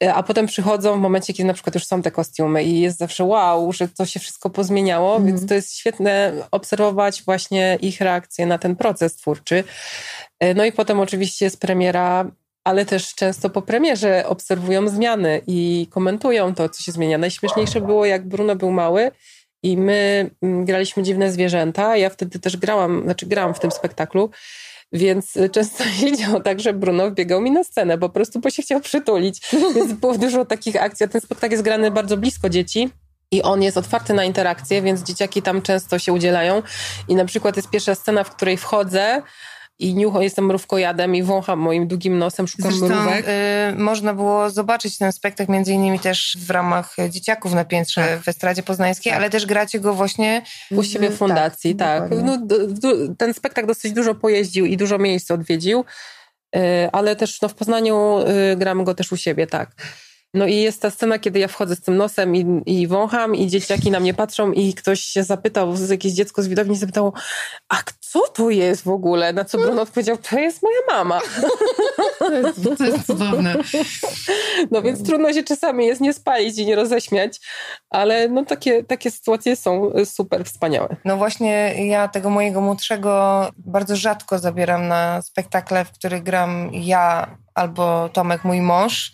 Y, 0.04 0.14
a 0.14 0.24
potem 0.24 0.48
przychodzą 0.48 0.98
w 0.98 1.02
momencie, 1.02 1.34
kiedy 1.34 1.48
na 1.48 1.54
przykład 1.54 1.76
już 1.76 1.86
są 1.86 2.02
te 2.02 2.12
kostiumy 2.12 2.64
i 2.64 2.82
jest 2.82 2.98
zawsze 2.98 3.24
wow, 3.24 3.74
że 3.74 3.88
to 3.88 4.06
się 4.06 4.20
wszystko 4.20 4.50
pozmieniało, 4.50 5.16
mm. 5.16 5.28
więc 5.28 5.46
to 5.46 5.54
jest 5.54 5.76
świetne 5.76 6.34
obserwować 6.52 7.24
właśnie 7.24 7.78
ich 7.82 8.02
reakcje 8.02 8.46
na 8.46 8.58
ten 8.58 8.76
proces 8.76 9.16
twórczy. 9.16 9.64
Y, 10.44 10.56
no 10.56 10.66
i 10.66 10.72
potem 10.72 11.00
oczywiście 11.00 11.46
jest 11.46 11.60
premiera, 11.60 12.26
ale 12.68 12.86
też 12.86 13.16
często 13.16 13.50
po 13.50 13.62
premierze 13.62 14.24
obserwują 14.28 14.88
zmiany 14.88 15.42
i 15.48 15.88
komentują 15.90 16.56
to, 16.56 16.70
co 16.70 16.84
się 16.84 16.92
zmienia. 16.92 17.18
Najśmieszniejsze 17.18 17.82
było, 17.82 18.06
jak 18.06 18.28
Bruno 18.28 18.56
był 18.56 18.72
mały 18.72 19.12
i 19.64 19.78
my 19.78 20.30
mm, 20.42 20.66
graliśmy 20.66 21.04
Dziwne 21.04 21.32
Zwierzęta. 21.32 21.98
Ja 21.98 22.10
wtedy 22.10 22.40
też 22.40 22.58
grałam, 22.58 23.04
znaczy 23.04 23.26
grałam 23.26 23.54
w 23.54 23.60
tym 23.60 23.72
spektaklu 23.72 24.30
więc 24.92 25.34
często 25.52 25.84
się 26.00 26.18
działo 26.18 26.40
tak, 26.40 26.60
że 26.60 26.74
Bruno 26.74 27.10
wbiegał 27.10 27.42
mi 27.42 27.52
na 27.52 27.64
scenę, 27.64 27.98
po 27.98 28.10
prostu 28.10 28.40
bo 28.40 28.50
się 28.50 28.64
chciał 28.64 28.80
przytulić. 28.80 29.42
Więc 29.76 29.94
było 29.94 30.18
dużo 30.18 30.46
takich 30.46 30.76
akcji. 30.76 31.10
Ten 31.10 31.22
spektakl 31.22 31.52
jest 31.52 31.64
grany 31.64 31.92
bardzo 31.92 32.18
blisko 32.18 32.50
dzieci. 32.50 32.90
I 33.32 33.44
on 33.44 33.64
jest 33.64 33.78
otwarty 33.78 34.14
na 34.14 34.24
interakcję, 34.24 34.82
więc 34.82 35.04
dzieciaki 35.04 35.42
tam 35.42 35.62
często 35.62 36.00
się 36.00 36.14
udzielają. 36.14 36.64
I 37.08 37.16
na 37.16 37.26
przykład 37.26 37.56
jest 37.56 37.70
pierwsza 37.70 37.96
scena, 37.96 38.24
w 38.24 38.36
której 38.36 38.58
wchodzę, 38.58 39.22
i 39.80 39.96
niucho, 39.96 40.22
jestem 40.22 40.46
mrówkojadem 40.46 41.16
i 41.16 41.24
wącham 41.24 41.60
moim 41.60 41.88
długim 41.88 42.18
nosem, 42.18 42.48
szukam 42.48 42.72
Zresztą, 42.72 42.88
mrówek. 42.88 43.26
Y, 43.28 43.76
można 43.78 44.14
było 44.14 44.50
zobaczyć 44.50 44.98
ten 44.98 45.12
spektakl 45.12 45.52
między 45.52 45.74
innymi 45.74 46.00
też 46.00 46.38
w 46.40 46.50
ramach 46.50 46.96
Dzieciaków 47.10 47.54
na 47.54 47.66
Piętrze 47.66 48.02
tak. 48.02 48.22
w 48.22 48.28
Estradzie 48.28 48.64
Poznańskiej, 48.64 49.12
tak. 49.12 49.20
ale 49.20 49.30
też 49.30 49.46
gracie 49.46 49.80
go 49.80 49.94
właśnie... 49.94 50.42
U 50.72 50.84
siebie 50.84 51.08
w 51.08 51.12
tak, 51.12 51.20
fundacji, 51.20 51.76
tak. 51.76 52.10
tak. 52.10 52.20
No, 52.24 52.38
ten 53.18 53.34
spektakl 53.34 53.68
dosyć 53.68 53.94
dużo 53.94 54.16
pojeździł 54.16 54.66
i 54.66 54.78
dużo 54.78 54.98
miejsc 54.98 55.32
odwiedził, 55.32 55.86
y, 56.56 56.60
ale 56.92 57.16
też 57.16 57.42
no, 57.42 57.50
w 57.50 57.54
Poznaniu 57.54 58.20
y, 58.20 58.56
gramy 58.56 58.84
go 58.84 58.94
też 58.94 59.12
u 59.12 59.18
siebie, 59.18 59.48
tak. 59.48 59.72
No 60.34 60.48
i 60.48 60.56
jest 60.56 60.82
ta 60.82 60.90
scena, 60.90 61.20
kiedy 61.20 61.40
ja 61.40 61.48
wchodzę 61.48 61.76
z 61.76 61.82
tym 61.82 61.98
nosem 61.98 62.36
i, 62.36 62.62
i 62.66 62.88
wącham 62.88 63.36
i 63.36 63.48
dzieciaki 63.48 63.92
na 63.92 64.00
mnie 64.00 64.14
patrzą 64.14 64.52
i 64.52 64.74
ktoś 64.74 65.00
się 65.00 65.24
zapytał, 65.24 65.74
jakieś 65.90 66.14
dziecko 66.14 66.44
z 66.44 66.48
widowni 66.48 66.76
zapytało, 66.76 67.14
a 67.70 67.76
co 68.00 68.20
to 68.20 68.50
jest 68.50 68.84
w 68.84 68.90
ogóle? 68.90 69.34
Na 69.34 69.46
co 69.46 69.58
Bruno 69.58 69.82
odpowiedział, 69.82 70.18
to 70.18 70.40
jest 70.40 70.64
moja 70.64 70.80
mama. 70.88 71.20
To 72.20 72.34
jest, 72.34 72.78
to 72.78 72.86
jest 72.86 73.08
cudowne. 73.08 73.56
No 74.72 74.82
więc 74.82 75.04
trudno 75.04 75.34
się 75.34 75.44
czasami 75.44 75.86
jest 75.86 76.02
nie 76.02 76.14
spalić 76.14 76.58
i 76.58 76.66
nie 76.66 76.76
roześmiać, 76.76 77.40
ale 77.90 78.30
no 78.30 78.46
takie, 78.46 78.84
takie 78.84 79.12
sytuacje 79.12 79.56
są 79.56 79.92
super 80.06 80.46
wspaniałe. 80.46 80.96
No 81.06 81.18
właśnie 81.18 81.86
ja 81.88 82.08
tego 82.08 82.30
mojego 82.30 82.62
młodszego 82.62 83.42
bardzo 83.58 83.96
rzadko 83.96 84.40
zabieram 84.40 84.88
na 84.88 85.22
spektakle, 85.22 85.86
w 85.86 85.92
których 85.92 86.24
gram 86.24 86.70
ja 86.74 87.38
albo 87.54 88.10
Tomek, 88.10 88.44
mój 88.44 88.62
mąż 88.62 89.12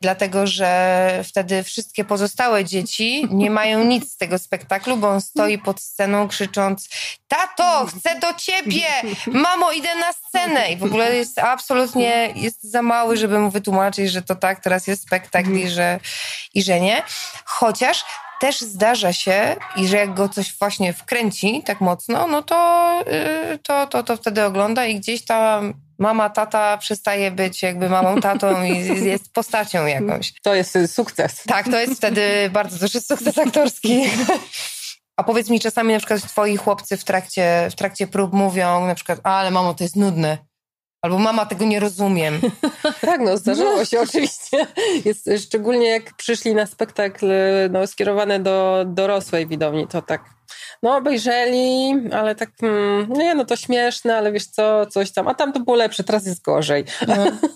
dlatego 0.00 0.46
że 0.46 1.22
wtedy 1.28 1.62
wszystkie 1.62 2.04
pozostałe 2.04 2.64
dzieci 2.64 3.28
nie 3.30 3.50
mają 3.50 3.84
nic 3.84 4.12
z 4.12 4.16
tego 4.16 4.38
spektaklu, 4.38 4.96
bo 4.96 5.08
on 5.08 5.20
stoi 5.20 5.58
pod 5.58 5.80
sceną 5.80 6.28
krzycząc 6.28 6.88
tato, 7.28 7.86
chcę 7.86 8.20
do 8.20 8.34
ciebie, 8.34 8.86
mamo, 9.26 9.72
idę 9.72 9.94
na 9.94 10.12
scenę 10.12 10.72
i 10.72 10.76
w 10.76 10.84
ogóle 10.84 11.16
jest 11.16 11.38
absolutnie, 11.38 12.32
jest 12.34 12.62
za 12.62 12.82
mały, 12.82 13.16
żeby 13.16 13.38
mu 13.38 13.50
wytłumaczyć, 13.50 14.10
że 14.12 14.22
to 14.22 14.34
tak, 14.34 14.60
teraz 14.60 14.86
jest 14.86 15.02
spektakl 15.02 15.52
i 15.52 15.68
że, 15.68 16.00
i 16.54 16.62
że 16.62 16.80
nie. 16.80 17.02
Chociaż 17.44 18.04
też 18.40 18.60
zdarza 18.60 19.12
się, 19.12 19.56
i 19.76 19.88
że 19.88 19.96
jak 19.96 20.14
go 20.14 20.28
coś 20.28 20.58
właśnie 20.58 20.92
wkręci 20.92 21.62
tak 21.66 21.80
mocno, 21.80 22.26
no 22.26 22.42
to, 22.42 22.90
yy, 23.50 23.58
to, 23.58 23.86
to, 23.86 24.02
to 24.02 24.16
wtedy 24.16 24.44
ogląda 24.44 24.86
i 24.86 25.00
gdzieś 25.00 25.24
tam 25.24 25.74
mama, 25.98 26.30
tata 26.30 26.78
przestaje 26.78 27.30
być 27.30 27.62
jakby 27.62 27.88
mamą, 27.88 28.20
tatą 28.20 28.64
i 28.64 28.78
jest 29.12 29.32
postacią 29.32 29.86
jakąś. 29.86 30.32
To 30.42 30.54
jest 30.54 30.78
sukces. 30.86 31.42
Tak, 31.46 31.68
to 31.68 31.80
jest 31.80 31.94
wtedy 31.94 32.50
bardzo 32.52 32.78
duży 32.78 33.00
sukces 33.00 33.38
aktorski. 33.38 34.04
A 35.16 35.24
powiedz 35.24 35.50
mi, 35.50 35.60
czasami 35.60 35.92
na 35.92 35.98
przykład 35.98 36.22
twoi 36.22 36.56
chłopcy 36.56 36.96
w 36.96 37.04
trakcie, 37.04 37.68
w 37.70 37.74
trakcie 37.74 38.06
prób 38.06 38.32
mówią 38.32 38.86
na 38.86 38.94
przykład, 38.94 39.20
ale 39.22 39.50
mamo, 39.50 39.74
to 39.74 39.84
jest 39.84 39.96
nudne. 39.96 40.38
Albo 41.02 41.18
mama, 41.18 41.46
tego 41.46 41.64
nie 41.64 41.80
rozumiem. 41.80 42.40
tak, 43.00 43.20
no 43.20 43.36
zdarzało 43.36 43.84
się 43.84 44.00
oczywiście. 44.00 44.66
Jest, 45.04 45.30
szczególnie 45.46 45.86
jak 45.86 46.14
przyszli 46.14 46.54
na 46.54 46.66
spektakl 46.66 47.26
no, 47.70 47.86
skierowany 47.86 48.40
do 48.40 48.84
dorosłej 48.88 49.46
widowni, 49.46 49.86
to 49.86 50.02
tak 50.02 50.35
no 50.82 50.96
obejrzeli, 50.96 51.94
ale 52.12 52.34
tak, 52.34 52.50
hmm, 52.60 53.12
nie, 53.12 53.34
no 53.34 53.44
to 53.44 53.56
śmieszne, 53.56 54.16
ale 54.16 54.32
wiesz 54.32 54.46
co, 54.46 54.86
coś 54.86 55.10
tam, 55.10 55.28
a 55.28 55.34
tam 55.34 55.52
to 55.52 55.60
było 55.60 55.76
lepsze, 55.76 56.04
teraz 56.04 56.26
jest 56.26 56.42
gorzej. 56.42 56.84
No. 57.08 57.14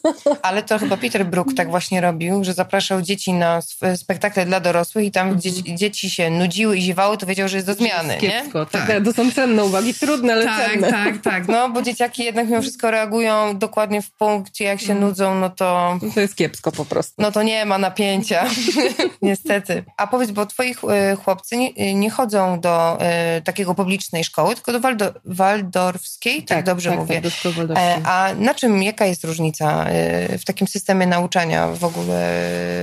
Ale 0.42 0.62
to 0.62 0.78
chyba 0.78 0.96
Peter 0.96 1.26
Brook 1.26 1.54
tak 1.56 1.70
właśnie 1.70 2.00
robił, 2.00 2.44
że 2.44 2.54
zapraszał 2.54 3.02
dzieci 3.02 3.32
na 3.32 3.60
spektakle 3.96 4.46
dla 4.46 4.60
dorosłych 4.60 5.04
i 5.04 5.10
tam 5.10 5.26
mm 5.26 5.38
-hmm. 5.38 5.42
dzieci, 5.42 5.74
dzieci, 5.74 6.10
się 6.10 6.30
nudziły 6.30 6.76
i 6.76 6.82
ziewały, 6.82 7.18
to 7.18 7.26
wiedział, 7.26 7.48
że 7.48 7.56
jest 7.56 7.66
do 7.66 7.74
zmiany, 7.74 8.16
Kiepsko, 8.16 8.58
nie? 8.58 8.66
Tak, 8.66 8.86
tak, 8.86 9.04
to 9.04 9.12
są 9.12 9.32
cenne 9.32 9.64
uwagi, 9.64 9.94
trudne, 9.94 10.32
ale 10.32 10.44
tak, 10.44 10.70
cenne. 10.70 10.90
Tak, 10.90 11.18
tak, 11.18 11.48
no 11.48 11.68
bo 11.68 11.82
dzieciaki 11.82 12.24
jednak 12.24 12.48
mimo 12.48 12.62
wszystko 12.62 12.90
reagują 12.90 13.58
dokładnie 13.58 14.02
w 14.02 14.10
punkcie, 14.10 14.64
jak 14.64 14.80
się 14.80 14.92
mm. 14.92 15.04
nudzą, 15.04 15.34
no 15.34 15.50
to... 15.50 15.98
To 16.14 16.20
jest 16.20 16.36
kiepsko 16.36 16.72
po 16.72 16.84
prostu. 16.84 17.14
No 17.18 17.32
to 17.32 17.42
nie 17.42 17.64
ma 17.64 17.78
napięcia, 17.78 18.44
niestety. 19.22 19.84
A 19.96 20.06
powiedz, 20.06 20.30
bo 20.30 20.46
twoi 20.46 20.74
e, 20.90 21.16
chłopcy 21.16 21.56
nie, 21.56 21.94
nie 21.94 22.10
chodzą 22.10 22.60
do 22.60 22.98
e, 23.10 23.42
takiego 23.42 23.74
publicznej 23.74 24.24
szkoły, 24.24 24.54
tylko 24.54 24.72
do 24.72 24.80
Waldo, 24.80 25.12
waldorfskiej, 25.24 26.36
tak, 26.42 26.58
tak 26.58 26.64
dobrze 26.64 26.90
tak, 26.90 26.98
mówię. 26.98 27.22
Tak, 27.22 27.78
e, 27.78 28.00
A 28.04 28.34
na 28.34 28.54
czym, 28.54 28.82
jaka 28.82 29.06
jest 29.06 29.24
różnica 29.24 29.84
e, 29.84 30.38
w 30.38 30.44
takim 30.44 30.68
systemie 30.68 31.06
nauczania 31.06 31.66
w 31.66 31.84
ogóle 31.84 32.20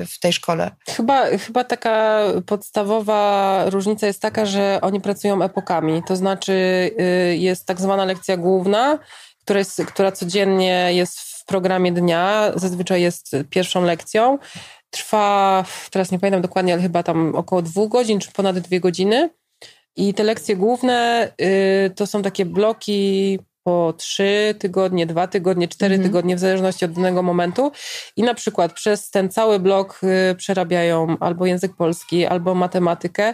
w 0.08 0.20
tej 0.20 0.34
szkole? 0.34 0.72
Chyba, 0.96 1.26
chyba 1.26 1.64
taka 1.64 2.24
podstawowa 2.46 3.64
różnica 3.70 4.08
jest 4.08 4.22
taka, 4.22 4.46
że 4.46 4.80
oni 4.82 5.02
pracują 5.02 5.44
epokami, 5.44 6.04
to 6.08 6.16
znaczy 6.16 6.52
y, 7.32 7.38
jest 7.38 7.66
tak 7.66 7.82
zwana 7.82 8.06
lekcja 8.06 8.38
główna, 8.38 9.00
która, 9.44 9.60
jest, 9.60 9.86
która 9.86 10.12
codziennie 10.12 10.90
jest 10.94 11.20
w 11.20 11.46
programie 11.46 11.92
dnia, 11.92 12.52
zazwyczaj 12.56 13.02
jest 13.02 13.36
pierwszą 13.50 13.84
lekcją. 13.84 14.38
Trwa, 14.90 15.66
teraz 15.92 16.12
nie 16.12 16.20
pamiętam 16.20 16.42
dokładnie, 16.42 16.74
ale 16.74 16.82
chyba 16.82 17.04
tam 17.04 17.36
około 17.36 17.62
dwóch 17.62 17.90
godzin, 17.90 18.20
czy 18.20 18.32
ponad 18.32 18.60
dwie 18.60 18.80
godziny. 18.80 19.30
I 19.98 20.14
te 20.14 20.24
lekcje 20.24 20.56
główne 20.56 21.30
y, 21.42 21.90
to 21.96 22.08
są 22.08 22.22
takie 22.22 22.46
bloki 22.46 23.40
po 23.64 23.94
trzy 23.98 24.56
tygodnie, 24.60 25.06
dwa 25.06 25.28
tygodnie, 25.28 25.68
cztery 25.68 25.96
mhm. 25.96 26.10
tygodnie, 26.10 26.36
w 26.36 26.40
zależności 26.40 26.86
od 26.86 26.92
danego 26.92 27.24
momentu. 27.24 27.72
I 28.16 28.24
na 28.24 28.34
przykład 28.34 28.74
przez 28.74 29.10
ten 29.10 29.30
cały 29.30 29.60
blok 29.60 30.02
y, 30.32 30.36
przerabiają 30.36 31.18
albo 31.20 31.46
język 31.46 31.76
polski, 31.76 32.26
albo 32.26 32.56
matematykę, 32.56 33.34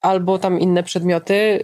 albo 0.00 0.38
tam 0.38 0.60
inne 0.60 0.82
przedmioty 0.82 1.62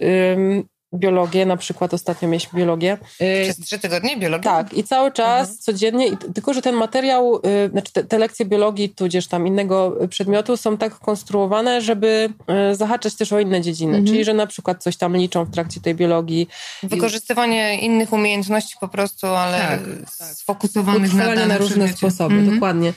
biologię, 0.95 1.45
na 1.45 1.57
przykład 1.57 1.93
ostatnio 1.93 2.27
mieliśmy 2.27 2.59
biologię. 2.59 2.97
Y, 3.21 3.43
Przez 3.43 3.59
trzy 3.59 3.79
tygodnie 3.79 4.17
biologię? 4.17 4.43
Tak, 4.43 4.73
i 4.73 4.83
cały 4.83 5.11
czas, 5.11 5.49
mhm. 5.49 5.57
codziennie, 5.57 6.17
tylko 6.17 6.53
że 6.53 6.61
ten 6.61 6.75
materiał, 6.75 7.41
y, 7.65 7.69
znaczy 7.69 7.93
te, 7.93 8.03
te, 8.03 8.17
lekcje 8.17 8.45
biologii, 8.45 8.89
tudzież 8.89 9.27
tam 9.27 9.47
innego 9.47 9.97
przedmiotu 10.09 10.57
są 10.57 10.77
tak 10.77 10.99
konstruowane, 10.99 11.81
żeby 11.81 12.29
y, 12.71 12.75
zahaczać 12.75 13.15
też 13.15 13.33
o 13.33 13.39
inne 13.39 13.61
dziedziny, 13.61 13.97
mhm. 13.97 14.07
czyli 14.07 14.25
że 14.25 14.33
na 14.33 14.47
przykład 14.47 14.83
coś 14.83 14.97
tam 14.97 15.17
liczą 15.17 15.45
w 15.45 15.51
trakcie 15.51 15.81
tej 15.81 15.95
biologii. 15.95 16.47
Wykorzystywanie 16.83 17.79
innych 17.79 18.13
umiejętności 18.13 18.75
po 18.81 18.87
prostu, 18.87 19.27
ale 19.27 19.57
tak, 19.57 19.79
tak. 20.19 20.27
sfokusowanych 20.27 21.13
na, 21.13 21.45
na 21.45 21.57
różne 21.57 21.87
sposoby, 21.87 22.35
mhm. 22.35 22.53
dokładnie. 22.53 22.93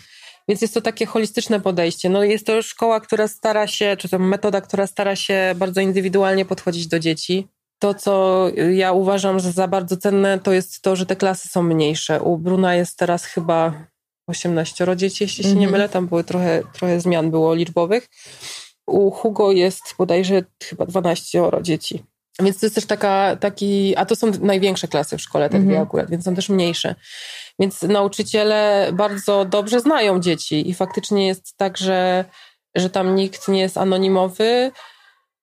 Więc 0.49 0.63
jest 0.63 0.75
to 0.75 0.81
takie 0.81 1.07
holistyczne 1.07 1.61
podejście. 1.61 2.09
No 2.11 2.25
jest 2.25 2.47
to 2.47 2.63
szkoła, 2.63 3.01
która 3.01 3.29
stara 3.29 3.67
się, 3.67 3.97
czy 3.99 4.09
to 4.09 4.19
metoda, 4.19 4.61
która 4.61 4.87
stara 4.87 5.17
się 5.17 5.55
bardzo 5.57 5.81
indywidualnie 5.81 6.45
podchodzić 6.45 6.87
do 6.87 6.99
dzieci. 6.99 7.49
To, 7.79 7.95
co 7.95 8.47
ja 8.73 8.93
uważam, 8.93 9.41
że 9.41 9.53
za 9.53 9.69
bardzo 9.69 9.97
cenne, 9.97 10.39
to 10.39 10.53
jest 10.53 10.83
to, 10.83 10.97
że 10.97 11.07
te 11.07 11.17
klasy 11.17 11.49
są 11.49 11.63
mniejsze. 11.63 12.23
U 12.23 12.39
Bruna 12.39 12.75
jest 12.75 12.99
teraz 12.99 13.25
chyba 13.25 13.73
18 14.27 14.87
dzieci, 14.97 15.25
jeśli 15.25 15.45
się 15.45 15.51
nie 15.51 15.55
mhm. 15.55 15.73
mylę. 15.73 15.89
Tam 15.89 16.07
były 16.07 16.25
trochę, 16.25 16.63
trochę 16.73 17.01
zmian 17.01 17.31
było 17.31 17.55
liczbowych. 17.55 18.09
U 18.87 19.11
Hugo 19.11 19.53
jest 19.53 19.95
bodajże 19.99 20.43
chyba 20.65 20.87
12 20.87 21.43
dzieci. 21.63 22.05
Więc 22.43 22.61
to 22.61 22.67
jest 22.67 22.75
też 22.75 22.87
taka, 22.87 23.37
taki, 23.37 23.97
a 23.97 24.07
to 24.07 24.17
są 24.17 24.31
największe 24.41 24.89
klasy 24.89 25.17
w 25.17 25.21
szkole, 25.21 25.51
te 25.51 25.59
dwie 25.59 25.69
mhm. 25.69 25.83
akurat, 25.83 26.11
więc 26.11 26.25
są 26.25 26.35
też 26.35 26.49
mniejsze. 26.49 26.95
Więc 27.59 27.83
nauczyciele 27.83 28.91
bardzo 28.93 29.45
dobrze 29.45 29.81
znają 29.81 30.21
dzieci 30.21 30.71
i 30.71 30.75
faktycznie 30.75 31.27
jest 31.27 31.57
tak, 31.57 31.79
że, 31.79 32.25
że 32.75 32.91
tam 32.91 33.15
nikt 33.15 33.49
nie 33.49 33.61
jest 33.61 33.79
anonimowy, 33.79 34.73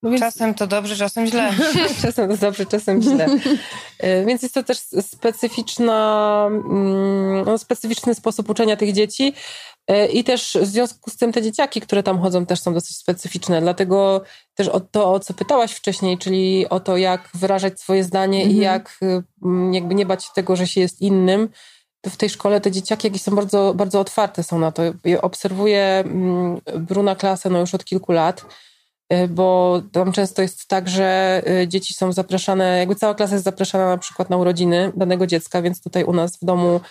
no 0.06 0.12
więc... 0.12 0.22
Czasem 0.22 0.54
to 0.54 0.68
dobrze, 0.68 0.96
czasem 0.96 1.28
źle. 1.28 1.54
czasem 2.02 2.30
to 2.30 2.38
dobrze, 2.38 2.66
czasem 2.66 3.02
źle. 3.02 3.28
E, 4.00 4.26
więc 4.28 4.42
jest 4.42 4.56
to 4.56 4.64
też 4.64 4.78
specyficzna, 5.02 6.48
mm, 6.50 7.46
no, 7.46 7.58
specyficzny 7.58 8.16
sposób 8.16 8.50
uczenia 8.50 8.76
tych 8.76 8.94
dzieci. 8.94 9.34
E, 9.88 10.08
I 10.08 10.24
też 10.24 10.58
w 10.62 10.66
związku 10.66 11.10
z 11.10 11.18
tym 11.18 11.32
te 11.32 11.42
dzieciaki, 11.42 11.82
które 11.82 12.04
tam 12.04 12.20
chodzą, 12.20 12.46
też 12.46 12.60
są 12.60 12.74
dosyć 12.74 12.98
specyficzne. 12.98 13.62
Dlatego 13.62 14.22
też 14.56 14.68
o 14.68 14.80
to, 14.80 15.12
o 15.14 15.20
co 15.20 15.34
pytałaś 15.34 15.72
wcześniej, 15.72 16.18
czyli 16.18 16.70
o 16.70 16.80
to, 16.80 16.98
jak 16.98 17.30
wyrażać 17.34 17.80
swoje 17.80 18.04
zdanie 18.04 18.38
mhm. 18.38 18.58
i 18.58 18.60
jak 18.60 19.00
mm, 19.44 19.74
jakby 19.74 19.96
nie 19.96 20.06
bać 20.06 20.26
się 20.26 20.32
tego, 20.36 20.56
że 20.56 20.68
się 20.68 20.82
jest 20.82 21.02
innym. 21.02 21.50
W 22.06 22.18
tej 22.18 22.30
szkole 22.30 22.62
te 22.62 22.72
dzieciaki 22.72 23.08
jakieś 23.08 23.22
są 23.22 23.36
bardzo, 23.36 23.74
bardzo 23.74 24.00
otwarte 24.00 24.44
są 24.44 24.60
na 24.60 24.72
to. 24.72 24.84
Ja 25.04 25.22
obserwuję 25.22 25.84
mm, 26.06 26.62
Bruna 26.80 27.16
klasę 27.16 27.50
no 27.50 27.60
już 27.60 27.76
od 27.76 27.86
kilku 27.86 28.12
lat 28.12 28.46
Y, 28.46 28.48
bo 29.30 29.82
tam 29.92 30.12
często 30.12 30.42
jest 30.42 30.68
tak, 30.68 30.90
że 30.90 31.42
y, 31.64 31.68
dzieci 31.68 31.94
są 31.94 32.12
zapraszane, 32.12 32.78
jakby 32.78 32.96
cała 32.96 33.16
klasa 33.16 33.36
jest 33.36 33.46
zapraszana 33.46 33.90
na 33.90 33.98
przykład 33.98 34.30
na 34.30 34.38
urodziny 34.38 34.92
danego 34.96 35.28
dziecka, 35.28 35.62
więc 35.62 35.82
tutaj 35.82 36.04
u 36.04 36.14
nas 36.14 36.38
w 36.38 36.46
domu 36.46 36.82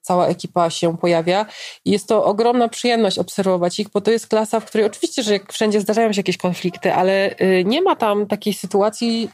cała 0.00 0.26
ekipa 0.26 0.70
się 0.70 0.96
pojawia. 0.96 1.46
I 1.84 1.90
jest 1.90 2.08
to 2.08 2.24
ogromna 2.24 2.68
przyjemność 2.68 3.18
obserwować 3.18 3.80
ich, 3.80 3.88
bo 3.88 4.00
to 4.00 4.10
jest 4.10 4.26
klasa, 4.26 4.60
w 4.60 4.64
której 4.64 4.86
oczywiście, 4.86 5.22
że 5.22 5.40
wszędzie 5.52 5.80
zdarzają 5.80 6.12
się 6.12 6.18
jakieś 6.18 6.36
konflikty, 6.36 6.94
ale 6.94 7.36
y, 7.40 7.64
nie 7.66 7.82
ma 7.82 7.96
tam 7.96 8.26
takiej 8.26 8.54
sytuacji, 8.54 9.30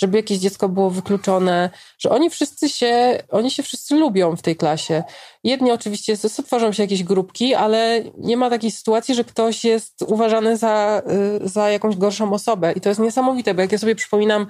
żeby 0.00 0.16
jakieś 0.16 0.38
dziecko 0.38 0.68
było 0.68 0.90
wykluczone, 0.90 1.70
że 1.98 2.10
oni 2.10 2.30
wszyscy 2.30 2.68
się, 2.68 3.22
oni 3.28 3.50
się 3.50 3.62
wszyscy 3.62 3.94
lubią 3.94 4.36
w 4.36 4.42
tej 4.42 4.56
klasie. 4.56 5.02
Jedni 5.44 5.72
oczywiście 5.72 6.16
tworzą 6.46 6.72
się 6.72 6.82
jakieś 6.82 7.04
grupki, 7.04 7.54
ale 7.54 8.02
nie 8.18 8.36
ma 8.36 8.50
takiej 8.50 8.70
sytuacji, 8.70 9.14
że 9.14 9.24
ktoś 9.24 9.64
jest 9.64 10.02
uważany 10.02 10.56
za, 10.56 11.02
y, 11.42 11.48
za 11.48 11.70
jakąś 11.70 11.96
gorszą 11.96 12.32
osobę. 12.32 12.72
I 12.72 12.80
to 12.80 12.88
jest 12.88 13.00
niesamowite, 13.00 13.54
bo 13.54 13.60
jak 13.60 13.72
ja 13.72 13.78
sobie 13.78 13.94
przypominam 13.94 14.46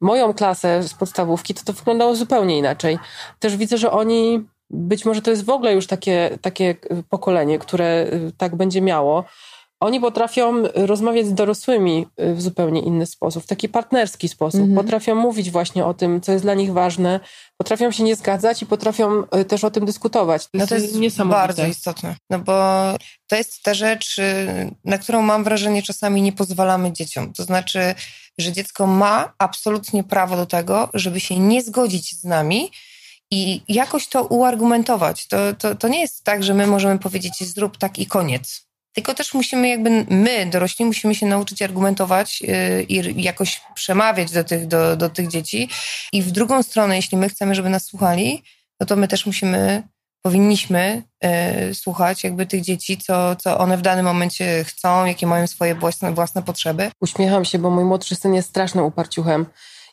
moją 0.00 0.34
klasę 0.34 0.82
z 0.82 0.94
podstawówki, 0.94 1.54
to 1.54 1.64
to 1.64 1.72
wyglądało 1.72 2.14
zupełnie 2.14 2.58
inaczej. 2.58 2.98
Też 3.38 3.56
widzę, 3.56 3.78
że 3.78 3.90
oni, 3.90 4.44
być 4.70 5.04
może 5.04 5.22
to 5.22 5.30
jest 5.30 5.44
w 5.44 5.50
ogóle 5.50 5.74
już 5.74 5.86
takie, 5.86 6.38
takie 6.40 6.74
pokolenie, 7.08 7.58
które 7.58 8.06
y, 8.12 8.32
tak 8.36 8.56
będzie 8.56 8.80
miało, 8.80 9.24
oni 9.80 10.00
potrafią 10.00 10.62
rozmawiać 10.74 11.26
z 11.26 11.34
dorosłymi 11.34 12.06
w 12.18 12.42
zupełnie 12.42 12.80
inny 12.80 13.06
sposób, 13.06 13.44
w 13.44 13.46
taki 13.46 13.68
partnerski 13.68 14.28
sposób. 14.28 14.60
Mhm. 14.60 14.76
Potrafią 14.76 15.14
mówić 15.14 15.50
właśnie 15.50 15.84
o 15.84 15.94
tym, 15.94 16.20
co 16.20 16.32
jest 16.32 16.44
dla 16.44 16.54
nich 16.54 16.72
ważne, 16.72 17.20
potrafią 17.56 17.90
się 17.90 18.02
nie 18.02 18.16
zgadzać 18.16 18.62
i 18.62 18.66
potrafią 18.66 19.24
e, 19.30 19.44
też 19.44 19.64
o 19.64 19.70
tym 19.70 19.84
dyskutować. 19.84 20.44
To, 20.44 20.50
no 20.54 20.66
to 20.66 20.74
jest, 20.74 20.96
jest 20.96 21.22
bardzo 21.22 21.66
istotne, 21.66 22.16
no 22.30 22.38
bo 22.38 22.54
to 23.26 23.36
jest 23.36 23.62
ta 23.62 23.74
rzecz, 23.74 24.18
y, 24.18 24.74
na 24.84 24.98
którą 24.98 25.22
mam 25.22 25.44
wrażenie 25.44 25.82
czasami 25.82 26.22
nie 26.22 26.32
pozwalamy 26.32 26.92
dzieciom. 26.92 27.32
To 27.32 27.42
znaczy, 27.42 27.94
że 28.38 28.52
dziecko 28.52 28.86
ma 28.86 29.32
absolutnie 29.38 30.04
prawo 30.04 30.36
do 30.36 30.46
tego, 30.46 30.88
żeby 30.94 31.20
się 31.20 31.38
nie 31.38 31.62
zgodzić 31.62 32.20
z 32.20 32.24
nami, 32.24 32.70
i 33.30 33.62
jakoś 33.68 34.08
to 34.08 34.24
uargumentować. 34.24 35.26
To, 35.26 35.36
to, 35.58 35.74
to 35.74 35.88
nie 35.88 36.00
jest 36.00 36.24
tak, 36.24 36.42
że 36.42 36.54
my 36.54 36.66
możemy 36.66 36.98
powiedzieć 36.98 37.44
zrób 37.44 37.78
tak 37.78 37.98
i 37.98 38.06
koniec. 38.06 38.65
Tylko 38.96 39.14
też 39.14 39.34
musimy 39.34 39.68
jakby, 39.68 40.06
my 40.08 40.46
dorośli 40.46 40.84
musimy 40.84 41.14
się 41.14 41.26
nauczyć 41.26 41.62
argumentować 41.62 42.40
yy, 42.40 42.82
i 42.82 43.22
jakoś 43.22 43.60
przemawiać 43.74 44.30
do 44.32 44.44
tych, 44.44 44.66
do, 44.66 44.96
do 44.96 45.08
tych 45.08 45.28
dzieci. 45.28 45.68
I 46.12 46.22
w 46.22 46.30
drugą 46.30 46.62
stronę, 46.62 46.96
jeśli 46.96 47.18
my 47.18 47.28
chcemy, 47.28 47.54
żeby 47.54 47.68
nas 47.68 47.84
słuchali, 47.84 48.42
no 48.80 48.86
to 48.86 48.96
my 48.96 49.08
też 49.08 49.26
musimy, 49.26 49.82
powinniśmy 50.22 51.02
yy, 51.22 51.74
słuchać 51.74 52.24
jakby 52.24 52.46
tych 52.46 52.62
dzieci, 52.62 52.98
co, 52.98 53.36
co 53.36 53.58
one 53.58 53.76
w 53.76 53.82
danym 53.82 54.04
momencie 54.04 54.64
chcą, 54.64 55.04
jakie 55.04 55.26
mają 55.26 55.46
swoje 55.46 55.74
własne, 55.74 56.12
własne 56.12 56.42
potrzeby. 56.42 56.90
Uśmiecham 57.00 57.44
się, 57.44 57.58
bo 57.58 57.70
mój 57.70 57.84
młodszy 57.84 58.14
syn 58.14 58.34
jest 58.34 58.48
strasznym 58.48 58.84
uparciuchem 58.84 59.46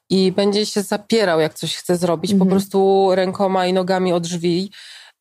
i 0.09 0.31
będzie 0.31 0.65
się 0.65 0.81
zapierał, 0.81 1.39
jak 1.39 1.53
coś 1.53 1.75
chce 1.75 1.97
zrobić, 1.97 2.31
mm 2.31 2.37
-hmm. 2.37 2.39
po 2.39 2.45
mhm. 2.45 2.61
prostu 2.61 3.09
rękoma 3.15 3.65
i 3.65 3.73
nogami 3.73 4.13
od 4.13 4.23
drzwi 4.23 4.71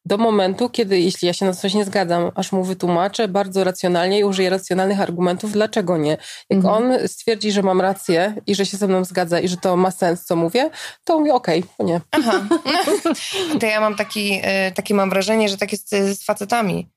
do 0.04 0.18
momentu, 0.18 0.70
kiedy 0.70 1.00
jeśli 1.00 1.26
ja 1.26 1.32
się 1.32 1.46
na 1.46 1.52
coś 1.52 1.74
nie 1.74 1.84
zgadzam, 1.84 2.30
aż 2.34 2.52
mu 2.52 2.64
wytłumaczę 2.64 3.28
bardzo 3.28 3.64
racjonalnie 3.64 4.18
i 4.18 4.24
użyję 4.24 4.50
racjonalnych 4.50 5.00
argumentów, 5.00 5.52
dlaczego 5.52 5.96
nie. 5.96 6.16
Jak 6.50 6.64
mhm. 6.64 6.74
on 6.74 7.08
stwierdzi, 7.08 7.52
że 7.52 7.62
mam 7.62 7.80
rację 7.80 8.34
i 8.46 8.54
że 8.54 8.66
się 8.66 8.76
ze 8.76 8.88
mną 8.88 9.04
zgadza 9.04 9.40
i 9.40 9.48
że 9.48 9.56
to 9.56 9.76
ma 9.76 9.90
sens, 9.90 10.24
co 10.24 10.36
mówię, 10.36 10.70
to 11.04 11.18
mówię 11.18 11.34
okej, 11.34 11.60
okay, 11.60 11.74
to 11.76 11.84
nie. 11.84 12.00
Aha. 12.10 12.42
To 13.60 13.66
ja 13.66 13.80
mam 13.80 13.96
taki, 13.96 14.40
e, 14.42 14.72
takie 14.72 14.94
mam 14.94 15.10
wrażenie, 15.10 15.48
że 15.48 15.56
tak 15.56 15.72
jest 15.72 15.90
z 15.90 16.24
facetami 16.24 16.88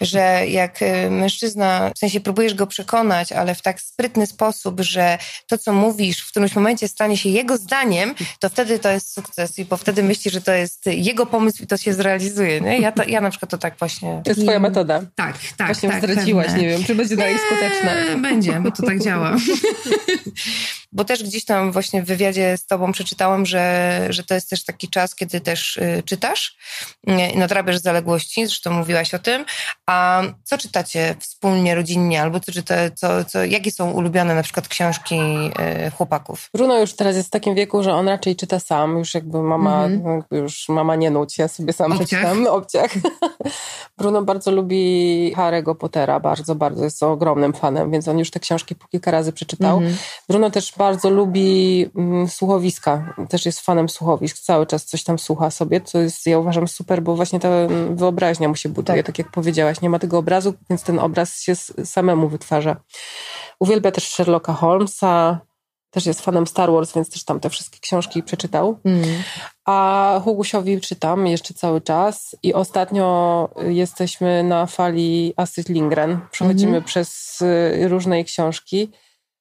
że 0.00 0.46
jak 0.48 0.82
y, 0.82 1.10
mężczyzna, 1.10 1.90
w 1.94 1.98
sensie 1.98 2.20
próbujesz 2.20 2.54
go 2.54 2.66
przekonać, 2.66 3.32
ale 3.32 3.54
w 3.54 3.62
tak 3.62 3.80
sprytny 3.80 4.26
sposób, 4.26 4.80
że 4.80 5.18
to, 5.46 5.58
co 5.58 5.72
mówisz 5.72 6.20
w 6.20 6.30
którymś 6.30 6.54
momencie 6.54 6.88
stanie 6.88 7.16
się 7.16 7.28
jego 7.28 7.56
zdaniem, 7.56 8.14
to 8.40 8.48
wtedy 8.48 8.78
to 8.78 8.90
jest 8.90 9.12
sukces 9.12 9.58
i 9.58 9.64
bo 9.64 9.76
wtedy 9.76 10.02
myśli, 10.02 10.30
że 10.30 10.40
to 10.40 10.52
jest 10.52 10.86
jego 10.86 11.26
pomysł 11.26 11.62
i 11.62 11.66
to 11.66 11.76
się 11.76 11.94
zrealizuje. 11.94 12.60
Nie? 12.60 12.78
Ja, 12.78 12.92
to, 12.92 13.04
ja 13.04 13.20
na 13.20 13.30
przykład 13.30 13.50
to 13.50 13.58
tak 13.58 13.78
właśnie... 13.78 14.20
To 14.24 14.30
jest 14.30 14.42
twoja 14.42 14.58
metoda. 14.58 15.02
Tak, 15.14 15.38
tak. 15.56 15.66
Właśnie 15.66 15.88
tak, 15.88 15.98
zdradziłaś, 15.98 16.46
pewne. 16.46 16.62
nie 16.62 16.68
wiem, 16.68 16.84
czy 16.84 16.94
będzie 16.94 17.16
dalej 17.16 17.36
skuteczna. 17.46 17.92
Eee, 17.94 18.16
będzie, 18.16 18.60
bo 18.60 18.70
to 18.70 18.82
tak 18.82 19.02
działa. 19.02 19.36
bo 20.94 21.04
też 21.04 21.22
gdzieś 21.22 21.44
tam 21.44 21.72
właśnie 21.72 22.02
w 22.02 22.06
wywiadzie 22.06 22.56
z 22.56 22.66
tobą 22.66 22.92
przeczytałam, 22.92 23.46
że, 23.46 24.06
że 24.10 24.24
to 24.24 24.34
jest 24.34 24.50
też 24.50 24.64
taki 24.64 24.88
czas, 24.88 25.14
kiedy 25.14 25.40
też 25.40 25.76
y, 25.76 26.02
czytasz, 26.04 26.56
y, 27.08 27.38
nadrabiasz 27.38 27.78
zaległości, 27.78 28.46
zresztą 28.46 28.70
mówiłaś 28.70 29.14
o 29.14 29.18
tym, 29.18 29.44
a 29.86 30.22
co 30.44 30.58
czytacie 30.58 31.16
wspólnie, 31.20 31.74
rodzinnie, 31.74 32.22
albo 32.22 32.40
co 32.40 32.52
czyta, 32.52 32.74
co, 32.94 33.24
co, 33.24 33.44
jakie 33.44 33.70
są 33.70 33.90
ulubione 33.90 34.34
na 34.34 34.42
przykład 34.42 34.68
książki 34.68 35.14
y, 35.86 35.90
chłopaków? 35.90 36.50
Bruno 36.54 36.78
już 36.78 36.92
teraz 36.92 37.16
jest 37.16 37.28
w 37.28 37.30
takim 37.30 37.54
wieku, 37.54 37.82
że 37.82 37.94
on 37.94 38.08
raczej 38.08 38.36
czyta 38.36 38.60
sam, 38.60 38.98
już 38.98 39.14
jakby 39.14 39.42
mama, 39.42 39.88
mm-hmm. 39.88 40.22
już 40.30 40.68
mama 40.68 40.96
nie 40.96 41.10
nuci, 41.10 41.40
ja 41.40 41.48
sobie 41.48 41.72
sam 41.72 41.92
obciach. 41.92 42.06
przeczytam, 42.06 42.46
obciach. 42.58 42.90
Bruno 43.98 44.22
bardzo 44.22 44.50
lubi 44.50 45.32
Harry'ego 45.36 45.74
Pottera, 45.74 46.20
bardzo, 46.20 46.54
bardzo 46.54 46.84
jest 46.84 47.02
ogromnym 47.02 47.52
fanem, 47.52 47.90
więc 47.90 48.08
on 48.08 48.18
już 48.18 48.30
te 48.30 48.40
książki 48.40 48.74
po 48.74 48.88
kilka 48.88 49.10
razy 49.10 49.32
przeczytał. 49.32 49.80
Mm-hmm. 49.80 49.94
Bruno 50.28 50.50
też 50.50 50.72
bardzo 50.84 51.10
lubi 51.10 51.90
mm, 51.96 52.28
słuchowiska, 52.28 53.14
też 53.28 53.46
jest 53.46 53.60
fanem 53.60 53.88
słuchowisk, 53.88 54.38
cały 54.38 54.66
czas 54.66 54.84
coś 54.84 55.04
tam 55.04 55.18
słucha 55.18 55.50
sobie, 55.50 55.80
co 55.80 55.98
jest, 55.98 56.26
ja 56.26 56.38
uważam, 56.38 56.68
super, 56.68 57.02
bo 57.02 57.16
właśnie 57.16 57.40
ta 57.40 57.48
wyobraźnia 57.90 58.48
mu 58.48 58.56
się 58.56 58.68
buduje, 58.68 59.02
tak, 59.02 59.06
tak 59.06 59.18
jak 59.18 59.30
powiedziałaś, 59.30 59.80
nie 59.80 59.90
ma 59.90 59.98
tego 59.98 60.18
obrazu, 60.18 60.54
więc 60.70 60.82
ten 60.82 60.98
obraz 60.98 61.40
się 61.40 61.54
samemu 61.84 62.28
wytwarza. 62.28 62.76
Uwielbia 63.60 63.90
też 63.90 64.08
Sherlocka 64.08 64.52
Holmesa, 64.52 65.40
też 65.90 66.06
jest 66.06 66.20
fanem 66.20 66.46
Star 66.46 66.72
Wars, 66.72 66.92
więc 66.94 67.10
też 67.10 67.24
tam 67.24 67.40
te 67.40 67.50
wszystkie 67.50 67.78
książki 67.80 68.22
przeczytał. 68.22 68.78
Mm. 68.84 69.04
A 69.64 70.20
Hugusiowi 70.24 70.80
czytam 70.80 71.26
jeszcze 71.26 71.54
cały 71.54 71.80
czas 71.80 72.36
i 72.42 72.54
ostatnio 72.54 73.48
jesteśmy 73.56 74.42
na 74.42 74.66
fali 74.66 75.34
Astrid 75.36 75.68
Lindgren. 75.68 76.20
Przechodzimy 76.30 76.72
mm 76.72 76.82
-hmm. 76.82 76.86
przez 76.86 77.40
y, 77.42 77.88
różne 77.88 78.24
książki. 78.24 78.90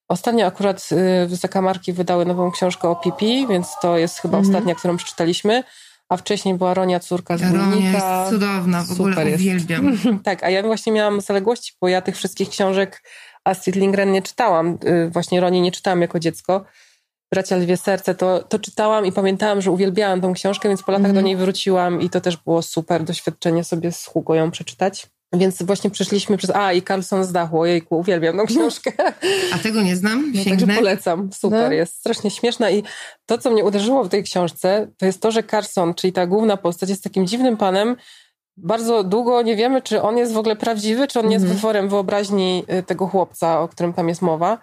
Ostatnio 0.08 0.46
akurat 0.46 0.90
y, 1.32 1.36
zakamarki 1.36 1.94
wydały 1.94 2.26
nową 2.26 2.52
książkę 2.52 2.90
o 2.90 2.96
Pipi, 2.96 3.48
więc 3.48 3.68
to 3.82 3.98
jest 3.98 4.20
chyba 4.20 4.38
-hmm. 4.38 4.42
ostatnia, 4.42 4.76
którą 4.76 4.98
przeczytaliśmy. 4.98 5.64
A 6.10 6.18
wcześniej 6.18 6.56
była 6.56 6.74
Ronia, 6.74 7.00
córka 7.00 7.38
z 7.38 7.42
Ronia 7.42 7.92
jest 7.92 8.30
cudowna, 8.30 8.84
w 8.84 8.88
Super 8.88 9.12
ogóle 9.12 9.30
jest. 9.30 9.42
uwielbiam. 9.42 9.98
tak, 10.24 10.44
a 10.44 10.50
ja 10.50 10.64
właśnie 10.64 10.92
miałam 10.92 11.22
zaległości, 11.22 11.74
bo 11.82 11.88
ja 11.88 12.02
tych 12.02 12.16
wszystkich 12.16 12.50
książek 12.50 13.04
Astrid 13.44 13.76
Lindgren 13.76 14.12
nie 14.12 14.22
czytałam. 14.22 14.78
Y, 14.86 15.10
właśnie 15.10 15.42
Roni 15.42 15.62
nie 15.62 15.72
czytałam 15.72 16.02
jako 16.02 16.20
dziecko. 16.20 16.66
Bracia 17.32 17.56
Lwie 17.56 17.78
Serce 17.78 18.16
to, 18.16 18.44
to 18.44 18.60
czytałam 18.60 19.06
i 19.06 19.12
pamiętałam, 19.12 19.62
że 19.62 19.72
uwielbiałam 19.72 20.22
tą 20.22 20.34
książkę, 20.34 20.70
więc 20.70 20.84
po 20.84 20.92
latach 20.92 21.06
mm. 21.06 21.16
do 21.16 21.22
niej 21.22 21.36
wróciłam 21.36 22.02
i 22.02 22.10
to 22.10 22.22
też 22.22 22.38
było 22.38 22.62
super 22.62 23.04
doświadczenie 23.04 23.64
sobie 23.64 23.92
z 23.92 24.06
Hugo 24.06 24.36
ją 24.36 24.52
przeczytać. 24.52 25.08
Więc 25.34 25.64
właśnie 25.64 25.90
przeszliśmy 25.90 26.38
przez... 26.38 26.52
A, 26.56 26.74
i 26.74 26.82
Carlson 26.82 27.24
z 27.24 27.32
dachu. 27.32 27.60
Ojejku, 27.60 27.98
uwielbiam 27.98 28.38
tą 28.38 28.46
książkę. 28.46 28.92
A 29.54 29.58
tego 29.58 29.82
nie 29.82 29.96
znam? 29.96 30.32
No, 30.36 30.44
także 30.50 30.68
polecam. 30.68 31.30
Super, 31.34 31.68
no. 31.70 31.72
jest 31.72 31.96
strasznie 31.96 32.32
śmieszna 32.32 32.72
i 32.72 32.84
to, 33.26 33.38
co 33.38 33.52
mnie 33.52 33.64
uderzyło 33.64 34.04
w 34.04 34.10
tej 34.10 34.24
książce, 34.24 34.88
to 34.98 35.06
jest 35.06 35.22
to, 35.22 35.32
że 35.32 35.44
Carlson, 35.44 35.94
czyli 35.94 36.14
ta 36.14 36.28
główna 36.28 36.58
postać, 36.58 36.90
jest 36.90 37.04
takim 37.04 37.28
dziwnym 37.28 37.58
panem, 37.58 37.96
bardzo 38.58 39.04
długo 39.04 39.42
nie 39.42 39.56
wiemy, 39.56 39.82
czy 39.82 40.02
on 40.02 40.18
jest 40.18 40.34
w 40.34 40.38
ogóle 40.38 40.56
prawdziwy, 40.56 41.08
czy 41.08 41.20
on 41.20 41.28
nie 41.28 41.34
jest 41.34 41.44
mhm. 41.44 41.56
wytworem 41.56 41.90
wyobraźni 41.90 42.64
y, 42.80 42.84
tego 42.84 43.08
chłopca, 43.08 43.60
o 43.60 43.68
którym 43.68 43.94
tam 43.94 44.10
jest 44.10 44.22
mowa. 44.22 44.58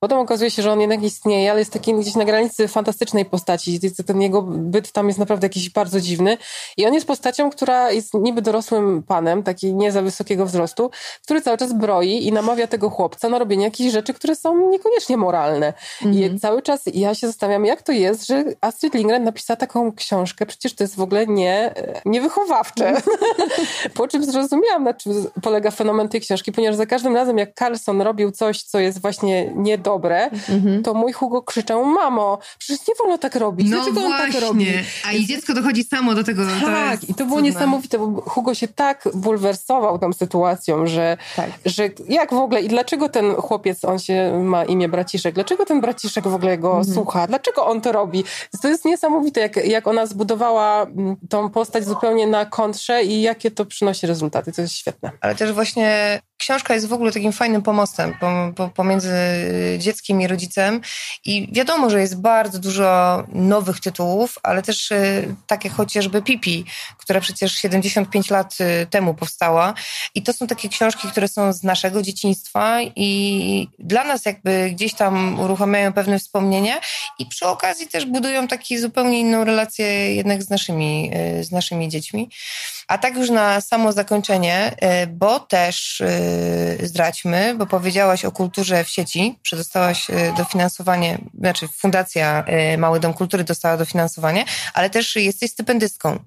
Potem 0.00 0.18
okazuje 0.18 0.50
się, 0.50 0.62
że 0.62 0.72
on 0.72 0.80
jednak 0.80 1.02
istnieje, 1.02 1.50
ale 1.50 1.58
jest 1.58 1.72
taki 1.72 1.94
gdzieś 1.94 2.14
na 2.14 2.24
granicy 2.24 2.68
fantastycznej 2.68 3.24
postaci. 3.24 3.80
Ten 4.06 4.22
jego 4.22 4.42
byt 4.42 4.92
tam 4.92 5.06
jest 5.06 5.18
naprawdę 5.18 5.44
jakiś 5.44 5.70
bardzo 5.70 6.00
dziwny. 6.00 6.38
I 6.76 6.86
on 6.86 6.94
jest 6.94 7.06
postacią, 7.06 7.50
która 7.50 7.90
jest 7.90 8.14
niby 8.14 8.42
dorosłym 8.42 9.02
panem, 9.02 9.42
taki 9.42 9.74
nie 9.74 9.92
za 9.92 10.02
wysokiego 10.02 10.46
wzrostu, 10.46 10.90
który 11.24 11.40
cały 11.40 11.58
czas 11.58 11.72
broi 11.72 12.26
i 12.26 12.32
namawia 12.32 12.66
tego 12.66 12.90
chłopca 12.90 13.28
na 13.28 13.38
robienie 13.38 13.64
jakichś 13.64 13.92
rzeczy, 13.92 14.14
które 14.14 14.36
są 14.36 14.70
niekoniecznie 14.70 15.16
moralne. 15.16 15.72
I 16.02 16.06
mhm. 16.06 16.38
cały 16.38 16.62
czas 16.62 16.82
ja 16.94 17.14
się 17.14 17.26
zastanawiam, 17.26 17.64
jak 17.64 17.82
to 17.82 17.92
jest, 17.92 18.26
że 18.26 18.44
Astrid 18.60 18.94
Lindgren 18.94 19.24
napisała 19.24 19.56
taką 19.56 19.92
książkę, 19.92 20.46
przecież 20.46 20.74
to 20.74 20.84
jest 20.84 20.96
w 20.96 21.00
ogóle 21.00 21.26
nie, 21.26 21.74
niewychowawcze. 22.04 22.88
Mhm. 22.88 23.16
po 23.94 24.08
czym 24.08 24.24
zrozumiałam, 24.24 24.84
na 24.84 24.94
czym 24.94 25.26
polega 25.42 25.70
fenomen 25.70 26.08
tej 26.08 26.20
książki, 26.20 26.52
ponieważ 26.52 26.76
za 26.76 26.86
każdym 26.86 27.14
razem, 27.14 27.38
jak 27.38 27.54
Carlson 27.54 28.02
robił 28.02 28.30
coś, 28.30 28.62
co 28.62 28.78
jest 28.78 29.00
właśnie 29.00 29.52
nie 29.56 29.78
dobre, 29.88 30.30
mm-hmm. 30.30 30.82
to 30.82 30.94
mój 30.94 31.12
Hugo 31.12 31.42
krzyczał, 31.42 31.84
mamo, 31.84 32.38
przecież 32.58 32.88
nie 32.88 32.94
wolno 32.98 33.18
tak 33.18 33.34
robić. 33.34 33.70
No 33.70 33.76
Dlaczego 33.76 34.00
właśnie. 34.00 34.24
on 34.24 34.32
tak 34.32 34.42
robi? 34.42 34.66
A 35.06 35.12
i 35.12 35.26
dziecko 35.26 35.54
dochodzi 35.54 35.84
samo 35.84 36.14
do 36.14 36.24
tego. 36.24 36.42
Tak, 36.64 37.00
to 37.00 37.06
i 37.06 37.14
to 37.14 37.24
było 37.24 37.36
cudne. 37.36 37.50
niesamowite, 37.50 37.98
bo 37.98 38.20
Hugo 38.20 38.54
się 38.54 38.68
tak 38.68 39.08
bulwersował 39.14 39.98
tą 39.98 40.12
sytuacją, 40.12 40.86
że, 40.86 41.16
tak. 41.36 41.50
że 41.64 41.90
jak 42.08 42.30
w 42.30 42.36
ogóle 42.36 42.62
i 42.62 42.68
dlaczego 42.68 43.08
ten 43.08 43.34
chłopiec, 43.34 43.84
on 43.84 43.98
się 43.98 44.40
ma 44.44 44.64
imię 44.64 44.88
Braciszek, 44.88 45.34
dlaczego 45.34 45.64
ten 45.64 45.80
Braciszek 45.80 46.28
w 46.28 46.34
ogóle 46.34 46.58
go 46.58 46.72
mm-hmm. 46.72 46.94
słucha? 46.94 47.26
Dlaczego 47.26 47.66
on 47.66 47.80
to 47.80 47.92
robi? 47.92 48.24
To 48.62 48.68
jest 48.68 48.84
niesamowite, 48.84 49.40
jak, 49.40 49.56
jak 49.56 49.86
ona 49.86 50.06
zbudowała 50.06 50.82
mm, 50.82 51.16
tą 51.28 51.50
postać 51.50 51.84
zupełnie 51.84 52.26
na 52.26 52.46
kontrze 52.46 53.02
i 53.04 53.22
jakie 53.22 53.50
to 53.50 53.64
przynosi 53.64 54.06
rezultaty. 54.06 54.52
To 54.52 54.62
jest 54.62 54.74
świetne. 54.74 55.10
Ale 55.20 55.34
też 55.34 55.52
właśnie 55.52 56.20
książka 56.38 56.74
jest 56.74 56.86
w 56.86 56.92
ogóle 56.92 57.12
takim 57.12 57.32
fajnym 57.32 57.62
pomostem 57.62 58.14
pomiędzy 58.74 59.12
dzieckiem 59.78 60.20
i 60.20 60.26
rodzicem. 60.26 60.80
I 61.24 61.48
wiadomo, 61.52 61.90
że 61.90 62.00
jest 62.00 62.20
bardzo 62.20 62.58
dużo 62.58 63.24
nowych 63.32 63.80
tytułów, 63.80 64.38
ale 64.42 64.62
też 64.62 64.90
y, 64.90 65.34
takie 65.46 65.68
chociażby 65.68 66.22
Pipi, 66.22 66.64
która 66.98 67.20
przecież 67.20 67.52
75 67.52 68.30
lat 68.30 68.56
y, 68.60 68.86
temu 68.86 69.14
powstała. 69.14 69.74
I 70.14 70.22
to 70.22 70.32
są 70.32 70.46
takie 70.46 70.68
książki, 70.68 71.08
które 71.08 71.28
są 71.28 71.52
z 71.52 71.62
naszego 71.62 72.02
dzieciństwa 72.02 72.78
i 72.82 73.68
dla 73.78 74.04
nas 74.04 74.24
jakby 74.24 74.70
gdzieś 74.70 74.94
tam 74.94 75.40
uruchamiają 75.40 75.92
pewne 75.92 76.18
wspomnienia 76.18 76.80
i 77.18 77.26
przy 77.26 77.46
okazji 77.46 77.88
też 77.88 78.06
budują 78.06 78.48
taki 78.48 78.78
zupełnie 78.78 79.20
inną 79.20 79.44
relację 79.44 80.14
jednak 80.14 80.42
z 80.42 80.50
naszymi, 80.50 81.10
y, 81.40 81.44
z 81.44 81.52
naszymi 81.52 81.88
dziećmi. 81.88 82.30
A 82.88 82.98
tak 82.98 83.16
już 83.16 83.30
na 83.30 83.60
samo 83.60 83.92
zakończenie, 83.92 84.76
bo 85.08 85.40
też 85.40 86.02
zdradźmy, 86.82 87.54
bo 87.54 87.66
powiedziałaś 87.66 88.24
o 88.24 88.32
kulturze 88.32 88.84
w 88.84 88.88
sieci, 88.88 89.38
dostałaś 89.52 90.10
e, 90.10 90.32
dofinansowanie, 90.36 91.18
znaczy 91.38 91.68
Fundacja 91.68 92.44
Mały 92.78 93.00
Dom 93.00 93.14
Kultury 93.14 93.44
dostała 93.44 93.76
dofinansowanie, 93.76 94.44
ale 94.74 94.90
też 94.90 95.16
jesteś 95.16 95.50
stypendystką 95.50 96.18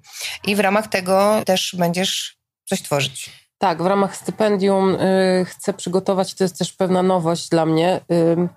i 0.46 0.56
w 0.56 0.60
ramach 0.60 0.86
tego 0.86 1.42
też 1.46 1.74
będziesz 1.78 2.36
coś 2.64 2.82
tworzyć. 2.82 3.30
Tak, 3.62 3.82
w 3.82 3.86
ramach 3.86 4.16
stypendium 4.16 4.94
y, 4.94 5.44
chcę 5.48 5.72
przygotować, 5.72 6.34
to 6.34 6.44
jest 6.44 6.58
też 6.58 6.72
pewna 6.72 7.02
nowość 7.02 7.48
dla 7.48 7.66
mnie. 7.66 8.00
Y, 8.12 8.48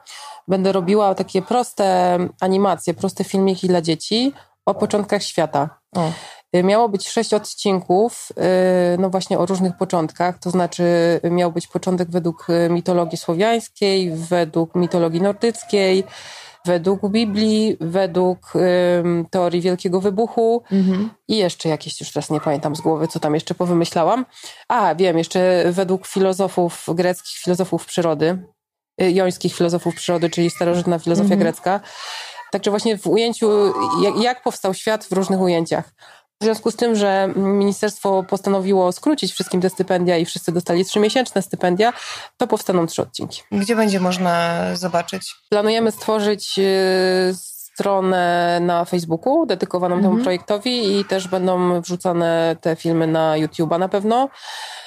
będę 0.48 0.72
robiła 0.72 1.16
takie 1.16 1.42
proste 1.42 2.18
animacje, 2.42 2.94
proste 2.94 3.24
filmiki 3.24 3.68
dla 3.68 3.82
dzieci 3.82 4.34
o 4.66 4.76
początkach 4.76 5.24
świata. 5.24 5.70
O. 5.96 6.12
Y, 6.56 6.64
miało 6.64 6.90
być 6.90 7.10
sześć 7.10 7.34
odcinków, 7.34 8.30
y, 8.32 8.98
no 8.98 9.10
właśnie 9.10 9.40
o 9.40 9.46
różnych 9.46 9.78
początkach, 9.78 10.40
to 10.40 10.50
znaczy 10.50 10.84
miał 11.32 11.52
być 11.52 11.68
początek 11.68 12.12
według 12.12 12.48
y, 12.50 12.70
mitologii 12.70 13.18
słowiańskiej, 13.18 14.12
według 14.12 14.76
mitologii 14.76 15.22
nordyckiej, 15.22 16.04
według 16.66 17.10
Biblii, 17.10 17.78
według 17.80 18.54
teorii 19.30 19.62
Wielkiego 19.62 20.02
Wybuchu 20.02 20.64
mhm. 20.72 21.10
i 21.28 21.38
jeszcze 21.38 21.70
jakieś, 21.70 22.02
już 22.02 22.12
teraz 22.12 22.30
nie 22.30 22.42
pamiętam 22.42 22.76
z 22.76 22.82
głowy, 22.82 23.08
co 23.08 23.20
tam 23.20 23.34
jeszcze 23.34 23.56
powymyślałam. 23.56 24.26
A, 24.68 24.96
wiem, 24.96 25.18
jeszcze 25.18 25.64
według 25.72 26.08
filozofów 26.08 26.86
greckich, 26.88 27.38
filozofów 27.38 27.86
przyrody, 27.86 28.48
jońskich 28.98 29.56
filozofów 29.56 29.96
przyrody, 29.96 30.30
czyli 30.30 30.50
starożytna 30.50 31.00
filozofia 31.00 31.34
mhm. 31.34 31.40
grecka. 31.40 31.80
Także 32.52 32.72
właśnie 32.72 32.98
w 32.98 33.08
ujęciu, 33.08 33.74
jak, 34.04 34.18
jak 34.18 34.44
powstał 34.44 34.74
świat 34.74 35.06
w 35.06 35.12
różnych 35.12 35.40
ujęciach. 35.40 35.94
W 36.46 36.48
związku 36.48 36.72
z 36.72 36.76
tym, 36.76 36.96
że 36.96 37.34
ministerstwo 37.36 38.24
postanowiło 38.24 38.92
skrócić 38.92 39.32
wszystkim 39.32 39.62
te 39.62 39.70
stypendia 39.70 40.18
i 40.18 40.26
wszyscy 40.26 40.52
dostali 40.52 40.86
trzymiesięczne 40.86 41.42
stypendia, 41.42 41.94
to 42.38 42.48
powstaną 42.48 42.88
trzy 42.88 43.02
odcinki. 43.02 43.42
Gdzie 43.52 43.76
będzie 43.76 44.00
można 44.00 44.62
zobaczyć? 44.76 45.36
Planujemy 45.50 45.92
stworzyć 45.92 46.60
y, 46.60 47.34
stronę 47.76 48.60
na 48.62 48.86
Facebooku 48.86 49.46
dedykowaną 49.46 49.96
mhm. 49.96 50.14
temu 50.14 50.24
projektowi 50.24 51.00
i 51.00 51.06
też 51.06 51.28
będą 51.28 51.82
wrzucane 51.82 52.56
te 52.62 52.76
filmy 52.76 53.08
na 53.08 53.34
YouTube'a 53.34 53.80
na 53.80 53.90
pewno. 53.90 54.30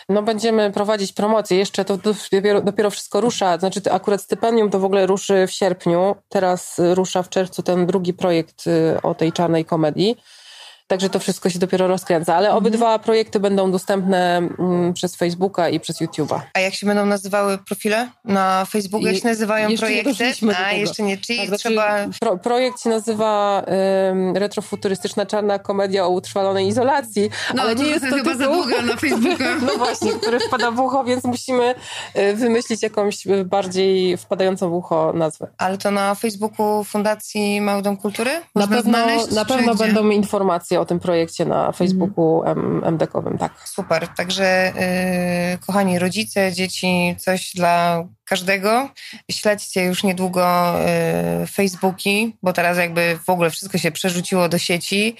No 0.08 0.22
będziemy 0.22 0.70
prowadzić 0.70 1.12
promocję. 1.12 1.58
Jeszcze 1.58 1.84
to 1.84 1.98
dopiero, 2.32 2.60
dopiero 2.60 2.90
wszystko 2.90 3.20
rusza. 3.20 3.58
Znaczy 3.58 3.80
akurat 3.90 4.22
stypendium 4.22 4.70
to 4.70 4.78
w 4.78 4.84
ogóle 4.84 5.06
ruszy 5.06 5.46
w 5.46 5.50
sierpniu. 5.50 6.16
Teraz 6.28 6.80
rusza 6.94 7.22
w 7.22 7.28
czerwcu 7.28 7.62
ten 7.62 7.86
drugi 7.86 8.14
projekt 8.14 8.66
y, 8.66 9.02
o 9.02 9.14
tej 9.14 9.32
czarnej 9.32 9.64
komedii. 9.64 10.16
Także 10.88 11.10
to 11.10 11.18
wszystko 11.18 11.50
się 11.50 11.58
dopiero 11.58 11.86
rozkręca. 11.86 12.34
Ale 12.34 12.46
mhm. 12.46 12.58
obydwa 12.58 12.98
projekty 12.98 13.40
będą 13.40 13.70
dostępne 13.70 14.36
mm, 14.36 14.94
przez 14.94 15.16
Facebooka 15.16 15.68
i 15.68 15.80
przez 15.80 16.00
YouTube'a. 16.00 16.40
A 16.54 16.60
jak 16.60 16.74
się 16.74 16.86
będą 16.86 17.06
nazywały 17.06 17.58
profile 17.58 18.08
na 18.24 18.64
Facebooku? 18.64 19.06
Jak 19.06 19.16
się 19.16 19.28
nazywają 19.28 19.68
jeszcze 19.68 19.86
projekty? 19.86 20.46
Nie 20.46 20.58
A, 20.58 20.72
jeszcze 20.72 21.02
nie. 21.02 21.18
Czyli 21.18 21.38
tak, 21.38 21.48
znaczy, 21.48 21.68
trzeba... 21.68 22.06
Pro, 22.20 22.38
projekt 22.38 22.82
się 22.82 22.90
nazywa 22.90 23.62
um, 24.08 24.36
Retrofuturystyczna 24.36 25.26
czarna 25.26 25.58
komedia 25.58 26.06
o 26.06 26.08
utrwalonej 26.08 26.68
izolacji. 26.68 27.30
No, 27.54 27.62
ale 27.62 27.74
nie 27.74 27.86
jest 27.86 28.00
to 28.00 28.16
chyba 28.16 28.30
tytuł, 28.30 28.38
za 28.38 28.44
długo 28.44 28.82
na 28.82 28.96
Facebooku. 28.96 29.46
no 29.66 29.76
właśnie, 29.76 30.12
który 30.12 30.40
wpada 30.40 30.70
w 30.70 30.80
ucho, 30.80 31.04
więc 31.04 31.24
musimy 31.24 31.74
e, 32.14 32.34
wymyślić 32.34 32.82
jakąś 32.82 33.26
bardziej 33.44 34.16
wpadającą 34.16 34.70
w 34.70 34.72
ucho 34.72 35.12
nazwę. 35.12 35.48
Ale 35.58 35.78
to 35.78 35.90
na 35.90 36.14
Facebooku 36.14 36.84
Fundacji 36.84 37.60
Mały 37.60 37.82
Dom 37.82 37.96
Kultury? 37.96 38.30
Można 38.54 38.76
na 38.76 38.82
pewno, 38.82 38.98
znaleźć, 38.98 39.30
na 39.30 39.44
pewno 39.44 39.74
będą 39.74 40.10
informacje 40.10 40.77
o 40.80 40.86
tym 40.86 41.00
projekcie 41.00 41.44
na 41.44 41.58
na 41.68 41.72
Facebooku 41.72 42.42
MDK-owym, 42.82 43.38
tak. 43.38 43.68
Super, 43.68 44.08
także 44.08 44.72
yy, 45.50 45.58
kochani 45.66 45.98
rodzice, 45.98 46.52
dzieci, 46.52 47.16
coś 47.18 47.52
dla 47.54 48.04
każdego. 48.24 48.88
Śledźcie 49.30 49.84
już 49.84 50.04
niedługo 50.04 50.74
yy, 51.40 51.46
Facebooki, 51.46 52.36
bo 52.42 52.52
teraz 52.52 52.78
jakby 52.78 53.18
w 53.26 53.30
ogóle 53.30 53.50
wszystko 53.50 53.78
się 53.78 53.90
przerzuciło 53.90 54.48
do 54.48 54.58
sieci. 54.58 55.16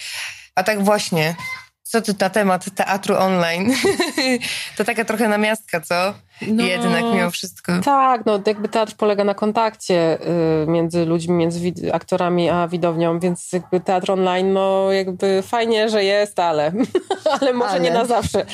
A 0.54 0.62
tak 0.62 0.84
właśnie, 0.84 1.34
co 1.82 2.02
ty 2.02 2.14
na 2.20 2.30
temat 2.30 2.74
teatru 2.74 3.16
online? 3.16 3.74
to 4.76 4.84
taka 4.84 5.04
trochę 5.04 5.28
namiastka, 5.28 5.80
co? 5.80 6.14
No, 6.46 6.64
Jednak 6.64 7.04
mimo 7.14 7.30
wszystko. 7.30 7.72
Tak, 7.84 8.26
no 8.26 8.40
jakby 8.46 8.68
teatr 8.68 8.92
polega 8.96 9.24
na 9.24 9.34
kontakcie 9.34 10.18
y, 10.62 10.66
między 10.66 11.04
ludźmi, 11.04 11.34
między 11.34 11.72
aktorami 11.92 12.50
a 12.50 12.68
widownią, 12.68 13.18
więc 13.18 13.52
jakby 13.52 13.80
teatr 13.80 14.10
online, 14.10 14.52
no 14.52 14.92
jakby 14.92 15.42
fajnie, 15.42 15.88
że 15.88 16.04
jest, 16.04 16.38
ale, 16.38 16.72
ale 17.40 17.52
może 17.52 17.70
ale. 17.70 17.80
nie 17.80 17.90
na 17.90 18.04
zawsze. 18.04 18.46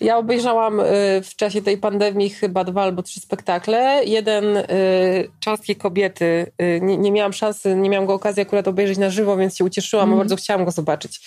Ja 0.00 0.16
obejrzałam 0.16 0.80
y, 0.80 0.84
w 1.24 1.36
czasie 1.36 1.62
tej 1.62 1.78
pandemii 1.78 2.30
chyba 2.30 2.64
dwa 2.64 2.82
albo 2.82 3.02
trzy 3.02 3.20
spektakle. 3.20 4.00
Jeden 4.04 4.56
y, 4.56 4.64
Czarskiej 5.40 5.76
Kobiety, 5.76 6.52
y, 6.62 6.80
nie, 6.82 6.98
nie, 6.98 7.12
miałam 7.12 7.32
szansy, 7.32 7.74
nie 7.74 7.90
miałam 7.90 8.06
go 8.06 8.14
okazji 8.14 8.42
akurat 8.42 8.68
obejrzeć 8.68 8.98
na 8.98 9.10
żywo, 9.10 9.36
więc 9.36 9.56
się 9.56 9.64
ucieszyłam, 9.64 10.08
mm. 10.08 10.18
bardzo 10.18 10.36
chciałam 10.36 10.64
go 10.64 10.70
zobaczyć 10.70 11.20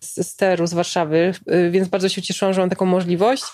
z 0.00 0.26
steru 0.26 0.66
z 0.66 0.74
Warszawy, 0.74 1.34
y, 1.52 1.70
więc 1.70 1.88
bardzo 1.88 2.08
się 2.08 2.20
ucieszyłam, 2.20 2.54
że 2.54 2.60
mam 2.60 2.70
taką 2.70 2.86
możliwość. 2.86 3.44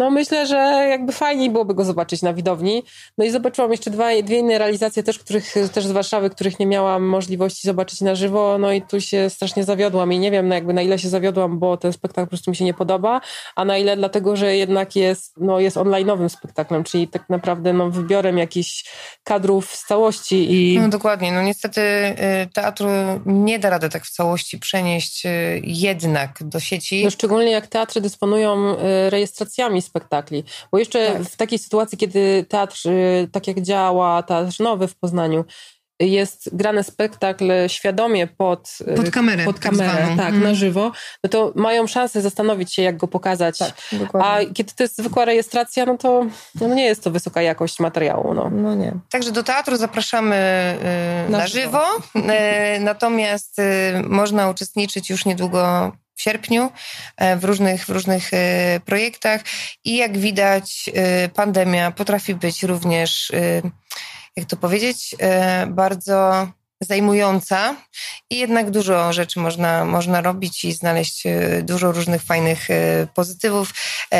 No 0.00 0.10
myślę, 0.10 0.46
że 0.46 0.56
jakby 0.90 1.12
fajniej 1.12 1.50
byłoby 1.50 1.74
go 1.74 1.84
zobaczyć 1.84 2.22
na 2.22 2.34
widowni. 2.34 2.82
No 3.18 3.24
i 3.24 3.30
zobaczyłam 3.30 3.70
jeszcze 3.70 3.90
dwa, 3.90 4.08
dwie 4.22 4.38
inne 4.38 4.58
realizacje 4.58 5.02
też, 5.02 5.18
których, 5.18 5.54
też 5.72 5.86
z 5.86 5.90
Warszawy, 5.90 6.30
których 6.30 6.58
nie 6.58 6.66
miałam 6.66 7.02
możliwości 7.02 7.68
zobaczyć 7.68 8.00
na 8.00 8.14
żywo. 8.14 8.58
No 8.58 8.72
i 8.72 8.82
tu 8.82 9.00
się 9.00 9.30
strasznie 9.30 9.64
zawiodłam 9.64 10.12
i 10.12 10.18
nie 10.18 10.30
wiem 10.30 10.48
no 10.48 10.54
jakby 10.54 10.72
na 10.72 10.82
ile 10.82 10.98
się 10.98 11.08
zawiodłam, 11.08 11.58
bo 11.58 11.76
ten 11.76 11.92
spektakl 11.92 12.26
po 12.26 12.30
prostu 12.30 12.50
mi 12.50 12.56
się 12.56 12.64
nie 12.64 12.74
podoba, 12.74 13.20
a 13.56 13.64
na 13.64 13.78
ile 13.78 13.96
dlatego, 13.96 14.36
że 14.36 14.56
jednak 14.56 14.96
jest, 14.96 15.36
no, 15.36 15.60
jest 15.60 15.76
online'owym 15.76 16.28
spektaklem, 16.28 16.84
czyli 16.84 17.08
tak 17.08 17.28
naprawdę 17.28 17.72
no, 17.72 17.90
wybiorem 17.90 18.38
jakichś 18.38 18.84
kadrów 19.24 19.74
z 19.74 19.86
całości. 19.86 20.52
I... 20.52 20.78
No 20.78 20.88
dokładnie. 20.88 21.32
No 21.32 21.42
niestety 21.42 21.80
y, 21.80 22.14
teatru 22.54 22.88
nie 23.26 23.58
da 23.58 23.70
rady 23.70 23.88
tak 23.88 24.04
w 24.04 24.10
całości 24.10 24.58
przenieść 24.58 25.26
y, 25.26 25.60
jednak 25.64 26.38
do 26.40 26.60
sieci. 26.60 27.04
No 27.04 27.10
szczególnie 27.10 27.50
jak 27.50 27.66
teatry 27.66 28.00
dysponują 28.00 28.76
y, 28.78 29.10
rejestracjami 29.10 29.82
spektakli. 29.90 30.44
Bo 30.72 30.78
jeszcze 30.78 31.12
tak. 31.12 31.22
w 31.22 31.36
takiej 31.36 31.58
sytuacji, 31.58 31.98
kiedy 31.98 32.46
teatr, 32.48 32.88
y, 32.88 33.28
tak 33.32 33.46
jak 33.46 33.60
działa 33.60 34.22
Teatr 34.22 34.60
Nowy 34.60 34.88
w 34.88 34.96
Poznaniu, 34.96 35.44
jest 36.00 36.56
grany 36.56 36.84
spektakl 36.84 37.44
świadomie 37.68 38.26
pod, 38.26 38.78
y, 38.80 38.94
pod 38.94 39.10
kamerę, 39.10 39.44
pod 39.44 39.60
tak 39.60 39.70
kamerę 39.70 40.06
tak, 40.08 40.16
tak 40.16 40.28
mm. 40.28 40.42
na 40.42 40.54
żywo, 40.54 40.92
no 41.24 41.30
to 41.30 41.52
mają 41.54 41.86
szansę 41.86 42.22
zastanowić 42.22 42.74
się, 42.74 42.82
jak 42.82 42.96
go 42.96 43.08
pokazać. 43.08 43.58
Tak, 43.58 43.74
A 44.12 44.38
kiedy 44.54 44.72
to 44.72 44.82
jest 44.82 44.96
zwykła 44.96 45.24
rejestracja, 45.24 45.86
no 45.86 45.98
to 45.98 46.26
no 46.60 46.74
nie 46.74 46.84
jest 46.84 47.04
to 47.04 47.10
wysoka 47.10 47.42
jakość 47.42 47.80
materiału. 47.80 48.34
No, 48.34 48.50
no 48.50 48.74
nie. 48.74 48.92
Także 49.10 49.32
do 49.32 49.42
teatru 49.42 49.76
zapraszamy 49.76 50.36
y, 51.26 51.30
na, 51.30 51.38
na, 51.38 51.46
żywo, 51.46 51.82
żywo. 52.16 52.32
y, 52.76 52.80
natomiast 52.80 53.56
można 54.04 54.50
uczestniczyć 54.50 55.10
już 55.10 55.24
niedługo 55.24 55.92
w 56.20 56.22
sierpniu 56.22 56.70
e, 57.16 57.36
w 57.36 57.44
różnych, 57.44 57.84
w 57.84 57.88
różnych 57.88 58.34
e, 58.34 58.80
projektach 58.84 59.40
i 59.84 59.96
jak 59.96 60.18
widać 60.18 60.90
e, 60.94 61.28
pandemia 61.28 61.90
potrafi 61.90 62.34
być 62.34 62.62
również, 62.62 63.32
jak 64.36 64.46
to 64.46 64.56
powiedzieć, 64.56 65.16
bardzo 65.68 66.48
zajmująca 66.80 67.76
i 68.30 68.38
jednak 68.38 68.70
dużo 68.70 69.12
rzeczy 69.12 69.40
można, 69.40 69.84
można 69.84 70.20
robić 70.20 70.64
i 70.64 70.72
znaleźć 70.72 71.24
dużo 71.62 71.92
różnych 71.92 72.22
fajnych 72.22 72.68
pozytywów. 73.14 73.74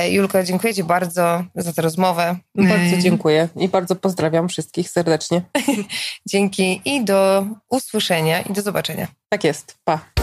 Julka, 0.08 0.42
dziękuję 0.42 0.74
Ci 0.74 0.84
bardzo 0.84 1.44
za 1.54 1.72
tę 1.72 1.82
rozmowę. 1.82 2.36
Bardzo 2.54 2.96
dziękuję 2.98 3.48
i 3.56 3.68
bardzo 3.68 3.96
pozdrawiam 3.96 4.48
wszystkich 4.48 4.90
serdecznie. 4.90 5.42
Dzięki 6.30 6.82
i 6.84 7.04
do 7.04 7.46
usłyszenia 7.68 8.40
i 8.40 8.52
do 8.52 8.62
zobaczenia. 8.62 9.08
Tak 9.28 9.44
jest. 9.44 9.76
Pa. 9.84 10.19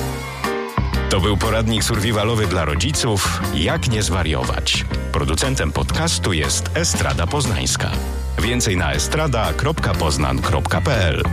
To 1.10 1.20
był 1.20 1.38
poradnik 1.38 1.84
survivalowy 1.84 2.48
dla 2.48 2.66
rodziców 2.66 3.42
Jak 3.56 3.90
nie 3.90 4.04
zwariować. 4.04 4.86
Producentem 5.12 5.72
podcastu 5.72 6.34
jest 6.34 6.78
Estrada 6.78 7.28
Poznańska. 7.28 7.92
Więcej 8.42 8.78
na 8.78 8.94
estrada.poznan.pl 8.94 11.24